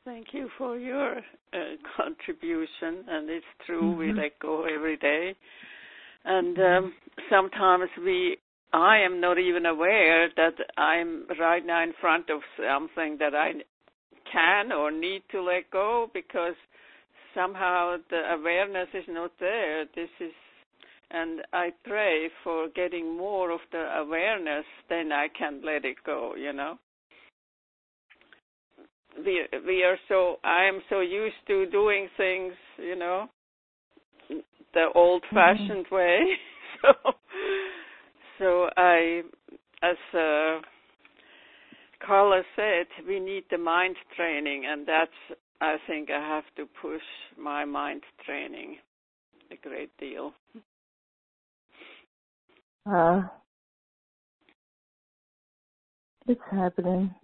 Thank 0.03 0.27
you 0.34 0.49
for 0.57 0.77
your 0.77 1.17
uh, 1.17 1.57
contribution, 1.95 3.05
and 3.07 3.29
it's 3.29 3.45
true 3.65 3.81
mm-hmm. 3.81 3.99
we 3.99 4.13
let 4.13 4.38
go 4.39 4.65
every 4.65 4.97
day, 4.97 5.36
and 6.25 6.57
um, 6.57 6.93
sometimes 7.29 7.89
we. 8.03 8.38
I 8.75 9.01
am 9.05 9.21
not 9.21 9.38
even 9.38 9.67
aware 9.67 10.29
that 10.36 10.55
I'm 10.79 11.27
right 11.39 11.63
now 11.63 11.84
in 11.84 11.93
front 12.01 12.31
of 12.31 12.41
something 12.57 13.17
that 13.19 13.36
I 13.36 13.51
can 14.31 14.71
or 14.71 14.89
need 14.89 15.21
to 15.31 15.43
let 15.43 15.69
go 15.69 16.09
because 16.11 16.55
somehow 17.36 17.97
the 18.09 18.34
awareness 18.34 18.88
is 18.93 19.05
not 19.07 19.31
there. 19.39 19.86
This 19.95 20.09
is, 20.19 20.31
and 21.11 21.41
I 21.51 21.69
pray 21.86 22.29
for 22.43 22.67
getting 22.75 23.17
more 23.17 23.51
of 23.51 23.59
the 23.71 23.86
awareness, 23.99 24.65
then 24.89 25.11
I 25.11 25.27
can 25.38 25.61
let 25.63 25.86
it 25.86 25.97
go. 26.05 26.36
You 26.36 26.53
know. 26.53 26.77
We 29.17 29.45
we 29.65 29.84
are 29.84 29.97
so 30.07 30.38
I 30.43 30.65
am 30.65 30.81
so 30.89 31.01
used 31.01 31.36
to 31.47 31.69
doing 31.69 32.09
things, 32.17 32.53
you 32.77 32.95
know, 32.95 33.27
the 34.73 34.88
old-fashioned 34.95 35.86
mm-hmm. 35.86 35.95
way. 35.95 36.19
so 36.81 37.13
so 38.39 38.67
I, 38.75 39.21
as 39.81 39.97
uh, 40.13 40.59
Carla 42.05 42.41
said, 42.55 42.88
we 43.07 43.19
need 43.19 43.45
the 43.51 43.57
mind 43.57 43.95
training, 44.15 44.65
and 44.67 44.86
that's 44.88 45.39
I 45.64 45.78
think 45.88 46.09
I 46.11 46.20
have 46.20 46.43
to 46.57 46.66
push 46.82 47.01
my 47.39 47.64
mind 47.64 48.03
training 48.26 48.76
a 49.49 49.55
great 49.55 49.95
deal. 49.97 50.34
Uh, 52.86 53.22
it's 56.28 56.41
happening. 56.51 57.16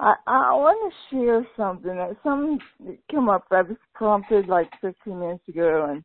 I 0.00 0.16
I 0.26 0.52
want 0.52 0.92
to 0.92 1.16
share 1.16 1.46
something. 1.56 2.14
Something 2.22 2.58
came 3.10 3.30
up. 3.30 3.46
I 3.50 3.62
was 3.62 3.78
prompted 3.94 4.48
like 4.48 4.68
15 4.82 5.18
minutes 5.18 5.48
ago, 5.48 5.86
and 5.88 6.04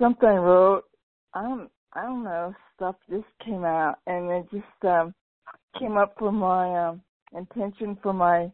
something 0.00 0.28
I 0.28 0.36
wrote. 0.36 0.84
I 1.34 1.42
don't 1.42 1.70
I 1.92 2.02
don't 2.02 2.24
know 2.24 2.54
stuff 2.76 2.96
just 3.10 3.26
came 3.44 3.64
out 3.64 3.96
and 4.06 4.30
it 4.30 4.46
just 4.50 4.84
um 4.84 5.14
came 5.78 5.96
up 5.96 6.14
for 6.18 6.32
my 6.32 6.88
um 6.88 7.02
intention 7.36 7.98
for 8.02 8.12
my 8.12 8.50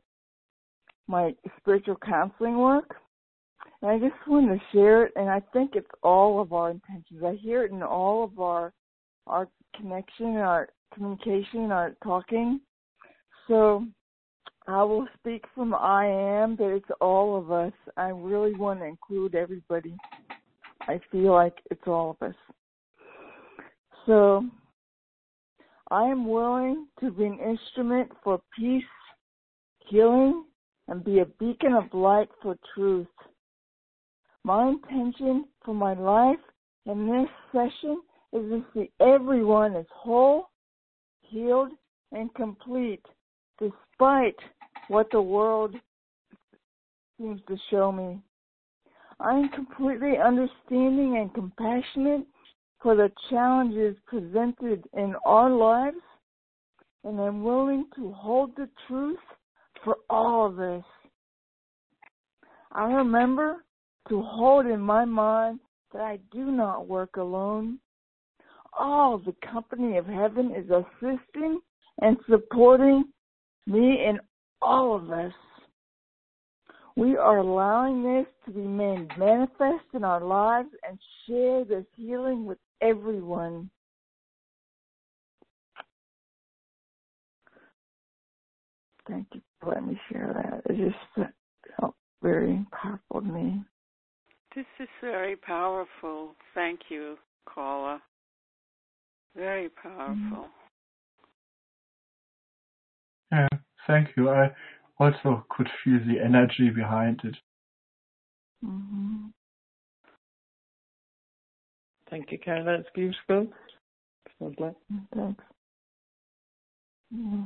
my 1.07 1.35
spiritual 1.59 1.97
counseling 2.05 2.59
work. 2.59 2.97
And 3.83 3.91
I 3.91 3.99
just 3.99 4.15
wanted 4.27 4.59
to 4.59 4.65
share 4.73 5.05
it 5.07 5.13
and 5.17 5.29
I 5.29 5.41
think 5.53 5.73
it's 5.75 5.87
all 6.03 6.41
of 6.41 6.53
our 6.53 6.71
intentions. 6.71 7.23
I 7.25 7.35
hear 7.35 7.65
it 7.65 7.73
in 7.73 7.83
all 7.83 8.25
of 8.25 8.39
our 8.39 8.73
our 9.27 9.49
connection, 9.77 10.37
our 10.37 10.69
communication, 10.95 11.71
our 11.71 11.95
talking. 12.03 12.61
So 13.49 13.87
I 14.67 14.83
will 14.83 15.07
speak 15.19 15.45
from 15.55 15.75
I 15.75 16.07
am, 16.07 16.57
but 16.57 16.69
it's 16.69 16.91
all 17.01 17.37
of 17.37 17.53
us. 17.53 17.73
I 17.97 18.09
really 18.09 18.55
want 18.55 18.81
to 18.81 18.87
include 18.87 19.35
everybody. 19.35 19.95
I 20.87 21.01
feel 21.11 21.33
like 21.33 21.55
it's 21.71 21.87
all 21.87 22.17
of 22.21 22.29
us. 22.29 22.35
So 24.07 24.45
I 25.91 26.05
am 26.05 26.29
willing 26.29 26.89
to 27.01 27.11
be 27.11 27.25
an 27.25 27.39
instrument 27.39 28.11
for 28.23 28.41
peace, 28.59 28.83
healing, 29.87 30.45
and 30.89 31.05
be 31.05 31.21
a 31.21 31.27
beacon 31.27 31.73
of 31.73 31.93
light 31.93 32.29
for 32.43 32.57
truth. 32.75 33.07
My 34.45 34.69
intention 34.69 35.47
for 35.65 35.75
my 35.75 35.95
life 35.95 36.39
in 36.87 37.07
this 37.07 37.29
session 37.53 38.03
is 38.33 38.43
to 38.51 38.65
see 38.75 38.91
everyone 39.01 39.75
as 39.75 39.87
whole, 39.91 40.51
healed, 41.23 41.71
and 42.13 42.33
complete, 42.35 43.05
despite 43.59 44.37
what 44.89 45.07
the 45.13 45.23
world 45.23 45.75
seems 47.19 47.41
to 47.49 47.57
show 47.71 47.91
me. 47.91 48.21
I 49.21 49.35
am 49.35 49.49
completely 49.51 50.19
understanding 50.19 51.19
and 51.19 51.33
compassionate 51.35 52.27
for 52.83 52.95
the 52.97 53.11
challenges 53.31 53.97
presented 54.07 54.85
in 54.93 55.15
our 55.25 55.51
lives, 55.51 55.97
and 57.05 57.21
I'm 57.21 57.43
willing 57.43 57.87
to 57.97 58.13
hold 58.13 58.57
the 58.57 58.69
truth 58.87 59.19
for 59.85 59.97
all 60.11 60.47
of 60.47 60.59
us. 60.59 60.85
I 62.73 62.85
remember 62.93 63.65
to 64.09 64.21
hold 64.23 64.67
in 64.67 64.81
my 64.81 65.05
mind 65.05 65.61
that 65.93 66.03
I 66.03 66.19
do 66.33 66.51
not 66.51 66.89
work 66.89 67.17
alone. 67.17 67.79
All 68.77 69.19
the 69.19 69.35
company 69.51 69.97
of 69.97 70.07
heaven 70.07 70.53
is 70.55 70.69
assisting 70.71 71.61
and 72.03 72.17
supporting 72.29 73.05
me 73.67 74.05
and 74.07 74.19
all 74.61 74.97
of 74.97 75.11
us. 75.11 75.33
We 76.97 77.17
are 77.17 77.39
allowing 77.39 78.03
this 78.05 78.27
to 78.47 78.53
be 78.53 78.61
made 78.61 79.09
manifest 79.19 79.85
in 79.95 80.05
our 80.05 80.21
lives 80.21 80.69
and 80.89 80.99
share 81.27 81.65
this 81.65 81.85
healing 81.97 82.47
with 82.47 82.59
everyone. 82.81 83.69
Thank 89.09 89.27
you 89.35 89.41
for 89.61 89.71
letting 89.71 89.89
me 89.89 90.01
share 90.11 90.33
that. 90.35 90.73
It 90.73 90.91
just 90.91 91.29
felt 91.79 91.95
very 92.23 92.65
powerful 92.71 93.21
to 93.21 93.27
me. 93.27 93.63
This 94.55 94.65
is 94.79 94.89
very 95.01 95.37
powerful. 95.37 96.35
Thank 96.55 96.81
you, 96.89 97.17
Carla. 97.53 98.01
Very 99.37 99.69
powerful. 99.69 100.15
Mm-hmm. 100.15 100.43
Yeah, 103.33 103.49
thank 103.89 104.11
you. 104.17 104.31
I 104.31 104.51
also 104.99 105.45
could 105.51 105.69
feel 105.83 105.99
the 106.07 106.21
energy 106.25 106.71
behind 106.71 107.21
it. 107.25 107.37
Mm-hmm. 108.65 109.27
Thank 112.11 112.31
you, 112.31 112.39
Carla. 112.39 112.75
It's 112.75 112.89
beautiful. 112.95 113.49
It's 114.27 114.35
lovely. 114.41 114.71
Thanks. 115.15 115.45
Yeah. 117.11 117.45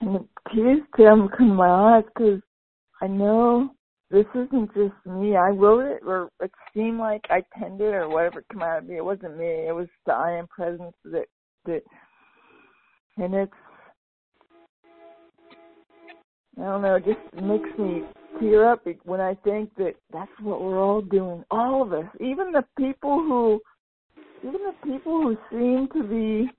And 0.00 0.14
the 0.14 0.24
tears 0.52 0.80
come 0.96 1.28
to 1.36 1.44
my 1.44 1.68
eyes 1.68 2.04
because 2.14 2.40
I 3.00 3.06
know 3.06 3.70
this 4.10 4.26
isn't 4.34 4.72
just 4.74 4.94
me. 5.06 5.36
I 5.36 5.48
wrote 5.48 5.84
it, 5.84 6.02
or 6.06 6.28
it 6.40 6.52
seemed 6.72 6.98
like 6.98 7.22
I 7.30 7.42
penned 7.52 7.80
it, 7.80 7.94
or 7.94 8.08
whatever 8.08 8.44
came 8.52 8.62
out 8.62 8.78
of 8.78 8.86
me. 8.86 8.96
It 8.98 9.04
wasn't 9.04 9.36
me. 9.36 9.66
It 9.66 9.74
was 9.74 9.88
the 10.06 10.12
I 10.12 10.32
am 10.38 10.46
presence 10.46 10.94
that 11.06 11.26
that, 11.64 11.82
and 13.16 13.34
it's 13.34 13.52
I 16.56 16.62
don't 16.62 16.82
know. 16.82 16.94
It 16.96 17.04
just 17.04 17.42
makes 17.42 17.68
me 17.78 18.02
tear 18.40 18.70
up 18.70 18.86
when 19.04 19.20
I 19.20 19.34
think 19.44 19.74
that 19.76 19.94
that's 20.12 20.30
what 20.40 20.62
we're 20.62 20.80
all 20.80 21.02
doing. 21.02 21.44
All 21.50 21.82
of 21.82 21.92
us, 21.92 22.06
even 22.20 22.52
the 22.52 22.64
people 22.76 23.18
who, 23.18 23.60
even 24.46 24.60
the 24.62 24.86
people 24.86 25.20
who 25.22 25.36
seem 25.50 25.88
to 25.94 26.08
be 26.08 26.50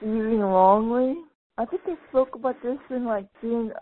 using 0.00 0.40
wrongly. 0.40 1.16
I 1.58 1.64
think 1.64 1.82
I 1.86 1.94
spoke 2.10 2.34
about 2.34 2.62
this 2.62 2.78
in 2.90 3.04
like 3.04 3.26
June, 3.40 3.72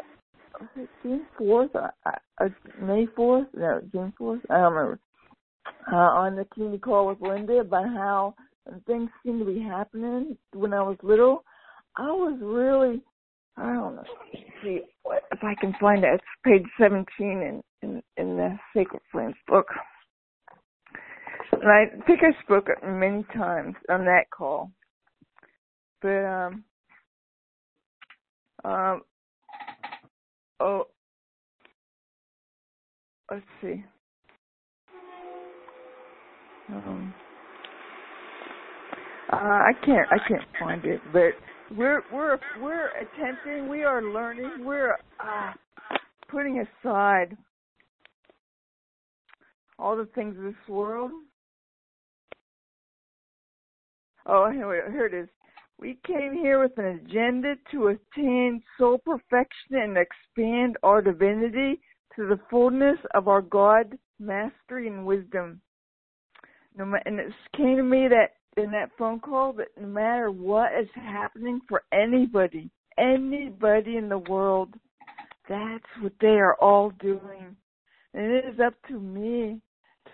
June 1.02 1.26
fourth, 1.36 1.74
uh, 1.74 2.48
May 2.80 3.06
fourth, 3.16 3.48
no, 3.54 3.80
June 3.90 4.12
fourth. 4.16 4.40
I 4.50 4.58
don't 4.58 4.72
remember. 4.72 5.00
Uh, 5.90 5.96
on 5.96 6.36
the 6.36 6.44
community 6.46 6.78
call 6.78 7.08
with 7.08 7.20
Linda 7.20 7.54
about 7.54 7.86
how 7.86 8.34
things 8.86 9.10
seem 9.22 9.38
to 9.38 9.44
be 9.44 9.60
happening 9.60 10.36
when 10.52 10.72
I 10.72 10.82
was 10.82 10.96
little. 11.02 11.44
I 11.96 12.06
was 12.06 12.38
really 12.40 13.02
I 13.56 13.72
don't 13.72 13.96
know. 13.96 14.04
See 14.62 14.80
what, 15.02 15.22
if 15.32 15.38
I 15.42 15.54
can 15.60 15.74
find 15.80 16.04
it. 16.04 16.10
It's 16.14 16.24
page 16.44 16.66
17 16.80 17.04
in, 17.20 17.62
in, 17.82 18.02
in 18.16 18.36
the 18.36 18.58
Sacred 18.74 19.02
Flames 19.12 19.36
book. 19.46 19.66
And 21.52 21.70
I 21.70 21.84
think 22.06 22.20
I 22.22 22.42
spoke 22.42 22.66
many 22.84 23.24
times 23.34 23.74
on 23.88 24.04
that 24.06 24.24
call. 24.36 24.70
But, 26.02 26.24
um, 26.24 26.64
um, 28.64 29.02
oh, 30.60 30.84
let's 33.30 33.44
see. 33.62 33.84
Um, 36.70 37.14
uh, 39.32 39.36
I 39.36 39.72
can't, 39.84 40.08
I 40.10 40.18
can't 40.28 40.44
find 40.58 40.84
it, 40.84 41.00
but 41.12 41.32
we're 41.76 42.02
we're 42.12 42.38
we're 42.60 42.90
attempting 42.96 43.68
we 43.68 43.82
are 43.82 44.02
learning 44.02 44.64
we're 44.64 44.96
uh, 45.20 45.52
putting 46.28 46.60
aside 46.60 47.36
all 49.78 49.96
the 49.96 50.08
things 50.14 50.36
of 50.38 50.44
this 50.44 50.68
world. 50.68 51.10
Oh 54.26 54.50
here, 54.50 54.90
here 54.90 55.06
it 55.06 55.14
is. 55.14 55.28
We 55.78 55.98
came 56.06 56.32
here 56.32 56.62
with 56.62 56.78
an 56.78 57.00
agenda 57.04 57.54
to 57.72 57.88
attain 57.88 58.62
soul 58.78 58.98
perfection 59.04 59.72
and 59.72 59.98
expand 59.98 60.76
our 60.82 61.02
divinity 61.02 61.80
to 62.16 62.28
the 62.28 62.38
fullness 62.48 62.98
of 63.14 63.26
our 63.26 63.42
god 63.42 63.98
mastery 64.20 64.86
and 64.86 65.04
wisdom. 65.04 65.60
And 66.78 67.20
it 67.20 67.32
came 67.56 67.76
to 67.76 67.82
me 67.82 68.08
that 68.08 68.34
in 68.56 68.70
that 68.72 68.90
phone 68.98 69.20
call 69.20 69.52
that 69.54 69.68
no 69.80 69.86
matter 69.86 70.30
what 70.30 70.72
is 70.78 70.88
happening 70.94 71.60
for 71.68 71.82
anybody, 71.92 72.70
anybody 72.98 73.96
in 73.96 74.08
the 74.08 74.18
world, 74.18 74.74
that's 75.48 75.84
what 76.00 76.12
they 76.20 76.28
are 76.28 76.56
all 76.56 76.90
doing. 77.00 77.56
And 78.14 78.32
it 78.32 78.44
is 78.44 78.60
up 78.64 78.74
to 78.88 78.98
me 78.98 79.60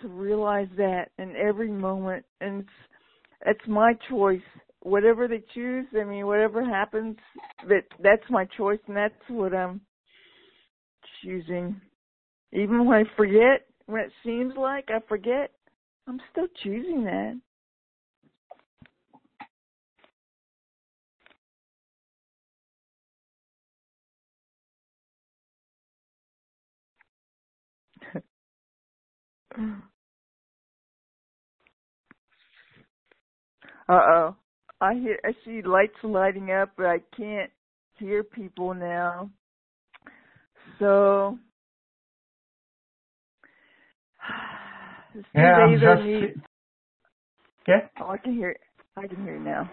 to 0.00 0.08
realize 0.08 0.68
that 0.76 1.10
in 1.18 1.34
every 1.36 1.70
moment. 1.70 2.24
And 2.40 2.60
it's, 2.60 2.68
it's 3.46 3.68
my 3.68 3.94
choice. 4.08 4.40
Whatever 4.82 5.28
they 5.28 5.42
choose, 5.54 5.86
I 5.98 6.04
mean, 6.04 6.26
whatever 6.26 6.64
happens, 6.64 7.16
that 7.68 7.84
that's 8.02 8.22
my 8.30 8.46
choice, 8.56 8.78
and 8.86 8.96
that's 8.96 9.14
what 9.28 9.54
I'm 9.54 9.82
choosing. 11.22 11.78
Even 12.52 12.86
when 12.86 13.04
I 13.04 13.16
forget, 13.16 13.66
when 13.86 14.00
it 14.00 14.12
seems 14.24 14.54
like 14.56 14.88
I 14.88 15.00
forget, 15.06 15.50
I'm 16.08 16.18
still 16.32 16.46
choosing 16.62 17.04
that. 17.04 17.38
Uh 33.88 33.92
oh. 33.92 34.36
I 34.80 34.94
hear 34.94 35.18
I 35.24 35.32
see 35.44 35.62
lights 35.62 35.94
lighting 36.02 36.50
up 36.52 36.70
but 36.76 36.86
I 36.86 36.98
can't 37.16 37.50
hear 37.98 38.24
people 38.24 38.74
now. 38.74 39.30
So 40.78 41.38
yeah, 45.34 45.56
I'm 45.56 45.74
just 45.80 46.02
yeah. 47.68 47.88
Oh, 48.00 48.08
I 48.10 48.18
can 48.18 48.34
hear 48.34 48.56
I 48.96 49.06
can 49.06 49.22
hear 49.22 49.38
now. 49.38 49.70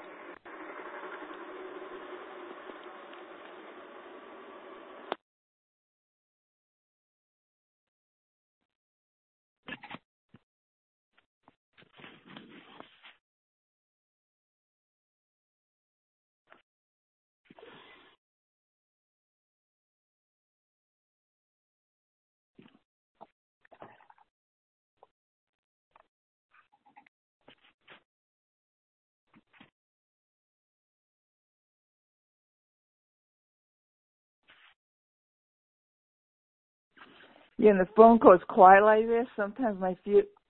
Yeah, 37.58 37.72
and 37.72 37.80
the 37.80 37.88
phone 37.96 38.18
goes 38.20 38.40
quiet 38.48 38.84
like 38.84 39.08
this. 39.08 39.28
Sometimes 39.36 39.80
my 39.80 39.96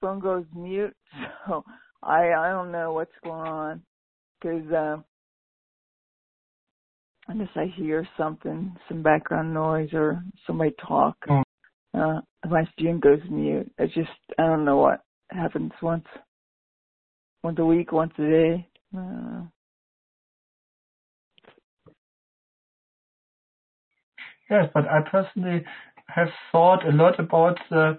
phone 0.02 0.20
goes 0.20 0.46
mute, 0.56 0.96
so 1.48 1.64
I 2.04 2.32
I 2.34 2.50
don't 2.50 2.72
know 2.72 2.94
what's 2.94 3.12
going 3.24 3.48
on 3.48 3.82
because 4.40 4.72
uh, 4.72 4.98
unless 7.28 7.50
I 7.56 7.72
hear 7.76 8.08
something, 8.18 8.76
some 8.88 9.02
background 9.04 9.54
noise 9.54 9.90
or 9.94 10.22
somebody 10.46 10.74
talk, 10.86 11.16
mm. 11.28 11.44
uh, 11.94 12.22
my 12.50 12.68
phone 12.80 13.00
goes 13.00 13.22
mute. 13.30 13.72
It's 13.78 13.94
just 13.94 14.10
I 14.38 14.44
don't 14.44 14.66
know 14.66 14.78
what 14.78 15.02
happens 15.32 15.72
once, 15.82 16.06
once 17.44 17.58
a 17.60 17.66
week, 17.66 17.92
once 17.92 18.14
a 18.18 18.22
day. 18.22 18.68
Uh, 18.98 19.42
Yes, 24.50 24.70
but 24.74 24.86
I 24.88 25.02
personally 25.12 25.66
have 26.10 26.30
thought 26.52 26.88
a 26.88 26.92
lot 26.92 27.20
about 27.20 27.60
the 27.70 27.98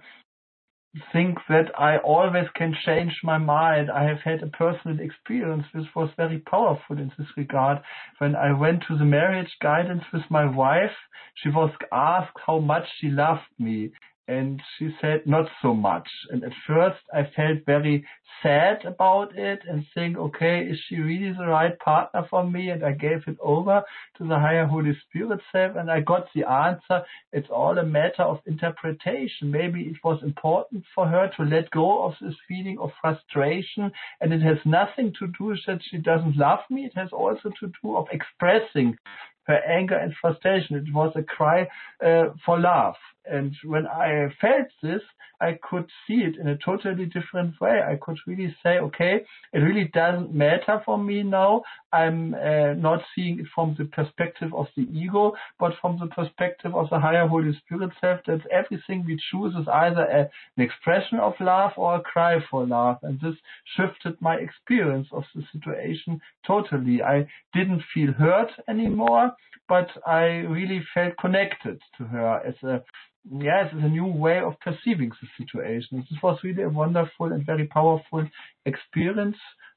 think 1.12 1.38
that 1.48 1.70
I 1.78 1.98
always 1.98 2.46
can 2.54 2.74
change 2.84 3.20
my 3.22 3.38
mind. 3.38 3.90
I 3.90 4.04
have 4.04 4.20
had 4.20 4.42
a 4.42 4.48
personal 4.48 5.00
experience 5.00 5.64
which 5.72 5.86
was 5.94 6.10
very 6.16 6.38
powerful 6.38 6.98
in 6.98 7.12
this 7.18 7.26
regard. 7.36 7.78
When 8.18 8.34
I 8.34 8.52
went 8.52 8.84
to 8.88 8.96
the 8.96 9.04
marriage 9.04 9.54
guidance 9.62 10.04
with 10.12 10.22
my 10.30 10.44
wife, 10.44 10.96
she 11.34 11.50
was 11.50 11.70
asked 11.92 12.36
how 12.46 12.58
much 12.58 12.84
she 12.98 13.08
loved 13.08 13.42
me 13.58 13.92
and 14.28 14.62
she 14.78 14.90
said 15.00 15.22
not 15.26 15.48
so 15.62 15.74
much. 15.74 16.06
And 16.30 16.44
at 16.44 16.52
first 16.66 17.00
I 17.12 17.22
felt 17.34 17.64
very 17.64 18.06
sad 18.42 18.84
about 18.84 19.36
it 19.36 19.60
and 19.66 19.86
think, 19.94 20.18
okay, 20.18 20.60
is 20.60 20.78
she 20.86 20.96
really 21.00 21.32
the 21.32 21.46
right 21.46 21.76
partner 21.78 22.26
for 22.28 22.48
me? 22.48 22.68
And 22.68 22.84
I 22.84 22.92
gave 22.92 23.26
it 23.26 23.38
over 23.40 23.82
to 24.18 24.28
the 24.28 24.38
higher 24.38 24.66
Holy 24.66 24.96
Spirit 25.08 25.40
self 25.50 25.76
and 25.76 25.90
I 25.90 26.00
got 26.00 26.26
the 26.34 26.44
answer. 26.44 27.04
It's 27.32 27.48
all 27.50 27.78
a 27.78 27.84
matter 27.84 28.22
of 28.22 28.40
interpretation. 28.46 29.50
Maybe 29.50 29.82
it 29.84 29.96
was 30.04 30.22
important 30.22 30.84
for 30.94 31.08
her 31.08 31.30
to 31.38 31.42
let 31.44 31.70
go 31.70 32.04
of 32.04 32.14
this 32.20 32.36
feeling 32.46 32.78
of 32.78 32.90
frustration 33.00 33.90
and 34.20 34.32
it 34.32 34.42
has 34.42 34.58
nothing 34.66 35.14
to 35.18 35.26
do 35.38 35.56
that 35.66 35.80
she 35.90 35.96
doesn't 35.96 36.36
love 36.36 36.60
me. 36.68 36.84
It 36.84 36.96
has 36.96 37.08
also 37.12 37.50
to 37.60 37.72
do 37.82 37.96
of 37.96 38.06
expressing 38.12 38.98
her 39.44 39.60
anger 39.66 39.96
and 39.96 40.12
frustration. 40.20 40.76
It 40.76 40.92
was 40.92 41.12
a 41.16 41.22
cry 41.22 41.66
uh, 42.04 42.34
for 42.44 42.60
love 42.60 42.94
And 43.30 43.54
when 43.64 43.86
I 43.86 44.28
felt 44.40 44.68
this, 44.82 45.02
I 45.40 45.58
could 45.62 45.86
see 46.06 46.24
it 46.24 46.36
in 46.36 46.48
a 46.48 46.58
totally 46.58 47.06
different 47.06 47.60
way. 47.60 47.80
I 47.80 47.96
could 48.00 48.18
really 48.26 48.54
say, 48.62 48.78
okay, 48.78 49.24
it 49.52 49.58
really 49.58 49.88
doesn't 49.94 50.34
matter 50.34 50.82
for 50.84 50.98
me 50.98 51.22
now. 51.22 51.62
I'm 51.92 52.34
uh, 52.34 52.74
not 52.74 53.02
seeing 53.14 53.38
it 53.38 53.46
from 53.54 53.76
the 53.78 53.84
perspective 53.84 54.52
of 54.52 54.66
the 54.76 54.82
ego, 54.82 55.34
but 55.60 55.74
from 55.80 55.98
the 55.98 56.06
perspective 56.06 56.74
of 56.74 56.90
the 56.90 56.98
higher 56.98 57.26
Holy 57.28 57.56
Spirit 57.64 57.90
self, 58.00 58.20
that 58.26 58.40
everything 58.50 59.04
we 59.06 59.20
choose 59.30 59.54
is 59.54 59.68
either 59.68 60.02
a, 60.02 60.20
an 60.56 60.64
expression 60.64 61.18
of 61.20 61.34
love 61.40 61.72
or 61.76 61.96
a 61.96 62.00
cry 62.00 62.38
for 62.50 62.66
love. 62.66 62.98
And 63.02 63.20
this 63.20 63.36
shifted 63.76 64.20
my 64.20 64.36
experience 64.36 65.06
of 65.12 65.22
the 65.34 65.42
situation 65.52 66.20
totally. 66.46 67.00
I 67.02 67.28
didn't 67.54 67.82
feel 67.94 68.12
hurt 68.12 68.50
anymore, 68.68 69.32
but 69.68 69.88
I 70.06 70.24
really 70.48 70.82
felt 70.94 71.16
connected 71.18 71.80
to 71.98 72.04
her 72.04 72.40
as 72.44 72.54
a 72.62 72.82
yes, 73.24 73.70
it's 73.72 73.84
a 73.84 73.88
new 73.88 74.06
way 74.06 74.40
of 74.40 74.54
perceiving 74.60 75.10
the 75.10 75.28
situation. 75.44 76.04
This 76.10 76.18
was 76.22 76.38
really 76.42 76.62
a 76.62 76.68
wonderful 76.68 77.32
and 77.32 77.44
very 77.44 77.66
powerful 77.66 78.26
experience 78.66 79.36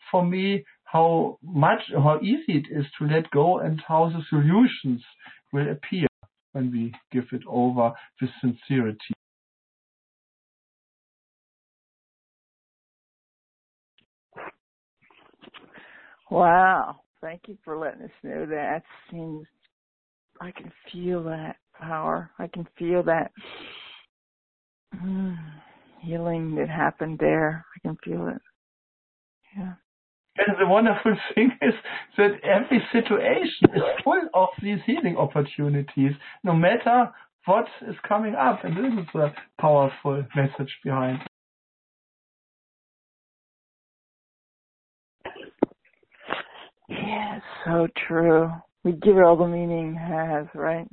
for 0.09 0.25
me. 0.25 0.65
How 0.83 1.37
much, 1.41 1.81
how 1.93 2.19
easy 2.21 2.57
it 2.59 2.67
is 2.69 2.85
to 2.99 3.05
let 3.05 3.29
go, 3.31 3.59
and 3.59 3.81
how 3.87 4.09
the 4.09 4.21
solutions 4.29 5.01
will 5.53 5.69
appear 5.71 6.07
when 6.51 6.71
we 6.71 6.93
give 7.11 7.25
it 7.31 7.43
over 7.47 7.93
with 8.19 8.29
sincerity. 8.41 9.13
Wow. 16.29 17.01
Thank 17.21 17.41
you 17.47 17.57
for 17.63 17.77
letting 17.77 18.03
us 18.03 18.11
know 18.23 18.45
that. 18.45 18.83
Seems 19.11 19.45
I 20.41 20.51
can 20.51 20.71
feel 20.91 21.23
that 21.25 21.57
power. 21.81 22.31
I 22.39 22.47
can 22.47 22.67
feel 22.77 23.03
that 23.03 23.31
mm, 24.95 25.37
healing 26.01 26.55
that 26.55 26.69
happened 26.69 27.19
there. 27.19 27.65
I 27.75 27.87
can 27.87 27.97
feel 28.03 28.27
it. 28.27 28.41
Yeah. 29.57 29.73
And 30.37 30.55
the 30.59 30.67
wonderful 30.67 31.15
thing 31.35 31.51
is 31.61 31.73
that 32.17 32.31
every 32.43 32.81
situation 32.91 33.75
is 33.75 33.81
full 34.03 34.21
of 34.33 34.49
these 34.61 34.79
healing 34.85 35.17
opportunities, 35.17 36.11
no 36.43 36.53
matter 36.53 37.11
what 37.45 37.65
is 37.87 37.95
coming 38.07 38.35
up. 38.35 38.63
And 38.63 38.77
this 38.77 39.03
is 39.03 39.15
a 39.15 39.33
powerful 39.59 40.23
message 40.35 40.71
behind. 40.83 41.19
Yeah, 46.87 47.39
so 47.65 47.87
true. 48.07 48.51
We 48.83 48.93
give 48.93 49.17
it 49.17 49.23
all 49.23 49.37
the 49.37 49.47
meaning 49.47 49.95
it 49.95 49.99
has, 49.99 50.47
right? 50.53 50.87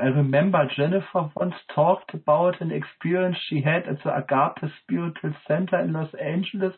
I 0.00 0.06
remember 0.06 0.68
Jennifer 0.76 1.30
once 1.36 1.54
talked 1.74 2.14
about 2.14 2.60
an 2.60 2.70
experience 2.70 3.36
she 3.48 3.60
had 3.60 3.86
at 3.86 4.02
the 4.04 4.16
Agape 4.16 4.70
Spiritual 4.82 5.34
Center 5.46 5.80
in 5.80 5.92
Los 5.92 6.12
Angeles, 6.14 6.72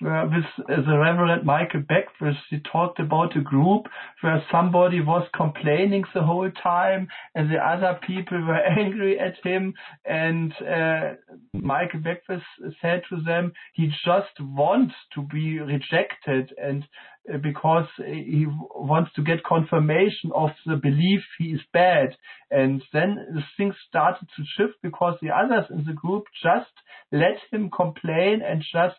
where 0.00 0.26
with 0.26 0.66
the 0.66 0.98
Reverend 0.98 1.44
Michael 1.44 1.82
Beckwith, 1.88 2.36
she 2.48 2.60
talked 2.60 3.00
about 3.00 3.36
a 3.36 3.40
group 3.40 3.86
where 4.20 4.44
somebody 4.50 5.00
was 5.00 5.26
complaining 5.34 6.04
the 6.14 6.22
whole 6.22 6.50
time 6.62 7.08
and 7.34 7.50
the 7.50 7.58
other 7.58 7.98
people 8.06 8.40
were 8.44 8.54
angry 8.78 9.18
at 9.18 9.34
him. 9.44 9.74
And 10.04 10.52
uh, 10.62 11.14
Michael 11.52 12.00
Beckwith 12.00 12.42
said 12.80 13.02
to 13.10 13.20
them, 13.24 13.52
he 13.72 13.88
just 14.04 14.40
wants 14.40 14.94
to 15.14 15.22
be 15.22 15.58
rejected. 15.60 16.52
And 16.60 16.82
uh, 16.82 17.17
because 17.42 17.86
he 17.98 18.46
wants 18.74 19.12
to 19.14 19.22
get 19.22 19.44
confirmation 19.44 20.30
of 20.34 20.50
the 20.66 20.76
belief 20.76 21.20
he 21.38 21.46
is 21.46 21.60
bad. 21.72 22.16
And 22.50 22.82
then 22.92 23.16
the 23.34 23.42
things 23.56 23.74
started 23.88 24.28
to 24.36 24.42
shift 24.56 24.74
because 24.82 25.18
the 25.20 25.30
others 25.30 25.66
in 25.70 25.84
the 25.84 25.92
group 25.92 26.24
just 26.42 26.70
let 27.12 27.38
him 27.50 27.70
complain 27.70 28.40
and 28.42 28.62
just 28.72 28.96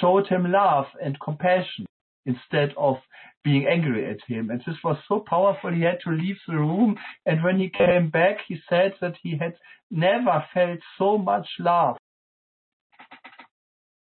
showed 0.00 0.26
him 0.28 0.50
love 0.50 0.86
and 1.02 1.18
compassion 1.20 1.86
instead 2.26 2.72
of 2.76 2.96
being 3.44 3.66
angry 3.66 4.08
at 4.08 4.20
him. 4.26 4.50
And 4.50 4.60
this 4.60 4.76
was 4.84 4.96
so 5.08 5.24
powerful. 5.28 5.72
He 5.72 5.82
had 5.82 5.98
to 6.04 6.10
leave 6.10 6.36
the 6.46 6.54
room. 6.54 6.96
And 7.26 7.42
when 7.42 7.58
he 7.58 7.70
came 7.70 8.10
back, 8.10 8.38
he 8.46 8.58
said 8.68 8.92
that 9.00 9.14
he 9.22 9.36
had 9.38 9.54
never 9.90 10.44
felt 10.54 10.78
so 10.98 11.18
much 11.18 11.46
love 11.58 11.96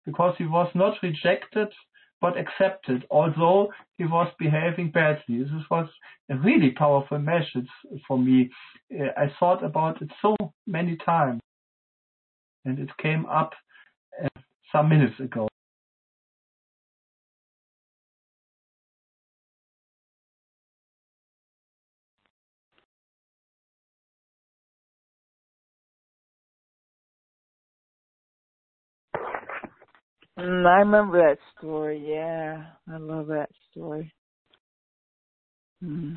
because 0.05 0.35
he 0.39 0.47
was 0.47 0.71
not 0.75 0.95
rejected 1.03 1.69
but 2.21 2.35
accepted, 2.37 3.05
although 3.11 3.73
he 3.97 4.05
was 4.05 4.33
behaving 4.39 4.91
badly. 4.91 5.43
This 5.45 5.51
was 5.71 5.89
a 6.31 6.37
really 6.37 6.71
powerful 6.71 7.19
message 7.19 7.69
for 8.07 8.19
me. 8.19 8.51
Uh, 8.93 9.09
I 9.17 9.33
thought 9.39 9.65
about 9.65 10.03
it 10.03 10.11
so 10.21 10.37
many 10.67 10.97
times, 11.05 11.41
and 12.65 12.79
it 12.79 12.91
came 13.01 13.27
up 13.27 13.53
uh, 14.23 14.41
some 14.73 14.89
minutes 14.89 15.19
ago. 15.21 15.49
Mm, 30.39 30.67
I 30.67 30.79
remember 30.79 31.19
that 31.19 31.39
story. 31.59 32.03
Yeah, 32.07 32.65
I 32.93 32.97
love 32.99 33.27
that 33.29 33.51
story. 33.71 34.13
Mm. 35.83 36.17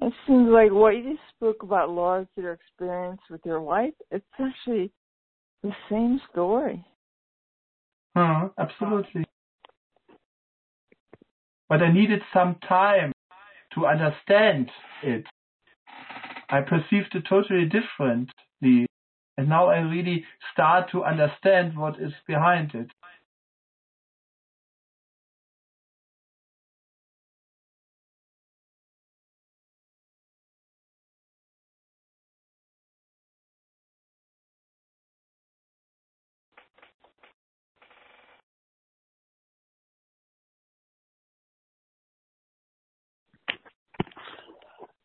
It 0.00 0.12
seems 0.26 0.48
like 0.48 0.72
what 0.72 0.90
you 0.96 1.12
just 1.12 1.22
spoke 1.34 1.62
about 1.62 1.90
Laura's 1.90 2.26
your 2.36 2.52
experience 2.52 3.20
with 3.30 3.40
your 3.44 3.60
wife, 3.60 3.94
it's 4.10 4.24
actually 4.38 4.90
the 5.62 5.72
same 5.90 6.20
story. 6.30 6.84
Uh, 8.14 8.48
absolutely. 8.58 9.24
But 11.68 11.82
I 11.82 11.92
needed 11.92 12.20
some 12.32 12.56
time 12.68 13.12
to 13.76 13.86
understand 13.86 14.70
it. 15.02 15.24
I 16.48 16.60
perceived 16.62 17.14
it 17.14 17.24
totally 17.28 17.66
differently. 17.66 18.86
And 19.38 19.48
now 19.48 19.68
I 19.68 19.78
really 19.80 20.24
start 20.52 20.90
to 20.92 21.04
understand 21.04 21.76
what 21.76 22.00
is 22.00 22.12
behind 22.26 22.74
it. 22.74 22.88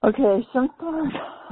Okay, 0.03 0.47
sometimes 0.51 1.13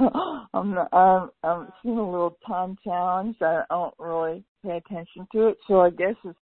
I'm 0.54 0.76
I'm 0.92 1.30
I'm 1.44 1.68
seeing 1.82 1.98
a 1.98 2.10
little 2.10 2.36
time 2.46 2.76
challenge. 2.82 3.36
I 3.40 3.62
don't 3.70 3.94
really 3.98 4.42
pay 4.64 4.78
attention 4.78 5.28
to 5.32 5.48
it, 5.48 5.58
so 5.68 5.80
I 5.80 5.90
guess 5.90 6.16
it's. 6.24 6.38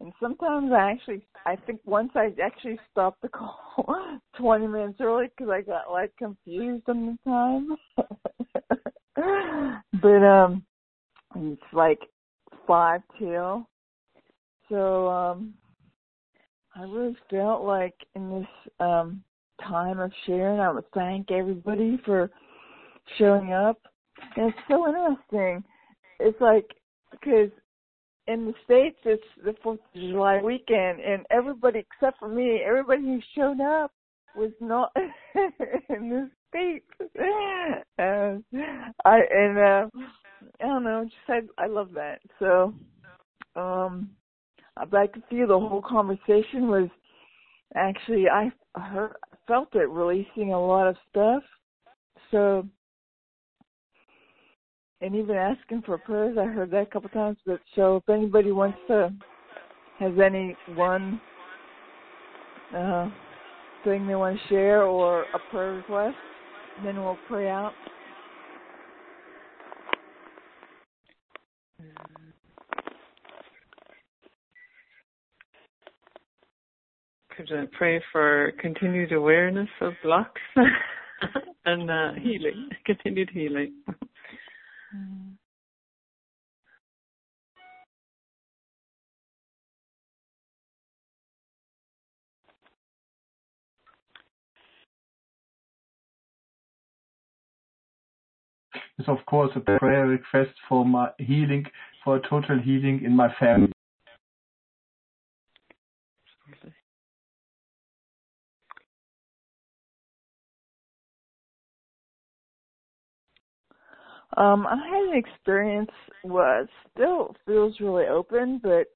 And 0.00 0.12
sometimes 0.20 0.70
I 0.70 0.90
actually, 0.92 1.26
I 1.46 1.56
think 1.56 1.80
once 1.84 2.10
I 2.14 2.28
actually 2.44 2.78
stopped 2.90 3.22
the 3.22 3.28
call 3.30 4.20
20 4.38 4.66
minutes 4.66 4.98
early 5.00 5.26
because 5.26 5.50
I 5.50 5.62
got 5.62 5.90
like 5.90 6.12
confused 6.16 6.84
on 6.88 7.18
the 7.24 7.30
time. 7.30 7.76
but 10.02 10.22
um, 10.24 10.62
it's 11.36 11.62
like 11.72 12.00
five 12.66 13.00
till. 13.18 13.66
So 14.68 15.08
um, 15.08 15.54
I 16.76 16.82
really 16.82 17.16
felt 17.30 17.64
like 17.64 17.94
in 18.14 18.30
this 18.30 18.72
um 18.80 19.24
time 19.62 19.98
of 19.98 20.12
sharing. 20.26 20.60
I 20.60 20.70
would 20.70 20.90
thank 20.92 21.30
everybody 21.30 21.98
for 22.04 22.30
showing 23.18 23.52
up. 23.52 23.78
And 24.36 24.48
it's 24.48 24.58
so 24.68 24.86
interesting. 24.86 25.64
It's 26.20 26.40
like 26.40 26.66
because 27.10 27.50
in 28.26 28.46
the 28.46 28.54
states 28.64 28.98
it's 29.04 29.22
the 29.44 29.54
Fourth 29.62 29.80
of 29.94 30.00
July 30.00 30.40
weekend, 30.42 31.00
and 31.00 31.24
everybody 31.30 31.80
except 31.80 32.18
for 32.18 32.28
me, 32.28 32.60
everybody 32.66 33.02
who 33.02 33.20
showed 33.34 33.60
up 33.60 33.92
was 34.36 34.52
not 34.60 34.92
in 35.36 36.10
the 36.10 36.30
States. 36.48 36.86
Uh, 37.98 38.38
I 39.04 39.20
and 39.30 39.58
uh, 39.58 39.86
I 40.60 40.66
don't 40.66 40.84
know, 40.84 41.04
just 41.04 41.48
I 41.58 41.62
I 41.62 41.66
love 41.66 41.90
that. 41.94 42.20
So, 42.38 42.74
um, 43.56 44.10
but 44.90 44.98
I 44.98 45.06
could 45.06 45.24
feel 45.30 45.48
the 45.48 45.58
whole 45.58 45.82
conversation 45.82 46.68
was 46.68 46.88
actually 47.74 48.28
I 48.28 48.50
heard 48.74 49.14
felt 49.48 49.74
it 49.74 49.88
releasing 49.88 50.52
a 50.52 50.66
lot 50.66 50.86
of 50.86 50.96
stuff. 51.10 51.42
So, 52.30 52.68
and 55.00 55.14
even 55.16 55.36
asking 55.36 55.82
for 55.82 55.98
prayers, 55.98 56.36
I 56.38 56.44
heard 56.44 56.70
that 56.70 56.82
a 56.82 56.86
couple 56.86 57.08
times. 57.08 57.38
But 57.44 57.60
so, 57.74 57.96
if 57.96 58.08
anybody 58.08 58.52
wants 58.52 58.78
to 58.88 59.12
has 59.98 60.12
any 60.24 60.54
one 60.76 61.20
uh, 62.76 63.08
thing 63.84 64.06
they 64.06 64.14
want 64.14 64.38
to 64.38 64.48
share 64.48 64.82
or 64.82 65.22
a 65.22 65.38
prayer 65.50 65.72
request, 65.72 66.16
then 66.84 67.02
we'll 67.02 67.18
pray 67.26 67.48
out. 67.48 67.72
Could 77.38 77.52
I 77.52 77.66
pray 77.70 78.02
for 78.10 78.52
continued 78.58 79.12
awareness 79.12 79.68
of 79.80 79.92
blocks 80.02 80.40
and 81.64 81.88
uh, 81.88 82.14
healing, 82.20 82.68
continued 82.84 83.30
healing? 83.32 83.74
Mm. 84.92 85.34
is 98.98 99.06
of 99.06 99.18
course 99.26 99.52
a 99.54 99.60
prayer 99.60 100.08
request 100.08 100.50
for 100.68 100.84
my 100.84 101.10
healing, 101.18 101.64
for 102.02 102.16
a 102.16 102.28
total 102.28 102.58
healing 102.58 103.02
in 103.04 103.14
my 103.14 103.32
family. 103.38 103.70
Um, 114.36 114.66
I 114.66 114.76
had 114.76 115.14
an 115.14 115.16
experience 115.16 115.90
what 116.22 116.68
still 116.92 117.34
feels 117.46 117.80
really 117.80 118.06
open, 118.06 118.60
but 118.62 118.86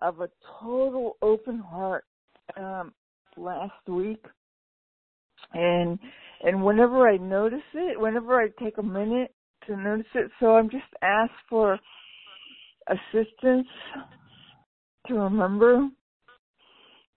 of 0.00 0.20
a 0.20 0.28
total 0.60 1.16
open 1.22 1.58
heart 1.58 2.04
um, 2.56 2.92
last 3.36 3.86
week, 3.86 4.24
and 5.52 5.98
and 6.42 6.64
whenever 6.64 7.08
I 7.08 7.18
notice 7.18 7.60
it, 7.74 8.00
whenever 8.00 8.40
I 8.40 8.48
take 8.62 8.78
a 8.78 8.82
minute 8.82 9.32
to 9.66 9.76
notice 9.76 10.06
it. 10.14 10.30
So 10.40 10.56
I'm 10.56 10.70
just 10.70 10.84
asked 11.02 11.32
for 11.48 11.78
assistance 12.88 13.68
to 15.06 15.14
remember 15.14 15.88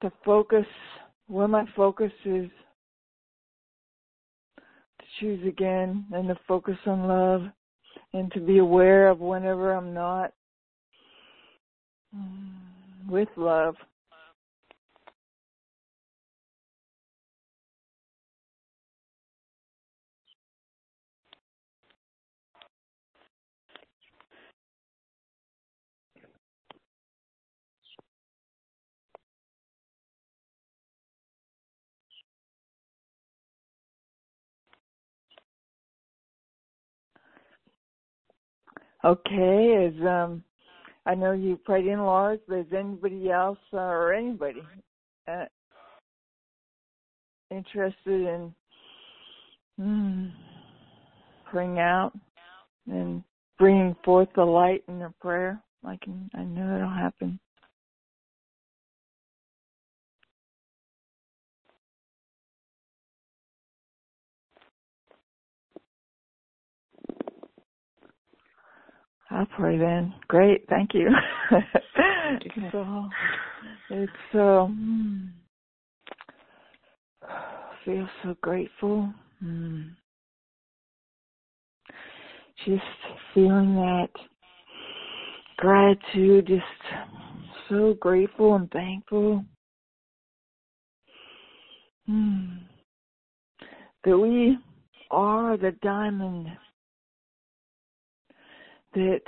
to 0.02 0.12
focus 0.24 0.66
where 1.28 1.48
my 1.48 1.66
focus 1.76 2.12
is 2.26 2.50
to 5.00 5.06
choose 5.20 5.48
again 5.48 6.06
and 6.12 6.28
to 6.28 6.38
focus 6.48 6.78
on 6.86 7.08
love 7.08 7.42
and 8.14 8.32
to 8.34 8.40
be 8.40 8.60
aware 8.60 9.08
of 9.10 9.20
whenever 9.20 9.74
I'm 9.74 9.94
not 9.94 10.34
mm, 12.16 12.52
with 13.10 13.30
love 13.36 13.76
Okay, 39.06 39.90
is 39.92 40.06
um 40.06 40.44
I 41.06 41.16
know 41.16 41.34
you 41.34 41.58
prayed 41.58 41.88
in 41.88 42.00
large, 42.00 42.40
but 42.48 42.60
is 42.60 42.74
anybody 42.78 43.30
else 43.30 43.58
uh, 43.74 43.78
or 43.78 44.14
anybody 44.14 44.64
uh, 45.28 45.46
interested 47.52 47.96
in 48.08 48.56
mm, 49.80 50.32
praying 51.52 51.80
out 51.80 52.14
and 52.88 53.22
bringing 53.60 53.96
forth 54.06 54.30
the 54.36 54.46
light 54.46 54.84
in 54.88 55.00
their 55.00 55.14
prayer? 55.20 55.62
I 55.86 55.98
can 56.02 56.30
I 56.34 56.44
know 56.44 56.76
it'll 56.76 56.90
happen. 56.90 57.40
I'll 69.34 69.48
pray 69.48 69.78
then. 69.78 70.14
Great, 70.28 70.66
thank 70.70 70.94
you. 70.94 71.10
so 72.72 73.10
it's 73.90 74.12
so 74.32 74.70
mm, 74.72 75.30
feel 77.84 78.08
so 78.22 78.36
grateful. 78.42 79.12
Mm. 79.44 79.92
Just 82.66 82.82
feeling 83.34 83.76
that 83.76 84.10
gratitude, 85.58 86.48
just 86.48 86.64
so 87.70 87.96
grateful 88.00 88.56
and 88.56 88.70
thankful. 88.70 89.44
Mm. 92.08 92.60
That 94.04 94.18
we 94.18 94.58
are 95.10 95.58
the 95.58 95.72
diamond 95.82 96.50
that 98.94 99.22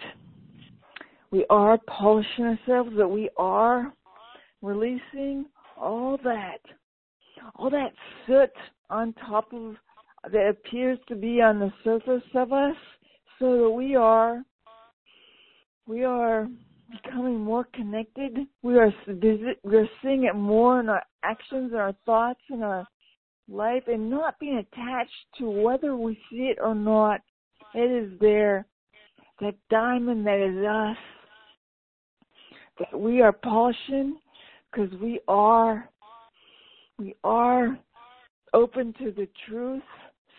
we 1.32 1.46
are 1.50 1.78
polishing 1.88 2.46
ourselves, 2.46 2.92
that 2.98 3.08
we 3.08 3.30
are 3.38 3.94
releasing 4.62 5.46
all 5.78 6.18
that, 6.24 6.60
all 7.56 7.70
that 7.70 7.92
soot 8.26 8.52
on 8.90 9.14
top 9.14 9.52
of 9.54 9.76
that 10.32 10.50
appears 10.50 10.98
to 11.08 11.16
be 11.16 11.42
on 11.42 11.60
the 11.60 11.72
surface 11.84 12.24
of 12.34 12.54
us, 12.54 12.76
so 13.38 13.64
that 13.64 13.70
we 13.70 13.96
are, 13.96 14.42
we 15.88 16.04
are 16.04 16.48
becoming 17.04 17.40
more 17.40 17.68
connected. 17.74 18.38
We 18.64 18.78
are 18.78 18.94
we 19.64 19.76
are 19.76 19.90
seeing 20.02 20.24
it 20.24 20.36
more 20.36 20.80
in 20.80 20.90
our 20.90 21.04
actions 21.24 21.72
and 21.72 21.82
our 21.82 21.94
thoughts 22.06 22.42
and 22.50 22.64
our 22.64 22.88
life, 23.50 23.84
and 23.88 24.10
not 24.10 24.40
being 24.40 24.58
attached 24.58 25.12
to 25.40 25.50
whether 25.50 25.96
we 25.96 26.18
see 26.30 26.48
it 26.48 26.58
or 26.62 26.74
not. 26.74 27.22
It 27.74 27.92
is 27.92 28.20
there 28.20 28.66
that 29.42 29.56
diamond 29.70 30.26
that 30.26 30.40
is 30.40 30.66
us, 30.66 30.98
that 32.80 33.00
we 33.00 33.22
are 33.22 33.34
polishing 33.34 34.18
because 34.72 34.92
we 35.02 35.20
are, 35.28 35.90
we 36.98 37.16
are 37.24 37.78
open 38.54 38.94
to 39.00 39.12
the 39.12 39.28
truth, 39.48 39.84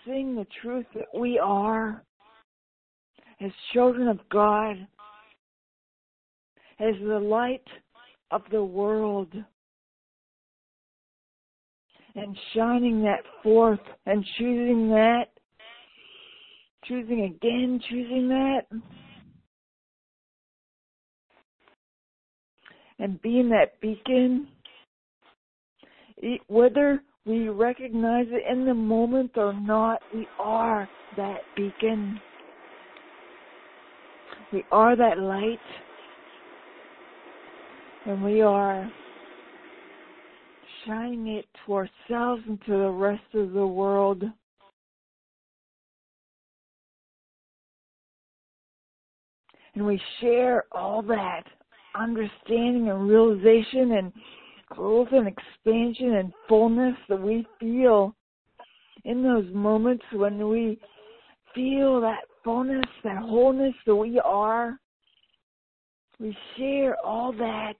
seeing 0.04 0.34
the 0.34 0.46
truth 0.62 0.86
that 0.94 1.08
we 1.18 1.38
are. 1.38 2.02
As 3.38 3.50
children 3.74 4.08
of 4.08 4.18
God, 4.30 4.76
as 6.80 6.94
the 7.06 7.18
light 7.18 7.66
of 8.30 8.42
the 8.50 8.64
world 8.64 9.28
and 12.14 12.36
shining 12.54 13.02
that 13.02 13.22
forth 13.42 13.80
and 14.06 14.24
choosing 14.38 14.88
that 14.88 15.35
choosing 16.88 17.24
again, 17.24 17.80
choosing 17.88 18.28
that. 18.28 18.62
And 22.98 23.20
being 23.20 23.50
that 23.50 23.80
beacon, 23.80 24.48
whether 26.48 27.02
we 27.26 27.48
recognize 27.48 28.26
it 28.30 28.42
in 28.50 28.64
the 28.64 28.74
moment 28.74 29.32
or 29.36 29.52
not, 29.52 30.00
we 30.14 30.26
are 30.38 30.88
that 31.16 31.40
beacon. 31.56 32.20
We 34.52 34.64
are 34.70 34.96
that 34.96 35.18
light. 35.18 35.58
And 38.06 38.22
we 38.22 38.40
are 38.40 38.90
shining 40.86 41.26
it 41.26 41.46
to 41.66 41.74
ourselves 41.74 42.42
and 42.48 42.58
to 42.66 42.72
the 42.72 42.90
rest 42.90 43.24
of 43.34 43.52
the 43.52 43.66
world. 43.66 44.22
And 49.76 49.86
we 49.86 50.00
share 50.20 50.64
all 50.72 51.02
that 51.02 51.42
understanding 51.94 52.88
and 52.88 53.08
realization 53.08 53.92
and 53.92 54.12
growth 54.68 55.08
and 55.12 55.28
expansion 55.28 56.14
and 56.14 56.32
fullness 56.48 56.96
that 57.08 57.20
we 57.20 57.46
feel 57.60 58.16
in 59.04 59.22
those 59.22 59.46
moments 59.54 60.04
when 60.12 60.48
we 60.48 60.80
feel 61.54 62.00
that 62.00 62.22
fullness, 62.42 62.84
that 63.04 63.18
wholeness 63.18 63.74
that 63.86 63.94
we 63.94 64.18
are, 64.18 64.78
we 66.18 66.36
share 66.56 66.96
all 67.04 67.32
that 67.32 67.76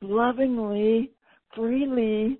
lovingly, 0.00 1.10
freely, 1.54 2.38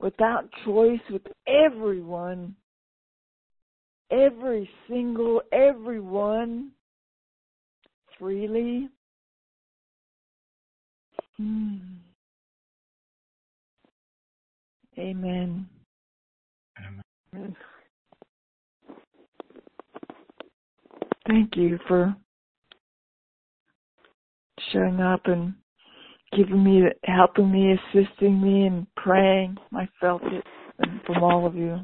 without 0.00 0.48
choice 0.64 1.00
with 1.10 1.22
everyone. 1.46 2.56
Every 4.10 4.68
single, 4.88 5.42
everyone, 5.52 6.70
freely. 8.18 8.88
Hmm. 11.36 11.76
Amen. 14.98 15.68
Amen. 17.34 17.56
Thank 21.26 21.56
you 21.56 21.78
for 21.86 22.16
showing 24.72 25.00
up 25.00 25.20
and 25.26 25.54
giving 26.34 26.62
me, 26.62 26.82
helping 27.04 27.50
me, 27.50 27.72
assisting 27.72 28.40
me, 28.40 28.66
and 28.66 28.86
praying. 28.96 29.56
I 29.74 29.88
felt 30.00 30.22
it 30.24 30.44
from 31.04 31.22
all 31.22 31.46
of 31.46 31.54
you. 31.54 31.80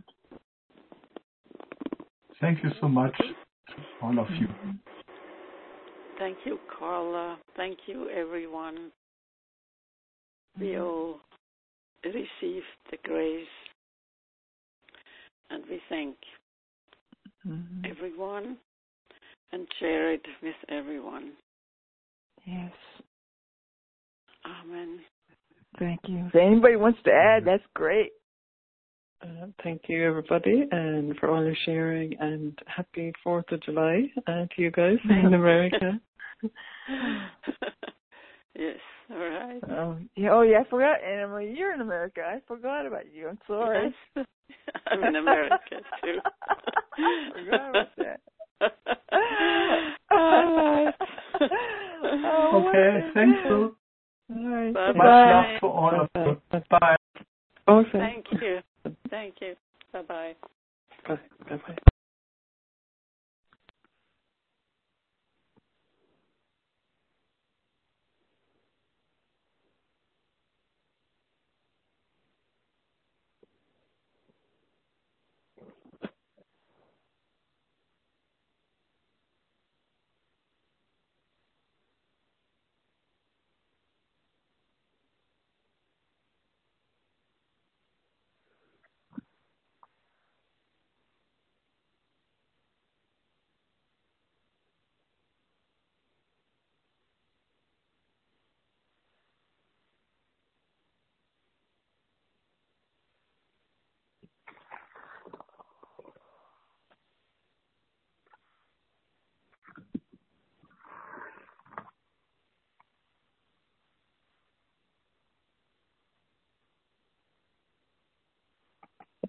Thank 2.40 2.62
you 2.64 2.70
so 2.80 2.88
much, 2.88 3.14
all 4.00 4.18
of 4.18 4.28
you. 4.30 4.48
Thank 6.22 6.38
you, 6.44 6.56
Carla. 6.78 7.36
Thank 7.56 7.78
you, 7.88 8.08
everyone. 8.08 8.92
We 10.60 10.78
all 10.78 11.18
receive 12.04 12.62
the 12.92 12.98
grace, 13.02 13.44
and 15.50 15.64
we 15.68 15.82
thank 15.88 16.16
Mhm. 17.44 17.90
everyone 17.90 18.56
and 19.50 19.66
share 19.80 20.12
it 20.12 20.24
with 20.40 20.54
everyone. 20.68 21.36
Yes. 22.44 22.72
Amen. 24.44 25.04
Thank 25.76 26.08
you. 26.08 26.26
If 26.26 26.36
anybody 26.36 26.76
wants 26.76 27.02
to 27.02 27.12
add, 27.12 27.44
that's 27.44 27.66
great. 27.74 28.12
Uh, 29.22 29.48
thank 29.64 29.88
you, 29.88 30.04
everybody, 30.04 30.68
and 30.70 31.16
for 31.18 31.30
all 31.30 31.44
your 31.44 31.56
sharing, 31.64 32.16
and 32.20 32.56
happy 32.68 33.12
4th 33.24 33.50
of 33.50 33.60
July 33.62 34.08
uh, 34.28 34.46
to 34.46 34.62
you 34.62 34.70
guys 34.70 34.98
in 35.10 35.34
America. 35.34 36.00
yes, 38.54 38.76
all 39.10 39.16
right. 39.16 39.62
Oh, 39.70 39.98
yeah, 40.16 40.30
oh 40.32 40.42
yeah, 40.42 40.60
I 40.60 40.68
forgot, 40.68 40.98
Emily. 41.04 41.54
You're 41.56 41.74
in 41.74 41.80
America. 41.80 42.22
I 42.26 42.40
forgot 42.46 42.86
about 42.86 43.12
you. 43.12 43.28
I'm 43.28 43.38
sorry. 43.46 43.94
Yes. 44.16 44.26
I'm 44.86 45.04
in 45.04 45.16
America 45.16 45.76
too. 46.02 46.18
forgot 47.32 47.70
about 47.70 47.88
that. 47.96 48.20
All 50.10 50.54
right. 50.54 50.94
Oh, 51.40 52.68
Okay, 52.68 53.06
thank 53.14 53.44
you. 53.44 53.76
All 54.34 54.48
right. 54.48 54.74
Bye 54.74 54.92
Much 54.92 54.96
bye. 54.96 55.30
love 55.30 55.60
to 55.60 55.66
all 55.66 56.00
of 56.00 56.08
you. 56.14 56.60
Bye. 56.70 56.96
Okay. 57.68 57.98
Thank 57.98 58.26
you. 58.40 58.60
Thank 59.10 59.34
you. 59.40 59.54
Bye 59.92 60.02
bye. 60.02 60.34
Bye. 61.06 61.18
Bye. 61.48 61.56
Bye. 61.66 61.76